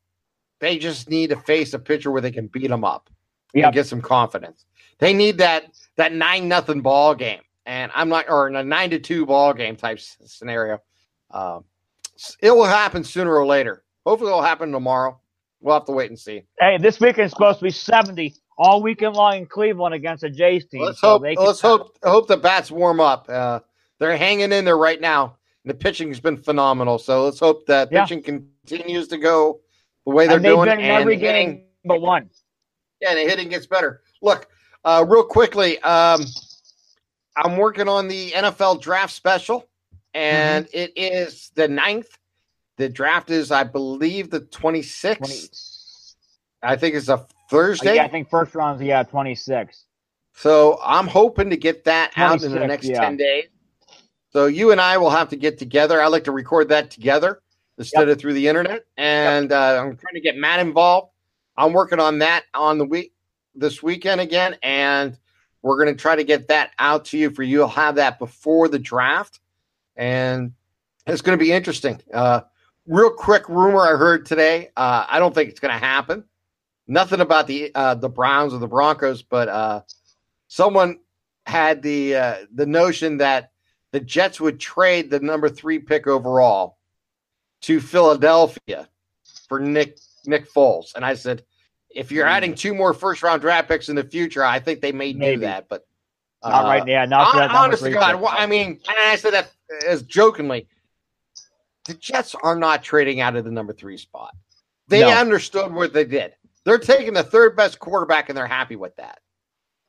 they 0.59 0.79
just 0.79 1.09
need 1.09 1.31
to 1.31 1.37
face 1.37 1.73
a 1.73 1.79
pitcher 1.79 2.11
where 2.11 2.23
they 2.23 2.33
can 2.33 2.49
beat 2.49 2.67
them 2.67 2.83
up 2.85 3.09
Yep. 3.55 3.65
and 3.67 3.75
get 3.75 3.87
some 3.87 4.01
confidence. 4.03 4.67
They 4.99 5.13
need 5.15 5.39
that 5.39 5.65
that 5.97 6.13
nine 6.13 6.49
nothing 6.49 6.81
ball 6.81 7.15
game, 7.15 7.41
and 7.67 7.91
I'm 7.95 8.09
not 8.09 8.27
or 8.29 8.49
a 8.49 8.63
nine 8.65 8.91
to 8.91 8.99
two 8.99 9.25
ball 9.27 9.53
game 9.55 9.77
type 9.77 9.99
scenario. 10.01 10.81
Um, 11.31 11.65
it 12.43 12.51
will 12.51 12.65
happen 12.65 13.05
sooner 13.05 13.35
or 13.35 13.47
later. 13.47 13.85
Hopefully, 14.05 14.31
it'll 14.31 14.43
happen 14.43 14.73
tomorrow. 14.73 15.21
We'll 15.61 15.75
have 15.75 15.85
to 15.87 15.93
wait 15.93 16.11
and 16.11 16.19
see. 16.19 16.43
Hey, 16.61 16.79
this 16.79 17.01
weekend 17.01 17.27
is 17.27 17.33
supposed 17.33 17.59
to 17.59 17.65
be 17.65 17.71
70 17.71 18.35
all 18.59 18.81
weekend 18.83 19.17
long 19.17 19.37
in 19.39 19.47
Cleveland 19.47 19.95
against 19.95 20.21
the 20.23 20.31
Jays 20.31 20.67
team. 20.67 20.83
Let's 20.83 21.01
so 21.01 21.11
hope. 21.19 21.23
can- 21.25 21.35
Let's 21.45 21.61
hope. 21.61 21.97
Hope 22.03 22.27
the 22.29 22.37
bats 22.37 22.71
warm 22.71 23.01
up. 23.01 23.29
Uh, 23.29 23.61
they're 23.99 24.17
hanging 24.17 24.53
in 24.53 24.65
there 24.65 24.79
right 24.79 25.01
now. 25.01 25.37
The 25.65 25.75
pitching 25.75 26.09
has 26.09 26.21
been 26.21 26.37
phenomenal. 26.37 26.99
So 26.99 27.25
let's 27.25 27.39
hope 27.41 27.67
that 27.67 27.91
Yeah. 27.93 28.03
pitching 28.05 28.23
continues 28.23 29.09
to 29.09 29.19
go 29.19 29.61
the 30.07 30.13
way 30.15 30.27
they're 30.27 30.37
And 30.37 30.45
they've 30.45 30.55
doing. 30.55 30.69
been 30.69 30.79
in 30.81 30.85
and 30.87 31.01
every 31.03 31.17
game 31.17 31.65
but 31.85 32.01
one. 32.01 32.31
Yeah, 33.01 33.15
the 33.15 33.21
hitting 33.21 33.49
gets 33.49 33.67
better. 33.67 34.03
Look, 34.23 34.49
uh, 34.85 35.05
real 35.09 35.25
quickly, 35.25 35.79
um, 35.81 36.25
I'm 37.37 37.57
working 37.57 37.89
on 37.89 38.09
the 38.09 38.33
NFL 38.33 38.81
draft 38.81 39.13
special, 39.15 39.69
and 40.15 40.67
Mm-hmm. 40.67 40.77
it 40.79 40.93
is 40.97 41.51
the 41.55 41.69
9th. 41.69 42.09
The 42.77 42.89
draft 42.89 43.31
is, 43.31 43.51
I 43.51 43.65
believe, 43.65 44.31
the 44.31 44.41
26th. 44.41 45.19
20, 45.19 45.35
I 46.63 46.77
think 46.77 46.95
it's 46.95 47.09
a 47.09 47.27
Thursday. 47.51 47.97
yeah, 47.97 48.05
I 48.05 48.09
think 48.09 48.29
first 48.31 48.55
round's 48.55 48.83
yeah 48.83 49.03
26. 49.03 49.85
So 50.35 50.79
I'm 50.85 51.07
hoping 51.09 51.51
to 51.51 51.57
get 51.57 51.85
that 51.85 52.13
out 52.17 52.43
in 52.43 52.53
the 52.53 52.67
next 52.67 52.87
yeah. 52.87 53.01
10 53.01 53.17
days. 53.17 53.47
So 54.31 54.47
you 54.47 54.71
and 54.73 54.81
I 54.81 54.99
will 54.99 55.11
have 55.11 55.29
to 55.31 55.37
get 55.37 55.59
together. 55.59 56.01
I 56.01 56.07
like 56.09 56.25
to 56.25 56.33
record 56.33 56.69
that 56.69 56.91
together 56.91 57.41
instead 57.79 58.09
of 58.09 58.19
through 58.19 58.35
the 58.35 58.47
internet. 58.47 58.85
And 58.97 59.51
uh, 59.51 59.81
I'm 59.81 59.97
trying 59.97 60.15
to 60.15 60.21
get 60.21 60.37
Matt 60.37 60.61
involved. 60.61 61.11
I'm 61.59 61.73
working 61.73 61.99
on 61.99 62.21
that 62.21 62.45
on 62.55 62.79
the 62.79 62.85
week 62.85 63.13
this 63.55 63.83
weekend 63.83 64.21
again. 64.21 64.57
And 64.63 65.19
we're 65.61 65.77
going 65.77 65.95
to 65.95 66.01
try 66.01 66.15
to 66.15 66.23
get 66.23 66.49
that 66.49 66.71
out 66.79 67.07
to 67.07 67.19
you 67.19 67.31
for 67.31 67.43
you. 67.43 67.59
You'll 67.59 67.69
have 67.69 67.97
that 67.97 68.21
before 68.21 68.69
the 68.69 68.79
draft. 68.79 69.41
And 69.97 70.53
it's 71.07 71.21
going 71.21 71.37
to 71.37 71.45
be 71.45 71.53
interesting. 71.53 72.01
Uh, 72.15 72.43
real 72.87 73.11
quick 73.11 73.49
rumor 73.49 73.81
I 73.81 73.97
heard 73.99 74.25
today. 74.25 74.71
Uh, 74.77 75.05
I 75.09 75.19
don't 75.19 75.35
think 75.35 75.51
it's 75.51 75.59
going 75.59 75.75
to 75.75 75.85
happen. 75.85 76.23
Nothing 76.87 77.21
about 77.21 77.47
the 77.49 77.71
uh, 77.75 77.97
the 77.97 78.09
Browns 78.09 78.55
or 78.55 78.59
the 78.59 78.67
Broncos, 78.67 79.21
but 79.21 79.49
uh, 79.49 79.83
someone 80.47 81.01
had 81.45 81.83
the 81.83 82.17
uh, 82.17 82.37
the 82.55 82.65
notion 82.65 83.19
that 83.19 83.51
the 83.93 84.01
Jets 84.01 84.41
would 84.41 84.59
trade 84.59 85.11
the 85.11 85.21
number 85.21 85.51
three 85.51 85.81
pick 85.81 86.07
overall 86.07 86.79
to 87.63 87.81
Philadelphia 87.81 88.89
for 89.49 89.61
Nick 89.61 89.99
Nick 90.29 90.53
Foles, 90.53 90.95
and 90.95 91.05
I 91.05 91.15
said, 91.15 91.43
if 91.91 92.13
you're 92.13 92.27
adding 92.27 92.55
two 92.55 92.75
more 92.75 92.93
first 92.93 93.23
round 93.23 93.41
draft 93.41 93.69
picks 93.69 93.89
in 93.89 93.97
the 93.97 94.05
future, 94.05 94.45
I 94.45 94.61
think 94.61 94.81
they 94.81 94.93
may 94.93 95.13
do 95.13 95.39
that, 95.39 95.69
but 95.69 95.87
Not 96.45 96.65
uh, 96.67 96.69
right 96.69 96.87
now. 96.87 97.05
Not 97.07 97.33
for 97.33 97.39
that 97.39 97.51
hon- 97.51 97.65
honest 97.65 97.83
to 97.83 97.91
God, 97.91 98.21
well, 98.21 98.35
I 98.37 98.47
mean, 98.47 98.79
and 98.89 98.97
I 98.99 99.17
said 99.17 99.33
that 99.33 99.51
as 99.87 100.03
jokingly. 100.03 100.69
The 101.87 101.95
Jets 101.95 102.35
are 102.43 102.55
not 102.55 102.83
trading 102.83 103.21
out 103.21 103.35
of 103.37 103.47
the 103.47 103.51
number 103.51 103.73
three 103.73 103.97
spot. 103.97 104.35
They 104.89 105.01
No. 105.01 105.09
understood 105.09 105.73
what 105.73 105.95
they 105.95 106.05
did. 106.05 106.35
They're 106.65 106.79
taking 106.79 107.15
the 107.15 107.23
third 107.23 107.57
best 107.57 107.79
quarterback, 107.79 108.29
and 108.29 108.37
they're 108.37 108.47
happy 108.47 108.77
with 108.77 108.95
that. 108.97 109.21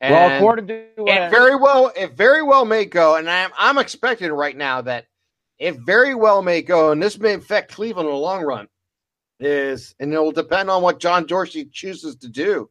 well, 0.00 0.34
according 0.34 0.66
to 0.68 0.82
uh, 1.00 1.04
it 1.04 1.30
very 1.30 1.54
well, 1.56 1.92
it 1.94 2.12
very 2.12 2.42
well 2.42 2.64
may 2.64 2.86
go, 2.86 3.16
and 3.16 3.28
I'm 3.28 3.50
I'm 3.58 3.76
expecting 3.76 4.32
right 4.32 4.56
now 4.56 4.80
that 4.80 5.04
it 5.58 5.76
very 5.84 6.14
well 6.14 6.40
may 6.40 6.62
go, 6.62 6.90
and 6.90 7.02
this 7.02 7.18
may 7.18 7.34
affect 7.34 7.72
Cleveland 7.72 8.08
in 8.08 8.14
the 8.14 8.18
long 8.18 8.42
run. 8.42 8.66
Is 9.40 9.94
and 9.98 10.12
it 10.12 10.18
will 10.18 10.32
depend 10.32 10.70
on 10.70 10.82
what 10.82 11.00
John 11.00 11.26
Dorsey 11.26 11.64
chooses 11.64 12.14
to 12.16 12.28
do. 12.28 12.68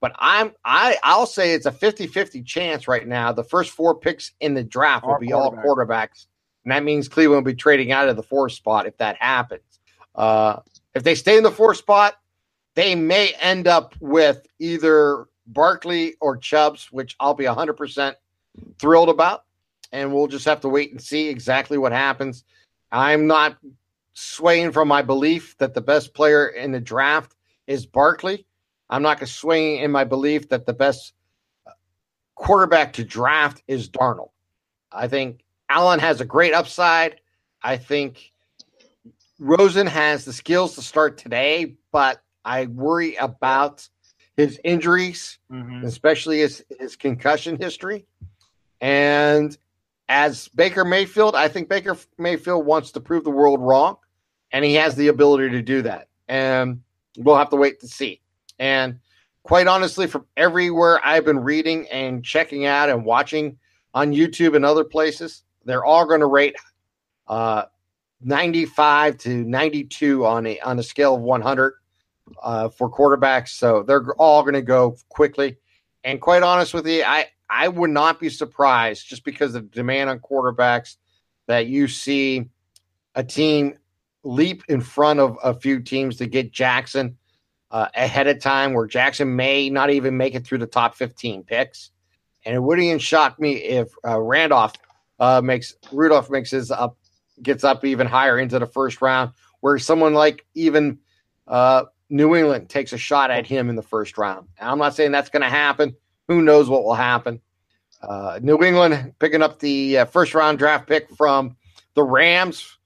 But 0.00 0.12
I'm 0.18 0.52
I 0.64 0.96
I'll 1.02 1.26
say 1.26 1.52
it's 1.52 1.66
a 1.66 1.70
50-50 1.70 2.46
chance 2.46 2.88
right 2.88 3.06
now. 3.06 3.32
The 3.32 3.44
first 3.44 3.72
four 3.72 3.94
picks 3.94 4.32
in 4.40 4.54
the 4.54 4.64
draft 4.64 5.06
will 5.06 5.18
be 5.18 5.32
all 5.32 5.52
quarterbacks. 5.52 6.26
And 6.64 6.72
that 6.72 6.84
means 6.84 7.08
Cleveland 7.08 7.44
will 7.44 7.52
be 7.52 7.56
trading 7.56 7.92
out 7.92 8.08
of 8.08 8.16
the 8.16 8.22
fourth 8.22 8.52
spot 8.52 8.86
if 8.86 8.96
that 8.98 9.16
happens. 9.20 9.80
Uh, 10.14 10.60
if 10.94 11.02
they 11.02 11.14
stay 11.14 11.36
in 11.36 11.42
the 11.42 11.50
fourth 11.50 11.78
spot, 11.78 12.14
they 12.74 12.94
may 12.94 13.32
end 13.40 13.66
up 13.66 13.94
with 14.00 14.46
either 14.58 15.26
Barkley 15.46 16.14
or 16.20 16.36
Chubbs, 16.36 16.92
which 16.92 17.16
I'll 17.20 17.34
be 17.34 17.44
100% 17.44 18.14
thrilled 18.78 19.08
about. 19.08 19.44
And 19.92 20.12
we'll 20.12 20.26
just 20.26 20.44
have 20.44 20.60
to 20.60 20.68
wait 20.68 20.90
and 20.92 21.00
see 21.00 21.28
exactly 21.28 21.78
what 21.78 21.92
happens. 21.92 22.44
I'm 22.92 23.26
not 23.26 23.56
swaying 24.18 24.72
from 24.72 24.88
my 24.88 25.00
belief 25.02 25.56
that 25.58 25.74
the 25.74 25.80
best 25.80 26.12
player 26.12 26.48
in 26.48 26.72
the 26.72 26.80
draft 26.80 27.36
is 27.66 27.86
Barkley. 27.86 28.46
I'm 28.90 29.02
not 29.02 29.18
going 29.18 29.28
to 29.28 29.32
swaying 29.32 29.80
in 29.80 29.92
my 29.92 30.04
belief 30.04 30.48
that 30.48 30.66
the 30.66 30.72
best 30.72 31.12
quarterback 32.34 32.94
to 32.94 33.04
draft 33.04 33.62
is 33.68 33.88
Darnold. 33.88 34.30
I 34.90 35.06
think 35.06 35.44
Allen 35.68 36.00
has 36.00 36.20
a 36.20 36.24
great 36.24 36.52
upside. 36.52 37.20
I 37.62 37.76
think 37.76 38.32
Rosen 39.38 39.86
has 39.86 40.24
the 40.24 40.32
skills 40.32 40.74
to 40.74 40.82
start 40.82 41.18
today, 41.18 41.76
but 41.92 42.20
I 42.44 42.66
worry 42.66 43.14
about 43.16 43.88
his 44.36 44.60
injuries, 44.64 45.38
Mhm. 45.50 45.84
especially 45.84 46.38
his, 46.38 46.64
his 46.80 46.96
concussion 46.96 47.56
history. 47.56 48.06
And 48.80 49.56
as 50.08 50.48
Baker 50.48 50.84
Mayfield, 50.84 51.34
I 51.36 51.48
think 51.48 51.68
Baker 51.68 51.96
Mayfield 52.16 52.64
wants 52.64 52.92
to 52.92 53.00
prove 53.00 53.24
the 53.24 53.30
world 53.30 53.60
wrong, 53.60 53.98
and 54.52 54.64
he 54.64 54.74
has 54.74 54.94
the 54.94 55.08
ability 55.08 55.50
to 55.50 55.62
do 55.62 55.82
that. 55.82 56.08
And 56.28 56.82
we'll 57.16 57.36
have 57.36 57.50
to 57.50 57.56
wait 57.56 57.80
to 57.80 57.88
see. 57.88 58.20
And 58.58 59.00
quite 59.42 59.66
honestly, 59.66 60.06
from 60.06 60.26
everywhere 60.36 61.00
I've 61.04 61.24
been 61.24 61.40
reading 61.40 61.86
and 61.88 62.24
checking 62.24 62.66
out 62.66 62.88
and 62.90 63.04
watching 63.04 63.58
on 63.94 64.12
YouTube 64.12 64.56
and 64.56 64.64
other 64.64 64.84
places, 64.84 65.42
they're 65.64 65.84
all 65.84 66.06
going 66.06 66.20
to 66.20 66.26
rate 66.26 66.56
uh, 67.26 67.64
95 68.22 69.18
to 69.18 69.44
92 69.44 70.26
on 70.26 70.46
a 70.46 70.60
on 70.60 70.78
a 70.78 70.82
scale 70.82 71.14
of 71.14 71.22
100 71.22 71.74
uh, 72.42 72.68
for 72.68 72.90
quarterbacks. 72.90 73.50
So 73.50 73.82
they're 73.82 74.12
all 74.14 74.42
going 74.42 74.54
to 74.54 74.62
go 74.62 74.96
quickly. 75.08 75.56
And 76.04 76.20
quite 76.20 76.42
honest 76.42 76.74
with 76.74 76.86
you, 76.86 77.04
I 77.04 77.26
I 77.50 77.68
would 77.68 77.90
not 77.90 78.20
be 78.20 78.28
surprised 78.28 79.08
just 79.08 79.24
because 79.24 79.54
of 79.54 79.70
demand 79.70 80.10
on 80.10 80.18
quarterbacks 80.20 80.96
that 81.46 81.66
you 81.66 81.88
see 81.88 82.48
a 83.14 83.24
team 83.24 83.78
leap 84.24 84.62
in 84.68 84.80
front 84.80 85.20
of 85.20 85.38
a 85.42 85.54
few 85.54 85.80
teams 85.80 86.16
to 86.16 86.26
get 86.26 86.52
Jackson 86.52 87.16
uh, 87.70 87.88
ahead 87.94 88.26
of 88.26 88.40
time, 88.40 88.72
where 88.72 88.86
Jackson 88.86 89.36
may 89.36 89.70
not 89.70 89.90
even 89.90 90.16
make 90.16 90.34
it 90.34 90.46
through 90.46 90.58
the 90.58 90.66
top 90.66 90.94
15 90.94 91.44
picks. 91.44 91.90
And 92.44 92.54
it 92.54 92.60
wouldn't 92.60 92.86
even 92.86 92.98
shock 92.98 93.38
me 93.38 93.56
if 93.56 93.88
uh, 94.06 94.18
Randolph 94.20 94.74
uh, 95.18 95.40
makes 95.42 95.74
Rudolph 95.92 96.30
makes 96.30 96.50
his 96.50 96.70
up, 96.70 96.96
gets 97.42 97.64
up 97.64 97.84
even 97.84 98.06
higher 98.06 98.38
into 98.38 98.58
the 98.58 98.66
first 98.66 99.02
round, 99.02 99.32
where 99.60 99.78
someone 99.78 100.14
like 100.14 100.46
even 100.54 100.98
uh, 101.46 101.84
New 102.08 102.34
England 102.36 102.68
takes 102.68 102.92
a 102.92 102.98
shot 102.98 103.30
at 103.30 103.46
him 103.46 103.68
in 103.68 103.76
the 103.76 103.82
first 103.82 104.16
round. 104.16 104.48
And 104.58 104.70
I'm 104.70 104.78
not 104.78 104.94
saying 104.94 105.12
that's 105.12 105.30
going 105.30 105.42
to 105.42 105.48
happen. 105.48 105.94
Who 106.28 106.42
knows 106.42 106.68
what 106.68 106.84
will 106.84 106.94
happen? 106.94 107.40
Uh, 108.00 108.38
New 108.40 108.62
England 108.62 109.14
picking 109.18 109.42
up 109.42 109.58
the 109.58 109.98
uh, 109.98 110.04
first 110.06 110.34
round 110.34 110.58
draft 110.58 110.88
pick 110.88 111.10
from 111.16 111.56
the 111.94 112.04
Rams 112.04 112.77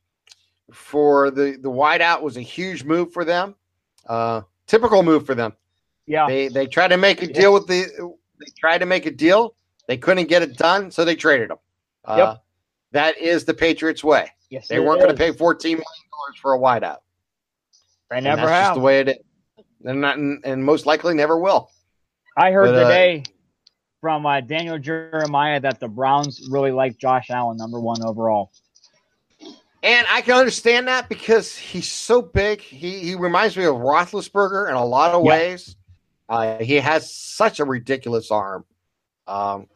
for 0.73 1.31
the 1.31 1.59
the 1.61 1.71
wideout 1.71 2.23
was 2.23 2.37
a 2.37 2.41
huge 2.43 2.85
move 2.85 3.13
for 3.13 3.25
them. 3.25 3.55
Uh, 4.07 4.43
typical 4.67 5.03
move 5.03 5.25
for 5.27 5.35
them. 5.35 5.53
Yeah. 6.07 6.27
They 6.27 6.49
they 6.49 6.67
tried 6.67 6.89
to 6.89 6.97
make 6.97 7.23
a 7.23 7.27
deal 7.27 7.53
with 7.53 7.67
the 7.67 7.85
they 8.39 8.47
tried 8.59 8.79
to 8.79 8.87
make 8.87 9.07
a 9.07 9.11
deal. 9.11 9.55
They 9.89 9.97
couldn't 9.97 10.29
get 10.29 10.43
it 10.43 10.57
done, 10.57 10.91
so 10.91 11.05
they 11.05 11.15
traded 11.17 11.51
them. 11.51 11.59
Uh, 12.05 12.15
Yep. 12.19 12.43
That 12.93 13.19
is 13.19 13.45
the 13.45 13.55
Patriots' 13.55 14.05
way. 14.05 14.29
yes, 14.51 14.69
They 14.69 14.79
weren't 14.79 15.01
going 15.01 15.11
to 15.11 15.17
pay 15.17 15.33
fourteen 15.33 15.73
million 15.73 15.85
dollars 16.11 16.39
for 16.41 16.55
a 16.55 16.59
wideout. 16.59 16.99
They 18.11 18.17
And 18.17 18.25
never 18.25 18.49
have. 18.49 18.75
the 18.75 18.81
way 18.81 19.01
it 19.01 19.09
is, 19.09 19.17
and 19.85 20.01
not 20.01 20.19
and 20.19 20.65
most 20.65 20.85
likely 20.87 21.15
never 21.15 21.39
will. 21.39 21.71
I 22.37 22.51
heard 22.51 22.67
But, 22.67 22.75
uh, 22.75 22.89
today 22.89 23.23
from 24.01 24.27
uh, 24.27 24.41
Daniel 24.41 24.79
Jeremiah 24.79 25.61
that 25.61 25.81
the 25.81 25.89
Browns 25.89 26.49
really 26.51 26.71
like 26.73 26.99
Josh 26.99 27.31
Allen, 27.31 27.57
number 27.57 27.81
one 27.81 28.03
overall. 28.05 28.51
And 29.83 30.07
I 30.11 30.21
can 30.21 30.35
understand 30.35 30.87
that 30.89 31.09
because 31.09 31.57
he's 31.57 31.91
so 31.91 32.23
big. 32.23 32.61
He 32.61 33.01
he 33.01 33.15
reminds 33.17 33.57
me 33.57 33.65
of 33.65 33.75
Roethlisberger 33.77 34.69
in 34.69 34.75
a 34.77 34.85
lot 34.85 35.13
of 35.13 35.25
Yeah. 35.25 35.31
ways. 35.31 35.77
Uh, 36.29 36.59
he 36.59 36.77
has 36.77 37.13
such 37.13 37.59
a 37.61 37.65
ridiculous 37.65 38.31
arm, 38.31 38.65
um, 39.27 39.67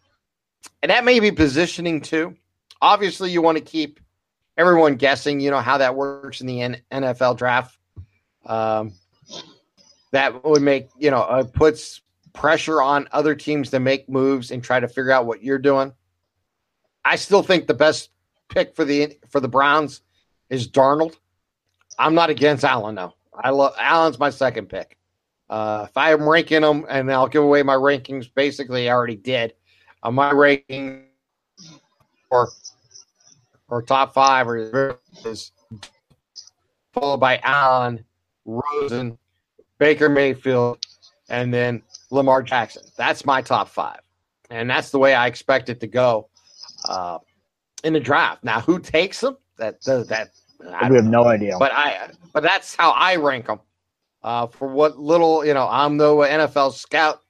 and 0.83 0.91
that 0.91 1.05
may 1.05 1.21
be 1.21 1.31
positioning 1.33 2.01
too. 2.01 2.37
obviously 2.83 3.31
you 3.31 3.41
want 3.43 3.57
to 3.59 3.65
keep 3.65 3.99
everyone 4.59 4.95
guessing. 4.97 5.41
You 5.41 5.51
know 5.51 5.61
how 5.61 5.79
that 5.79 5.95
works 5.97 6.41
in 6.41 6.47
the 6.47 6.61
N- 6.61 6.83
NFL 6.93 7.37
draft. 7.37 7.77
Um, 8.45 8.93
that 10.13 10.45
would 10.45 10.63
make 10.63 10.89
you 10.99 11.11
know 11.11 11.23
uh, 11.23 11.43
puts 11.45 12.01
pressure 12.33 12.81
on 12.83 13.09
other 13.13 13.35
teams 13.35 13.71
to 13.71 13.81
make 13.81 14.09
moves 14.09 14.51
and 14.51 14.63
try 14.63 14.79
to 14.79 14.87
figure 14.87 15.11
out 15.11 15.27
what 15.27 15.43
you're 15.43 15.59
doing. 15.59 15.93
I 17.05 17.17
still 17.17 17.43
think 17.43 17.67
the 17.67 17.75
best 17.75 18.11
pick 18.49 18.75
for 18.75 18.85
the 18.85 19.19
for 19.29 19.41
the 19.41 19.49
Browns 19.49 20.03
is 20.51 20.69
Darnold. 20.69 21.17
I'm 21.99 22.15
not 22.15 22.31
against 22.31 22.65
Allen 22.65 22.95
though. 22.95 23.15
I 23.35 23.51
love 23.51 23.75
Allen's 23.79 24.19
my 24.19 24.31
second 24.31 24.69
pick. 24.69 24.97
Uh, 25.49 25.87
if 25.89 25.97
I'm 25.97 26.29
ranking 26.29 26.63
them, 26.63 26.85
and 26.89 27.13
I'll 27.13 27.29
give 27.29 27.43
away 27.43 27.63
my 27.63 27.77
rankings. 27.77 28.29
Basically, 28.35 28.89
I 28.89 28.95
already 28.95 29.17
did. 29.17 29.55
Uh, 30.03 30.11
my 30.11 30.33
ranking 30.33 31.05
or 32.31 32.49
or 33.69 33.83
top 33.83 34.15
five 34.15 34.49
or 34.49 34.99
is 35.25 35.53
followed 36.93 37.19
by 37.19 37.39
Allen, 37.43 38.05
Rosen, 38.45 39.19
Baker 39.79 40.09
Mayfield, 40.09 40.79
and 41.29 41.53
then 41.53 41.83
Lamar 42.11 42.43
Jackson. 42.43 42.83
That's 42.97 43.25
my 43.25 43.43
top 43.43 43.69
five, 43.69 44.01
and 44.51 44.69
that's 44.69 44.91
the 44.91 44.99
way 44.99 45.15
I 45.15 45.27
expect 45.27 45.69
it 45.69 45.81
to 45.81 45.87
go 45.87 46.29
uh, 46.89 47.19
in 47.87 47.93
the 47.93 48.01
draft. 48.01 48.45
Now, 48.45 48.61
who 48.61 48.79
takes 48.79 49.21
them? 49.21 49.37
That 49.59 49.81
that, 49.83 50.31
I 50.75 50.91
we 50.91 50.97
have 50.97 51.07
no 51.07 51.25
idea. 51.25 51.57
But 51.59 51.73
I 51.73 52.11
but 52.33 52.43
that's 52.43 52.75
how 52.75 52.91
I 52.91 53.17
rank 53.17 53.47
them. 53.47 53.61
Uh, 54.23 54.49
for 54.49 54.69
what 54.69 54.99
little 54.99 55.45
you 55.45 55.55
know, 55.55 55.69
I'm 55.71 55.97
no 55.97 56.19
NFL 56.19 56.73
scout. 56.73 57.23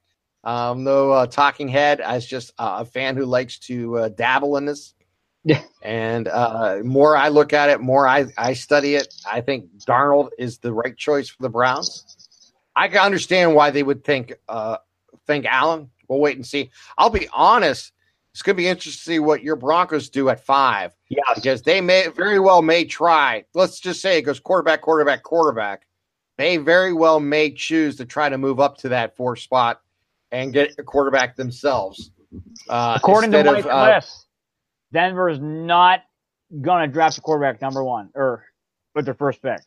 I'm 0.42 0.82
no 0.82 1.10
uh, 1.10 1.26
talking 1.26 1.68
head. 1.68 2.00
I 2.00 2.14
was 2.14 2.26
just 2.26 2.52
uh, 2.58 2.78
a 2.80 2.84
fan 2.84 3.16
who 3.16 3.26
likes 3.26 3.58
to 3.60 3.98
uh, 3.98 4.08
dabble 4.08 4.56
in 4.56 4.64
this. 4.64 4.92
Yeah. 5.48 5.62
And 5.80 6.26
uh, 6.26 6.78
more 6.82 7.16
I 7.16 7.28
look 7.28 7.52
at 7.52 7.70
it, 7.70 7.80
more 7.80 8.08
I, 8.08 8.26
I 8.36 8.52
study 8.54 8.96
it. 8.96 9.14
I 9.30 9.40
think 9.40 9.66
Darnold 9.86 10.30
is 10.40 10.58
the 10.58 10.72
right 10.72 10.96
choice 10.96 11.28
for 11.28 11.40
the 11.40 11.48
Browns. 11.48 12.42
I 12.74 12.88
can 12.88 12.98
understand 12.98 13.54
why 13.54 13.70
they 13.70 13.84
would 13.84 14.02
think 14.02 14.34
uh, 14.48 14.78
think 15.24 15.46
Allen. 15.46 15.88
We'll 16.08 16.18
wait 16.18 16.34
and 16.34 16.44
see. 16.44 16.70
I'll 16.98 17.10
be 17.10 17.28
honest. 17.32 17.92
It's 18.36 18.42
going 18.42 18.54
to 18.54 18.62
be 18.62 18.68
interesting 18.68 18.92
to 18.92 19.12
see 19.12 19.18
what 19.18 19.42
your 19.42 19.56
Broncos 19.56 20.10
do 20.10 20.28
at 20.28 20.44
five. 20.44 20.94
Yeah, 21.08 21.22
because 21.34 21.62
they 21.62 21.80
may 21.80 22.08
very 22.08 22.38
well 22.38 22.60
may 22.60 22.84
try. 22.84 23.46
Let's 23.54 23.80
just 23.80 24.02
say 24.02 24.18
it 24.18 24.22
goes 24.22 24.40
quarterback, 24.40 24.82
quarterback, 24.82 25.22
quarterback. 25.22 25.86
They 26.36 26.58
very 26.58 26.92
well 26.92 27.18
may 27.18 27.50
choose 27.50 27.96
to 27.96 28.04
try 28.04 28.28
to 28.28 28.36
move 28.36 28.60
up 28.60 28.76
to 28.78 28.90
that 28.90 29.16
fourth 29.16 29.38
spot 29.38 29.80
and 30.32 30.52
get 30.52 30.74
a 30.78 30.82
quarterback 30.82 31.34
themselves. 31.34 32.10
Uh, 32.68 32.98
According 32.98 33.30
to 33.30 33.42
Mike 33.42 33.64
of, 33.64 33.70
uh, 33.70 34.00
Denver 34.92 35.30
is 35.30 35.38
not 35.40 36.02
going 36.60 36.86
to 36.86 36.92
draft 36.92 37.16
a 37.16 37.22
quarterback 37.22 37.62
number 37.62 37.82
one 37.82 38.10
or 38.14 38.44
with 38.94 39.06
their 39.06 39.14
first 39.14 39.40
pick. 39.40 39.62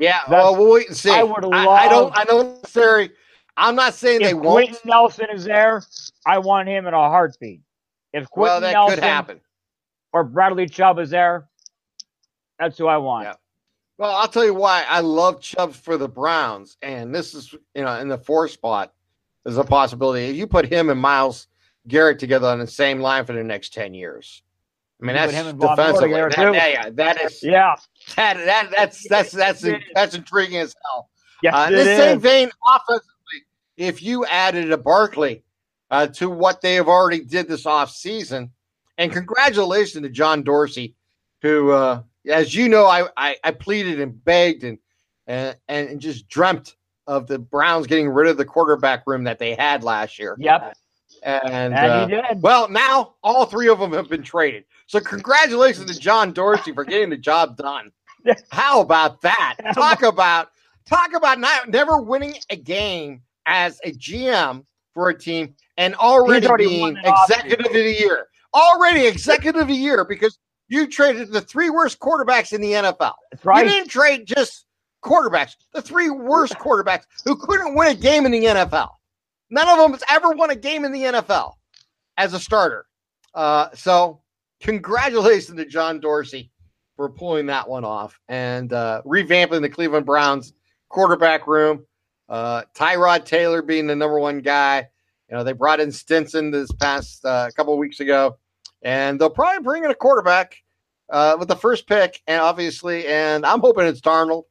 Yeah, 0.00 0.18
That's, 0.22 0.30
well, 0.30 0.56
we'll 0.56 0.72
wait 0.72 0.88
and 0.88 0.96
see. 0.96 1.12
I 1.12 1.22
would 1.22 1.44
love. 1.44 1.52
I, 1.54 1.86
I 1.86 1.88
don't. 1.88 2.18
I 2.18 2.24
don't 2.24 2.62
necessarily. 2.62 3.10
I'm 3.56 3.76
not 3.76 3.94
saying 3.94 4.22
they 4.22 4.34
won't. 4.34 4.70
Quenton 4.70 4.78
Nelson 4.86 5.26
is 5.32 5.44
there. 5.44 5.84
I 6.26 6.38
want 6.38 6.68
him 6.68 6.88
in 6.88 6.94
a 6.94 6.96
heartbeat. 6.96 7.60
If 8.12 8.28
Quenton 8.30 8.52
well, 8.52 8.60
that 8.60 8.72
Nelson 8.72 8.94
could 8.96 9.04
happen. 9.04 9.40
Or 10.12 10.24
Bradley 10.24 10.66
Chubb 10.66 10.98
is 10.98 11.10
there, 11.10 11.48
that's 12.58 12.78
who 12.78 12.86
I 12.86 12.96
want. 12.96 13.24
Yeah. 13.24 13.34
Well, 13.98 14.14
I'll 14.14 14.28
tell 14.28 14.44
you 14.44 14.54
why 14.54 14.84
I 14.88 15.00
love 15.00 15.40
Chubb 15.40 15.74
for 15.74 15.96
the 15.96 16.08
Browns, 16.08 16.76
and 16.82 17.14
this 17.14 17.34
is 17.34 17.52
you 17.74 17.82
know 17.82 17.94
in 17.98 18.08
the 18.08 18.18
four 18.18 18.48
spot 18.48 18.92
is 19.44 19.58
a 19.58 19.64
possibility. 19.64 20.26
If 20.26 20.36
you 20.36 20.46
put 20.46 20.66
him 20.66 20.88
and 20.88 21.00
Myles 21.00 21.48
Garrett 21.88 22.18
together 22.18 22.46
on 22.48 22.58
the 22.58 22.66
same 22.66 23.00
line 23.00 23.26
for 23.26 23.32
the 23.32 23.42
next 23.42 23.74
ten 23.74 23.94
years, 23.94 24.42
I 25.02 25.06
mean 25.06 25.16
that's 25.16 25.32
defensive. 25.32 26.10
That, 26.10 26.54
yeah, 26.54 26.90
that 26.90 27.20
is 27.22 27.42
yeah. 27.42 27.74
That, 28.16 28.36
that 28.36 28.70
that's 28.76 29.08
that's 29.08 29.32
that's 29.32 29.60
that's, 29.62 29.84
that's 29.94 30.14
intriguing 30.14 30.58
as 30.60 30.74
hell. 30.84 31.10
Yes, 31.42 31.54
uh, 31.54 31.66
in 31.68 31.74
the 31.74 31.84
same 31.84 32.20
vein, 32.20 32.50
offensively, 32.72 33.44
if 33.76 34.00
you 34.00 34.24
added 34.26 34.70
a 34.70 34.78
Barkley 34.78 35.42
uh, 35.90 36.06
to 36.06 36.28
what 36.30 36.60
they 36.60 36.74
have 36.74 36.88
already 36.88 37.20
did 37.20 37.48
this 37.48 37.66
off 37.66 37.90
season. 37.90 38.50
And 38.96 39.12
congratulations 39.12 40.02
to 40.02 40.08
John 40.08 40.42
Dorsey, 40.42 40.94
who, 41.42 41.70
uh, 41.70 42.02
as 42.28 42.54
you 42.54 42.68
know, 42.68 42.86
I, 42.86 43.08
I, 43.16 43.36
I 43.44 43.50
pleaded 43.52 44.00
and 44.00 44.24
begged 44.24 44.64
and, 44.64 44.78
and 45.26 45.56
and 45.68 46.00
just 46.00 46.28
dreamt 46.28 46.76
of 47.06 47.26
the 47.26 47.38
Browns 47.38 47.86
getting 47.86 48.08
rid 48.08 48.28
of 48.28 48.36
the 48.36 48.44
quarterback 48.44 49.04
room 49.06 49.24
that 49.24 49.38
they 49.38 49.54
had 49.54 49.84
last 49.84 50.18
year. 50.18 50.36
Yep. 50.38 50.76
And, 51.22 51.52
and 51.52 51.74
uh, 51.74 52.06
he 52.06 52.14
did. 52.14 52.42
Well, 52.42 52.68
now 52.68 53.14
all 53.22 53.46
three 53.46 53.68
of 53.68 53.78
them 53.78 53.92
have 53.92 54.08
been 54.08 54.22
traded. 54.22 54.64
So 54.86 55.00
congratulations 55.00 55.94
to 55.94 55.98
John 55.98 56.32
Dorsey 56.32 56.72
for 56.72 56.84
getting 56.84 57.10
the 57.10 57.16
job 57.16 57.56
done. 57.56 57.90
How 58.50 58.80
about 58.80 59.20
that? 59.22 59.56
Talk 59.74 60.02
about 60.02 60.50
talk 60.88 61.14
about 61.14 61.38
not 61.38 61.68
never 61.68 62.00
winning 62.00 62.34
a 62.50 62.56
game 62.56 63.20
as 63.46 63.78
a 63.84 63.92
GM 63.92 64.64
for 64.94 65.10
a 65.10 65.18
team 65.18 65.54
and 65.78 65.94
already, 65.94 66.46
already 66.46 66.66
being 66.66 66.96
executive 67.02 67.66
of 67.66 67.72
the 67.72 67.96
year. 67.98 68.26
Already 68.52 69.06
executive 69.06 69.62
of 69.62 69.68
the 69.68 69.74
year 69.74 70.04
because 70.04 70.38
you 70.68 70.86
traded 70.86 71.32
the 71.32 71.40
three 71.40 71.70
worst 71.70 72.00
quarterbacks 72.00 72.52
in 72.52 72.60
the 72.60 72.72
NFL. 72.72 73.14
That's 73.30 73.44
right. 73.44 73.64
You 73.64 73.70
didn't 73.70 73.88
trade 73.88 74.26
just 74.26 74.66
quarterbacks, 75.02 75.54
the 75.72 75.80
three 75.80 76.10
worst 76.10 76.54
quarterbacks 76.54 77.04
who 77.24 77.36
couldn't 77.36 77.74
win 77.74 77.88
a 77.88 77.94
game 77.94 78.26
in 78.26 78.32
the 78.32 78.44
NFL. 78.44 78.90
None 79.50 79.68
of 79.68 79.78
them 79.78 79.92
has 79.92 80.02
ever 80.10 80.30
won 80.30 80.50
a 80.50 80.56
game 80.56 80.84
in 80.84 80.92
the 80.92 81.04
NFL 81.04 81.52
as 82.18 82.34
a 82.34 82.40
starter. 82.40 82.84
Uh, 83.34 83.68
so, 83.74 84.20
congratulations 84.60 85.56
to 85.56 85.64
John 85.64 86.00
Dorsey 86.00 86.50
for 86.96 87.08
pulling 87.08 87.46
that 87.46 87.68
one 87.68 87.84
off 87.84 88.18
and 88.28 88.72
uh, 88.72 89.00
revamping 89.06 89.62
the 89.62 89.68
Cleveland 89.68 90.04
Browns 90.04 90.52
quarterback 90.88 91.46
room. 91.46 91.86
Uh, 92.28 92.64
Tyrod 92.74 93.24
Taylor 93.24 93.62
being 93.62 93.86
the 93.86 93.94
number 93.94 94.18
one 94.18 94.40
guy. 94.40 94.88
You 95.28 95.36
know, 95.36 95.44
they 95.44 95.52
brought 95.52 95.80
in 95.80 95.92
Stanton 95.92 96.50
this 96.50 96.72
past 96.72 97.24
uh, 97.24 97.50
couple 97.54 97.72
of 97.72 97.78
weeks 97.78 98.00
ago, 98.00 98.38
and 98.82 99.20
they'll 99.20 99.30
probably 99.30 99.62
bring 99.62 99.84
in 99.84 99.90
a 99.90 99.94
quarterback 99.94 100.56
uh, 101.10 101.36
with 101.38 101.48
the 101.48 101.56
first 101.56 101.86
pick, 101.86 102.22
and 102.26 102.40
obviously, 102.40 103.06
and 103.06 103.44
I'm 103.44 103.60
hoping 103.60 103.86
it's 103.86 104.00
Darnold. 104.00 104.44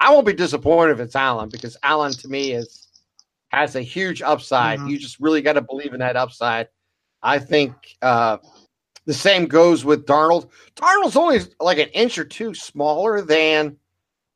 I 0.00 0.12
won't 0.12 0.26
be 0.26 0.32
disappointed 0.32 0.92
if 0.92 1.00
it's 1.00 1.16
Allen 1.16 1.48
because 1.48 1.76
Allen 1.82 2.12
to 2.12 2.28
me 2.28 2.52
is 2.52 2.88
has 3.48 3.76
a 3.76 3.80
huge 3.80 4.20
upside. 4.20 4.80
Mm-hmm. 4.80 4.88
You 4.88 4.98
just 4.98 5.20
really 5.20 5.42
got 5.42 5.54
to 5.54 5.62
believe 5.62 5.94
in 5.94 6.00
that 6.00 6.16
upside. 6.16 6.68
I 7.22 7.38
think 7.38 7.74
uh, 8.02 8.38
the 9.06 9.14
same 9.14 9.46
goes 9.46 9.84
with 9.84 10.06
Darnold. 10.06 10.50
Darnold's 10.74 11.16
only 11.16 11.40
like 11.60 11.78
an 11.78 11.88
inch 11.88 12.18
or 12.18 12.24
two 12.24 12.52
smaller 12.54 13.22
than 13.22 13.76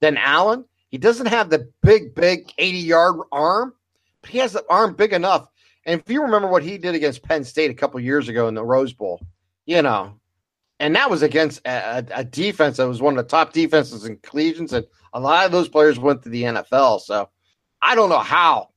than 0.00 0.16
Allen. 0.16 0.64
He 0.90 0.98
doesn't 0.98 1.26
have 1.26 1.50
the 1.50 1.70
big, 1.82 2.14
big 2.14 2.52
80 2.58 2.78
yard 2.78 3.16
arm, 3.30 3.74
but 4.22 4.30
he 4.30 4.38
has 4.38 4.52
the 4.52 4.64
arm 4.70 4.94
big 4.94 5.12
enough. 5.12 5.48
And 5.86 6.00
if 6.00 6.10
you 6.10 6.22
remember 6.22 6.48
what 6.48 6.62
he 6.62 6.78
did 6.78 6.94
against 6.94 7.22
Penn 7.22 7.44
State 7.44 7.70
a 7.70 7.74
couple 7.74 7.98
years 8.00 8.28
ago 8.28 8.48
in 8.48 8.54
the 8.54 8.64
Rose 8.64 8.92
Bowl, 8.92 9.20
you 9.64 9.82
know, 9.82 10.20
and 10.78 10.94
that 10.96 11.10
was 11.10 11.22
against 11.22 11.60
a, 11.66 12.04
a, 12.14 12.24
defense 12.24 12.78
that 12.78 12.88
was 12.88 13.02
one 13.02 13.18
of 13.18 13.24
the 13.24 13.30
top 13.30 13.52
defenses 13.52 14.06
in 14.06 14.16
collegians, 14.18 14.72
and 14.72 14.86
a 15.12 15.20
lot 15.20 15.44
of 15.44 15.52
those 15.52 15.68
players 15.68 15.98
went 15.98 16.22
to 16.22 16.30
the 16.30 16.42
NFL. 16.42 17.00
So 17.00 17.28
I 17.82 17.94
don't 17.94 18.08
know 18.08 18.18
how 18.18 18.70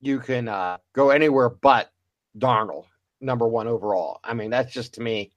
you 0.00 0.20
can 0.20 0.48
uh, 0.48 0.78
go 0.94 1.10
anywhere 1.10 1.50
but 1.50 1.90
Darnold, 2.38 2.86
number 3.20 3.46
one 3.46 3.68
overall. 3.68 4.20
I 4.24 4.34
mean, 4.34 4.50
that's 4.50 4.72
just 4.72 4.94
to 4.94 5.02
me 5.02 5.32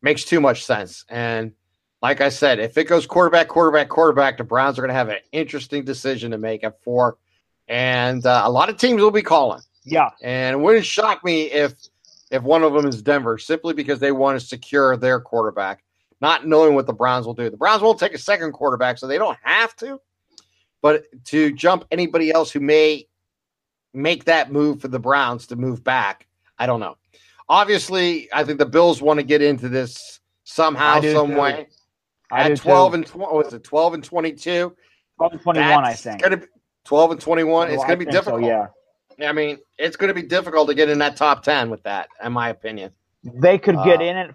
makes 0.00 0.24
too 0.24 0.40
much 0.40 0.64
sense. 0.64 1.04
And 1.08 1.52
like 2.00 2.20
I 2.20 2.28
said, 2.28 2.60
if 2.60 2.78
it 2.78 2.84
goes 2.84 3.06
quarterback, 3.06 3.48
quarterback, 3.48 3.88
quarterback, 3.88 4.38
the 4.38 4.44
Browns 4.44 4.78
are 4.78 4.82
going 4.82 4.90
to 4.90 4.94
have 4.94 5.08
an 5.08 5.18
interesting 5.32 5.84
decision 5.84 6.30
to 6.30 6.38
make 6.38 6.62
at 6.64 6.82
four, 6.82 7.18
and 7.66 8.24
uh, 8.24 8.42
a 8.44 8.50
lot 8.50 8.70
of 8.70 8.76
teams 8.76 9.02
will 9.02 9.10
be 9.10 9.22
calling. 9.22 9.60
Yeah, 9.90 10.10
and 10.22 10.54
it 10.54 10.58
wouldn't 10.58 10.84
shock 10.84 11.24
me 11.24 11.50
if 11.50 11.74
if 12.30 12.42
one 12.42 12.62
of 12.62 12.72
them 12.72 12.86
is 12.86 13.02
Denver, 13.02 13.38
simply 13.38 13.74
because 13.74 13.98
they 13.98 14.12
want 14.12 14.38
to 14.38 14.46
secure 14.46 14.96
their 14.96 15.20
quarterback, 15.20 15.82
not 16.20 16.46
knowing 16.46 16.74
what 16.74 16.86
the 16.86 16.92
Browns 16.92 17.26
will 17.26 17.34
do. 17.34 17.48
The 17.48 17.56
Browns 17.56 17.82
won't 17.82 17.98
take 17.98 18.14
a 18.14 18.18
second 18.18 18.52
quarterback, 18.52 18.98
so 18.98 19.06
they 19.06 19.18
don't 19.18 19.38
have 19.42 19.74
to. 19.76 20.00
But 20.82 21.04
to 21.26 21.52
jump 21.52 21.84
anybody 21.90 22.30
else 22.30 22.50
who 22.50 22.60
may 22.60 23.06
make 23.94 24.24
that 24.24 24.52
move 24.52 24.80
for 24.80 24.88
the 24.88 24.98
Browns 24.98 25.46
to 25.48 25.56
move 25.56 25.82
back, 25.82 26.26
I 26.58 26.66
don't 26.66 26.80
know. 26.80 26.96
Obviously, 27.48 28.28
I 28.32 28.44
think 28.44 28.58
the 28.58 28.66
Bills 28.66 29.00
want 29.00 29.18
to 29.18 29.24
get 29.24 29.40
into 29.40 29.68
this 29.68 30.20
somehow, 30.44 31.00
some 31.00 31.30
too. 31.30 31.40
way. 31.40 31.68
I 32.30 32.50
at 32.50 32.58
12 32.58 32.92
too. 32.92 32.94
and 32.96 33.06
20, 33.06 33.34
was 33.34 33.54
it 33.54 33.64
12 33.64 33.94
and 33.94 34.04
22? 34.04 34.76
12 35.16 35.32
and 35.32 35.40
21, 35.40 35.84
I 35.84 35.94
think. 35.94 36.22
Gonna 36.22 36.36
be 36.36 36.46
12 36.88 37.10
and 37.12 37.20
21. 37.20 37.68
it's 37.68 37.84
going 37.84 37.98
to 37.98 38.04
be 38.04 38.10
difficult. 38.10 38.42
So, 38.42 38.48
yeah. 38.48 38.66
I 39.20 39.32
mean, 39.32 39.58
it's 39.78 39.96
going 39.96 40.08
to 40.08 40.14
be 40.14 40.26
difficult 40.26 40.68
to 40.68 40.74
get 40.74 40.88
in 40.88 40.98
that 40.98 41.16
top 41.16 41.42
10 41.42 41.70
with 41.70 41.82
that, 41.82 42.08
in 42.22 42.32
my 42.32 42.48
opinion. 42.50 42.92
They 43.24 43.58
could 43.58 43.76
get 43.84 44.00
uh, 44.00 44.04
in 44.04 44.16
it. 44.16 44.34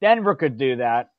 Denver 0.00 0.34
could 0.34 0.58
do 0.58 0.76
that. 0.76 1.10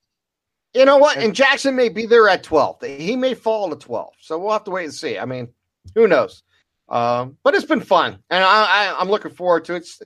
You 0.74 0.86
know 0.86 0.98
what? 0.98 1.18
And 1.18 1.36
Jackson 1.36 1.76
may 1.76 1.90
be 1.90 2.06
there 2.06 2.30
at 2.30 2.44
12. 2.44 2.84
He 2.84 3.16
may 3.16 3.34
fall 3.34 3.70
to 3.70 3.76
12. 3.76 4.14
So 4.22 4.38
we'll 4.38 4.54
have 4.54 4.64
to 4.66 4.72
wait 4.72 4.86
and 4.86 4.94
see. 4.94 5.18
I 5.18 5.26
mean, 5.26 5.50
who 5.96 6.08
knows? 6.08 6.44
Um, 6.88 7.38
but 7.44 7.56
it's 7.56 7.66
been 7.66 7.82
fun. 7.82 8.20
And 8.30 8.44
I, 8.44 8.66
I, 8.66 8.96
I'm 9.00 9.10
looking 9.10 9.32
forward 9.32 9.66
to 9.66 9.74
it. 9.74 9.78
It's, 9.78 10.02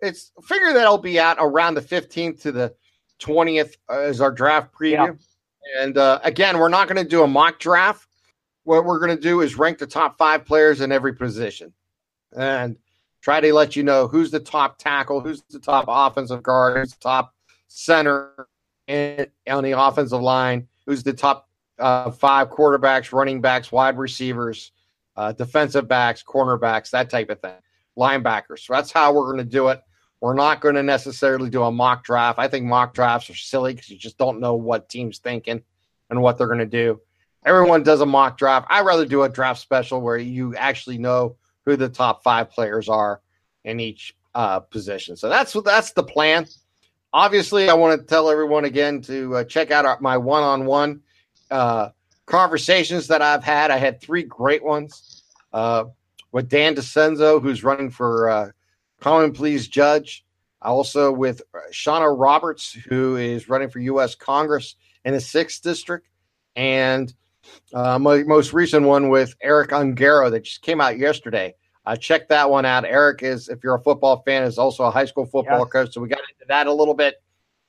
it's 0.00 0.32
figure 0.44 0.72
that 0.72 0.86
I'll 0.86 0.98
be 0.98 1.18
out 1.18 1.36
around 1.40 1.74
the 1.74 1.82
15th 1.82 2.42
to 2.42 2.52
the 2.52 2.74
20th 3.20 3.74
as 3.90 4.20
our 4.20 4.30
draft 4.30 4.72
preview. 4.72 5.18
And 5.80 5.98
uh, 5.98 6.20
again, 6.22 6.58
we're 6.58 6.68
not 6.68 6.88
going 6.88 7.02
to 7.02 7.08
do 7.08 7.22
a 7.22 7.26
mock 7.26 7.58
draft. 7.58 8.06
What 8.64 8.84
we're 8.84 8.98
going 8.98 9.16
to 9.16 9.22
do 9.22 9.40
is 9.40 9.58
rank 9.58 9.78
the 9.78 9.86
top 9.86 10.16
five 10.16 10.44
players 10.46 10.80
in 10.80 10.92
every 10.92 11.14
position 11.14 11.72
and 12.34 12.76
try 13.20 13.40
to 13.40 13.52
let 13.54 13.76
you 13.76 13.82
know 13.82 14.06
who's 14.06 14.30
the 14.30 14.40
top 14.40 14.78
tackle, 14.78 15.20
who's 15.20 15.42
the 15.50 15.58
top 15.58 15.86
offensive 15.88 16.42
guard, 16.42 16.76
who's 16.76 16.92
the 16.92 17.00
top 17.00 17.34
center 17.68 18.46
in, 18.86 19.26
on 19.48 19.64
the 19.64 19.72
offensive 19.72 20.20
line, 20.20 20.68
who's 20.86 21.02
the 21.02 21.12
top 21.12 21.48
uh, 21.78 22.10
five 22.10 22.50
quarterbacks, 22.50 23.12
running 23.12 23.40
backs, 23.40 23.72
wide 23.72 23.98
receivers, 23.98 24.72
uh, 25.16 25.32
defensive 25.32 25.88
backs, 25.88 26.22
cornerbacks, 26.22 26.90
that 26.90 27.10
type 27.10 27.30
of 27.30 27.40
thing, 27.40 27.54
linebackers. 27.98 28.60
So 28.60 28.74
that's 28.74 28.92
how 28.92 29.12
we're 29.12 29.32
going 29.32 29.38
to 29.38 29.44
do 29.44 29.68
it. 29.68 29.80
We're 30.20 30.34
not 30.34 30.60
going 30.60 30.74
to 30.76 30.82
necessarily 30.82 31.50
do 31.50 31.62
a 31.62 31.72
mock 31.72 32.04
draft. 32.04 32.38
I 32.38 32.48
think 32.48 32.64
mock 32.66 32.94
drafts 32.94 33.28
are 33.30 33.34
silly 33.34 33.74
because 33.74 33.90
you 33.90 33.98
just 33.98 34.18
don't 34.18 34.40
know 34.40 34.54
what 34.54 34.88
team's 34.88 35.18
thinking 35.18 35.62
and 36.10 36.22
what 36.22 36.38
they're 36.38 36.46
going 36.46 36.58
to 36.58 36.66
do. 36.66 37.00
Everyone 37.44 37.82
does 37.82 38.00
a 38.00 38.06
mock 38.06 38.38
draft. 38.38 38.66
I'd 38.70 38.86
rather 38.86 39.04
do 39.04 39.22
a 39.22 39.28
draft 39.28 39.60
special 39.60 40.00
where 40.00 40.16
you 40.16 40.56
actually 40.56 40.96
know 40.98 41.36
who 41.64 41.76
the 41.76 41.88
top 41.88 42.22
five 42.22 42.50
players 42.50 42.88
are 42.88 43.20
in 43.64 43.80
each 43.80 44.14
uh, 44.34 44.60
position. 44.60 45.16
So 45.16 45.28
that's 45.28 45.52
that's 45.64 45.92
the 45.92 46.02
plan. 46.02 46.46
Obviously, 47.12 47.68
I 47.68 47.74
want 47.74 48.00
to 48.00 48.06
tell 48.06 48.28
everyone 48.28 48.64
again 48.64 49.00
to 49.02 49.36
uh, 49.36 49.44
check 49.44 49.70
out 49.70 49.86
our, 49.86 49.98
my 50.00 50.16
one-on-one 50.16 51.00
uh, 51.50 51.90
conversations 52.26 53.06
that 53.06 53.22
I've 53.22 53.44
had. 53.44 53.70
I 53.70 53.76
had 53.76 54.00
three 54.00 54.24
great 54.24 54.64
ones 54.64 55.22
uh, 55.52 55.84
with 56.32 56.48
Dan 56.48 56.74
DeCenzo, 56.74 57.40
who's 57.40 57.62
running 57.62 57.90
for 57.90 58.28
uh, 58.28 58.48
Common 59.00 59.32
Pleas 59.32 59.68
Judge. 59.68 60.24
Also 60.60 61.12
with 61.12 61.42
Shauna 61.72 62.18
Roberts, 62.18 62.72
who 62.72 63.16
is 63.16 63.50
running 63.50 63.68
for 63.68 63.78
U.S. 63.80 64.14
Congress 64.14 64.76
in 65.04 65.12
the 65.12 65.20
sixth 65.20 65.62
district, 65.62 66.08
and 66.56 67.12
uh, 67.72 67.98
my 67.98 68.22
most 68.22 68.52
recent 68.52 68.86
one 68.86 69.08
with 69.08 69.34
Eric 69.42 69.70
Ungaro 69.70 70.30
that 70.30 70.44
just 70.44 70.62
came 70.62 70.80
out 70.80 70.98
yesterday. 70.98 71.54
Uh, 71.86 71.96
check 71.96 72.28
that 72.28 72.48
one 72.48 72.64
out. 72.64 72.84
Eric 72.84 73.22
is, 73.22 73.48
if 73.48 73.62
you're 73.62 73.74
a 73.74 73.82
football 73.82 74.22
fan, 74.22 74.42
is 74.42 74.58
also 74.58 74.84
a 74.84 74.90
high 74.90 75.04
school 75.04 75.26
football 75.26 75.66
coach. 75.66 75.92
So 75.92 76.00
we 76.00 76.08
got 76.08 76.20
into 76.20 76.46
that 76.48 76.66
a 76.66 76.72
little 76.72 76.94
bit, 76.94 77.22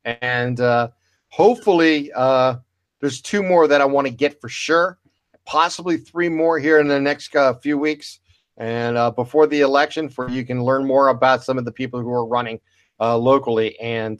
and 0.06 0.60
uh, 0.60 0.90
hopefully 1.28 2.12
uh, 2.14 2.56
there's 3.02 3.22
two 3.22 3.44
more 3.44 3.68
that 3.68 3.82
I 3.82 3.86
want 3.86 4.08
to 4.08 4.14
get 4.14 4.40
for 4.40 4.48
sure. 4.48 5.00
Possibly 5.46 5.98
three 5.98 6.30
more 6.30 6.60
here 6.60 6.80
in 6.80 6.88
the 6.88 7.00
next 7.00 7.36
uh, 7.36 7.56
few 7.56 7.78
weeks, 7.78 8.20
and 8.58 8.98
uh, 8.98 9.12
before 9.12 9.48
the 9.48 9.62
election, 9.62 10.08
for 10.08 10.30
you 10.30 10.46
can 10.46 10.64
learn 10.64 10.88
more 10.88 11.10
about 11.10 11.44
some 11.44 11.58
of 11.58 11.66
the 11.66 11.72
people 11.72 12.00
who 12.00 12.12
are 12.12 12.26
running 12.26 12.60
uh, 13.02 13.18
locally 13.18 13.78
and 13.80 14.20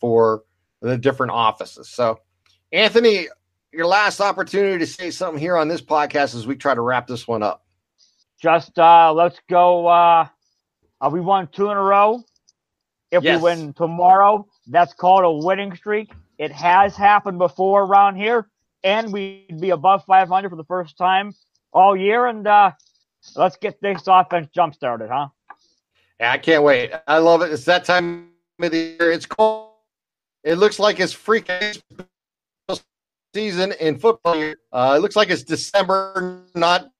for 0.00 0.42
the 0.80 0.98
different 0.98 1.30
offices. 1.30 1.88
So, 1.88 2.18
Anthony, 2.72 3.28
your 3.72 3.86
last 3.86 4.20
opportunity 4.20 4.78
to 4.78 4.86
say 4.86 5.10
something 5.10 5.40
here 5.40 5.56
on 5.56 5.68
this 5.68 5.80
podcast 5.80 6.34
as 6.34 6.46
we 6.46 6.56
try 6.56 6.74
to 6.74 6.80
wrap 6.80 7.06
this 7.06 7.26
one 7.26 7.42
up. 7.42 7.64
Just 8.40 8.78
uh, 8.78 9.12
let's 9.12 9.40
go. 9.48 9.86
Uh, 9.86 10.28
uh, 11.00 11.10
we 11.10 11.20
won 11.20 11.48
two 11.48 11.70
in 11.70 11.76
a 11.76 11.82
row. 11.82 12.22
If 13.10 13.22
yes. 13.22 13.38
we 13.38 13.42
win 13.42 13.72
tomorrow, 13.72 14.46
that's 14.66 14.94
called 14.94 15.24
a 15.24 15.46
winning 15.46 15.74
streak. 15.76 16.12
It 16.38 16.50
has 16.52 16.96
happened 16.96 17.38
before 17.38 17.84
around 17.84 18.16
here, 18.16 18.48
and 18.82 19.12
we'd 19.12 19.60
be 19.60 19.70
above 19.70 20.04
500 20.06 20.48
for 20.50 20.56
the 20.56 20.64
first 20.64 20.96
time 20.96 21.34
all 21.72 21.96
year. 21.96 22.26
And 22.26 22.46
uh, 22.46 22.72
let's 23.36 23.56
get 23.56 23.80
this 23.80 24.02
offense 24.06 24.48
jump 24.54 24.74
started, 24.74 25.08
huh? 25.10 25.28
Yeah, 26.18 26.32
I 26.32 26.38
can't 26.38 26.62
wait. 26.62 26.92
I 27.06 27.18
love 27.18 27.42
it. 27.42 27.52
It's 27.52 27.64
that 27.66 27.84
time 27.84 28.30
of 28.60 28.70
the 28.70 28.96
year. 28.98 29.12
It's 29.12 29.26
cold. 29.26 29.70
It 30.42 30.54
looks 30.54 30.78
like 30.78 30.98
it's 30.98 31.14
freaking 31.14 31.80
season 33.34 33.72
in 33.80 33.98
football. 33.98 34.54
Uh, 34.72 34.94
it 34.96 35.00
looks 35.00 35.16
like 35.16 35.30
it's 35.30 35.42
December, 35.42 36.44
not 36.54 36.90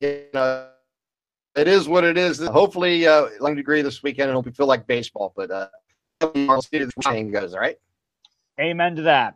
it 0.00 1.68
is 1.68 1.88
what 1.88 2.04
it 2.04 2.16
is. 2.16 2.38
Hopefully, 2.46 3.06
uh, 3.06 3.28
long 3.40 3.54
degree 3.54 3.82
this 3.82 4.02
weekend, 4.02 4.30
it'll 4.30 4.42
feel 4.42 4.66
like 4.66 4.86
baseball. 4.86 5.32
But 5.36 5.50
uh, 5.50 5.68
saying 7.02 7.30
goes. 7.32 7.54
All 7.54 7.60
right. 7.60 7.76
Amen 8.58 8.96
to 8.96 9.02
that. 9.02 9.34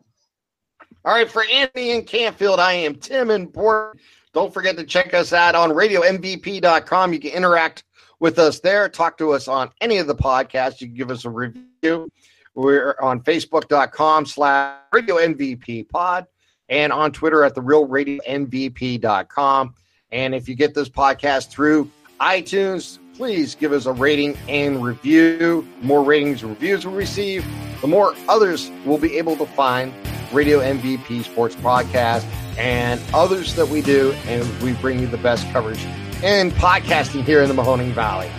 All 1.04 1.12
right, 1.12 1.30
for 1.30 1.44
Anthony 1.52 1.92
and 1.92 2.06
Canfield, 2.06 2.60
I 2.60 2.72
am 2.72 2.94
Tim 2.94 3.30
and 3.30 3.52
Port. 3.52 3.98
Don't 4.32 4.52
forget 4.52 4.76
to 4.78 4.84
check 4.84 5.12
us 5.12 5.32
out 5.32 5.54
on 5.54 5.70
RadioMVP.com. 5.70 7.12
You 7.12 7.20
can 7.20 7.30
interact 7.32 7.84
with 8.20 8.38
us 8.38 8.60
there. 8.60 8.88
Talk 8.88 9.18
to 9.18 9.32
us 9.32 9.46
on 9.46 9.70
any 9.82 9.98
of 9.98 10.06
the 10.06 10.14
podcasts. 10.14 10.80
You 10.80 10.86
can 10.86 10.96
give 10.96 11.10
us 11.10 11.26
a 11.26 11.30
review. 11.30 12.10
We're 12.54 12.96
on 13.00 13.20
Facebook.com 13.20 14.26
slash 14.26 14.78
Radio 14.92 15.16
MVP 15.16 15.88
Pod 15.88 16.26
and 16.68 16.92
on 16.92 17.12
Twitter 17.12 17.44
at 17.44 17.54
the 17.54 17.62
Real 17.62 17.86
Radio 17.86 18.20
MVP.com. 18.28 19.74
And 20.12 20.34
if 20.34 20.48
you 20.48 20.54
get 20.54 20.74
this 20.74 20.88
podcast 20.88 21.50
through 21.50 21.90
iTunes, 22.20 22.98
please 23.16 23.54
give 23.54 23.72
us 23.72 23.86
a 23.86 23.92
rating 23.92 24.36
and 24.48 24.84
review. 24.84 25.66
The 25.80 25.86
more 25.86 26.04
ratings 26.04 26.42
and 26.42 26.52
reviews 26.52 26.86
we 26.86 26.94
receive, 26.94 27.44
the 27.80 27.88
more 27.88 28.14
others 28.28 28.70
will 28.84 28.98
be 28.98 29.18
able 29.18 29.36
to 29.36 29.46
find 29.46 29.92
Radio 30.32 30.60
MVP 30.60 31.24
Sports 31.24 31.54
Podcast 31.56 32.24
and 32.56 33.00
others 33.12 33.54
that 33.56 33.68
we 33.68 33.82
do, 33.82 34.12
and 34.26 34.62
we 34.62 34.72
bring 34.74 35.00
you 35.00 35.06
the 35.06 35.18
best 35.18 35.50
coverage 35.52 35.84
in 36.22 36.50
podcasting 36.52 37.24
here 37.24 37.42
in 37.42 37.48
the 37.48 37.54
Mahoning 37.54 37.90
Valley. 37.90 38.30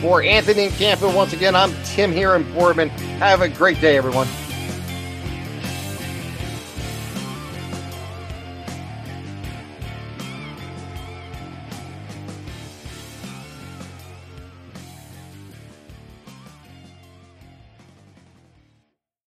For 0.00 0.22
Anthony 0.22 0.64
and 0.64 0.74
Campbell, 0.76 1.12
once 1.12 1.34
again, 1.34 1.54
I'm 1.54 1.74
Tim 1.84 2.10
here 2.10 2.34
in 2.34 2.50
Boardman. 2.54 2.88
Have 3.18 3.42
a 3.42 3.48
great 3.48 3.82
day, 3.82 3.98
everyone. 3.98 4.26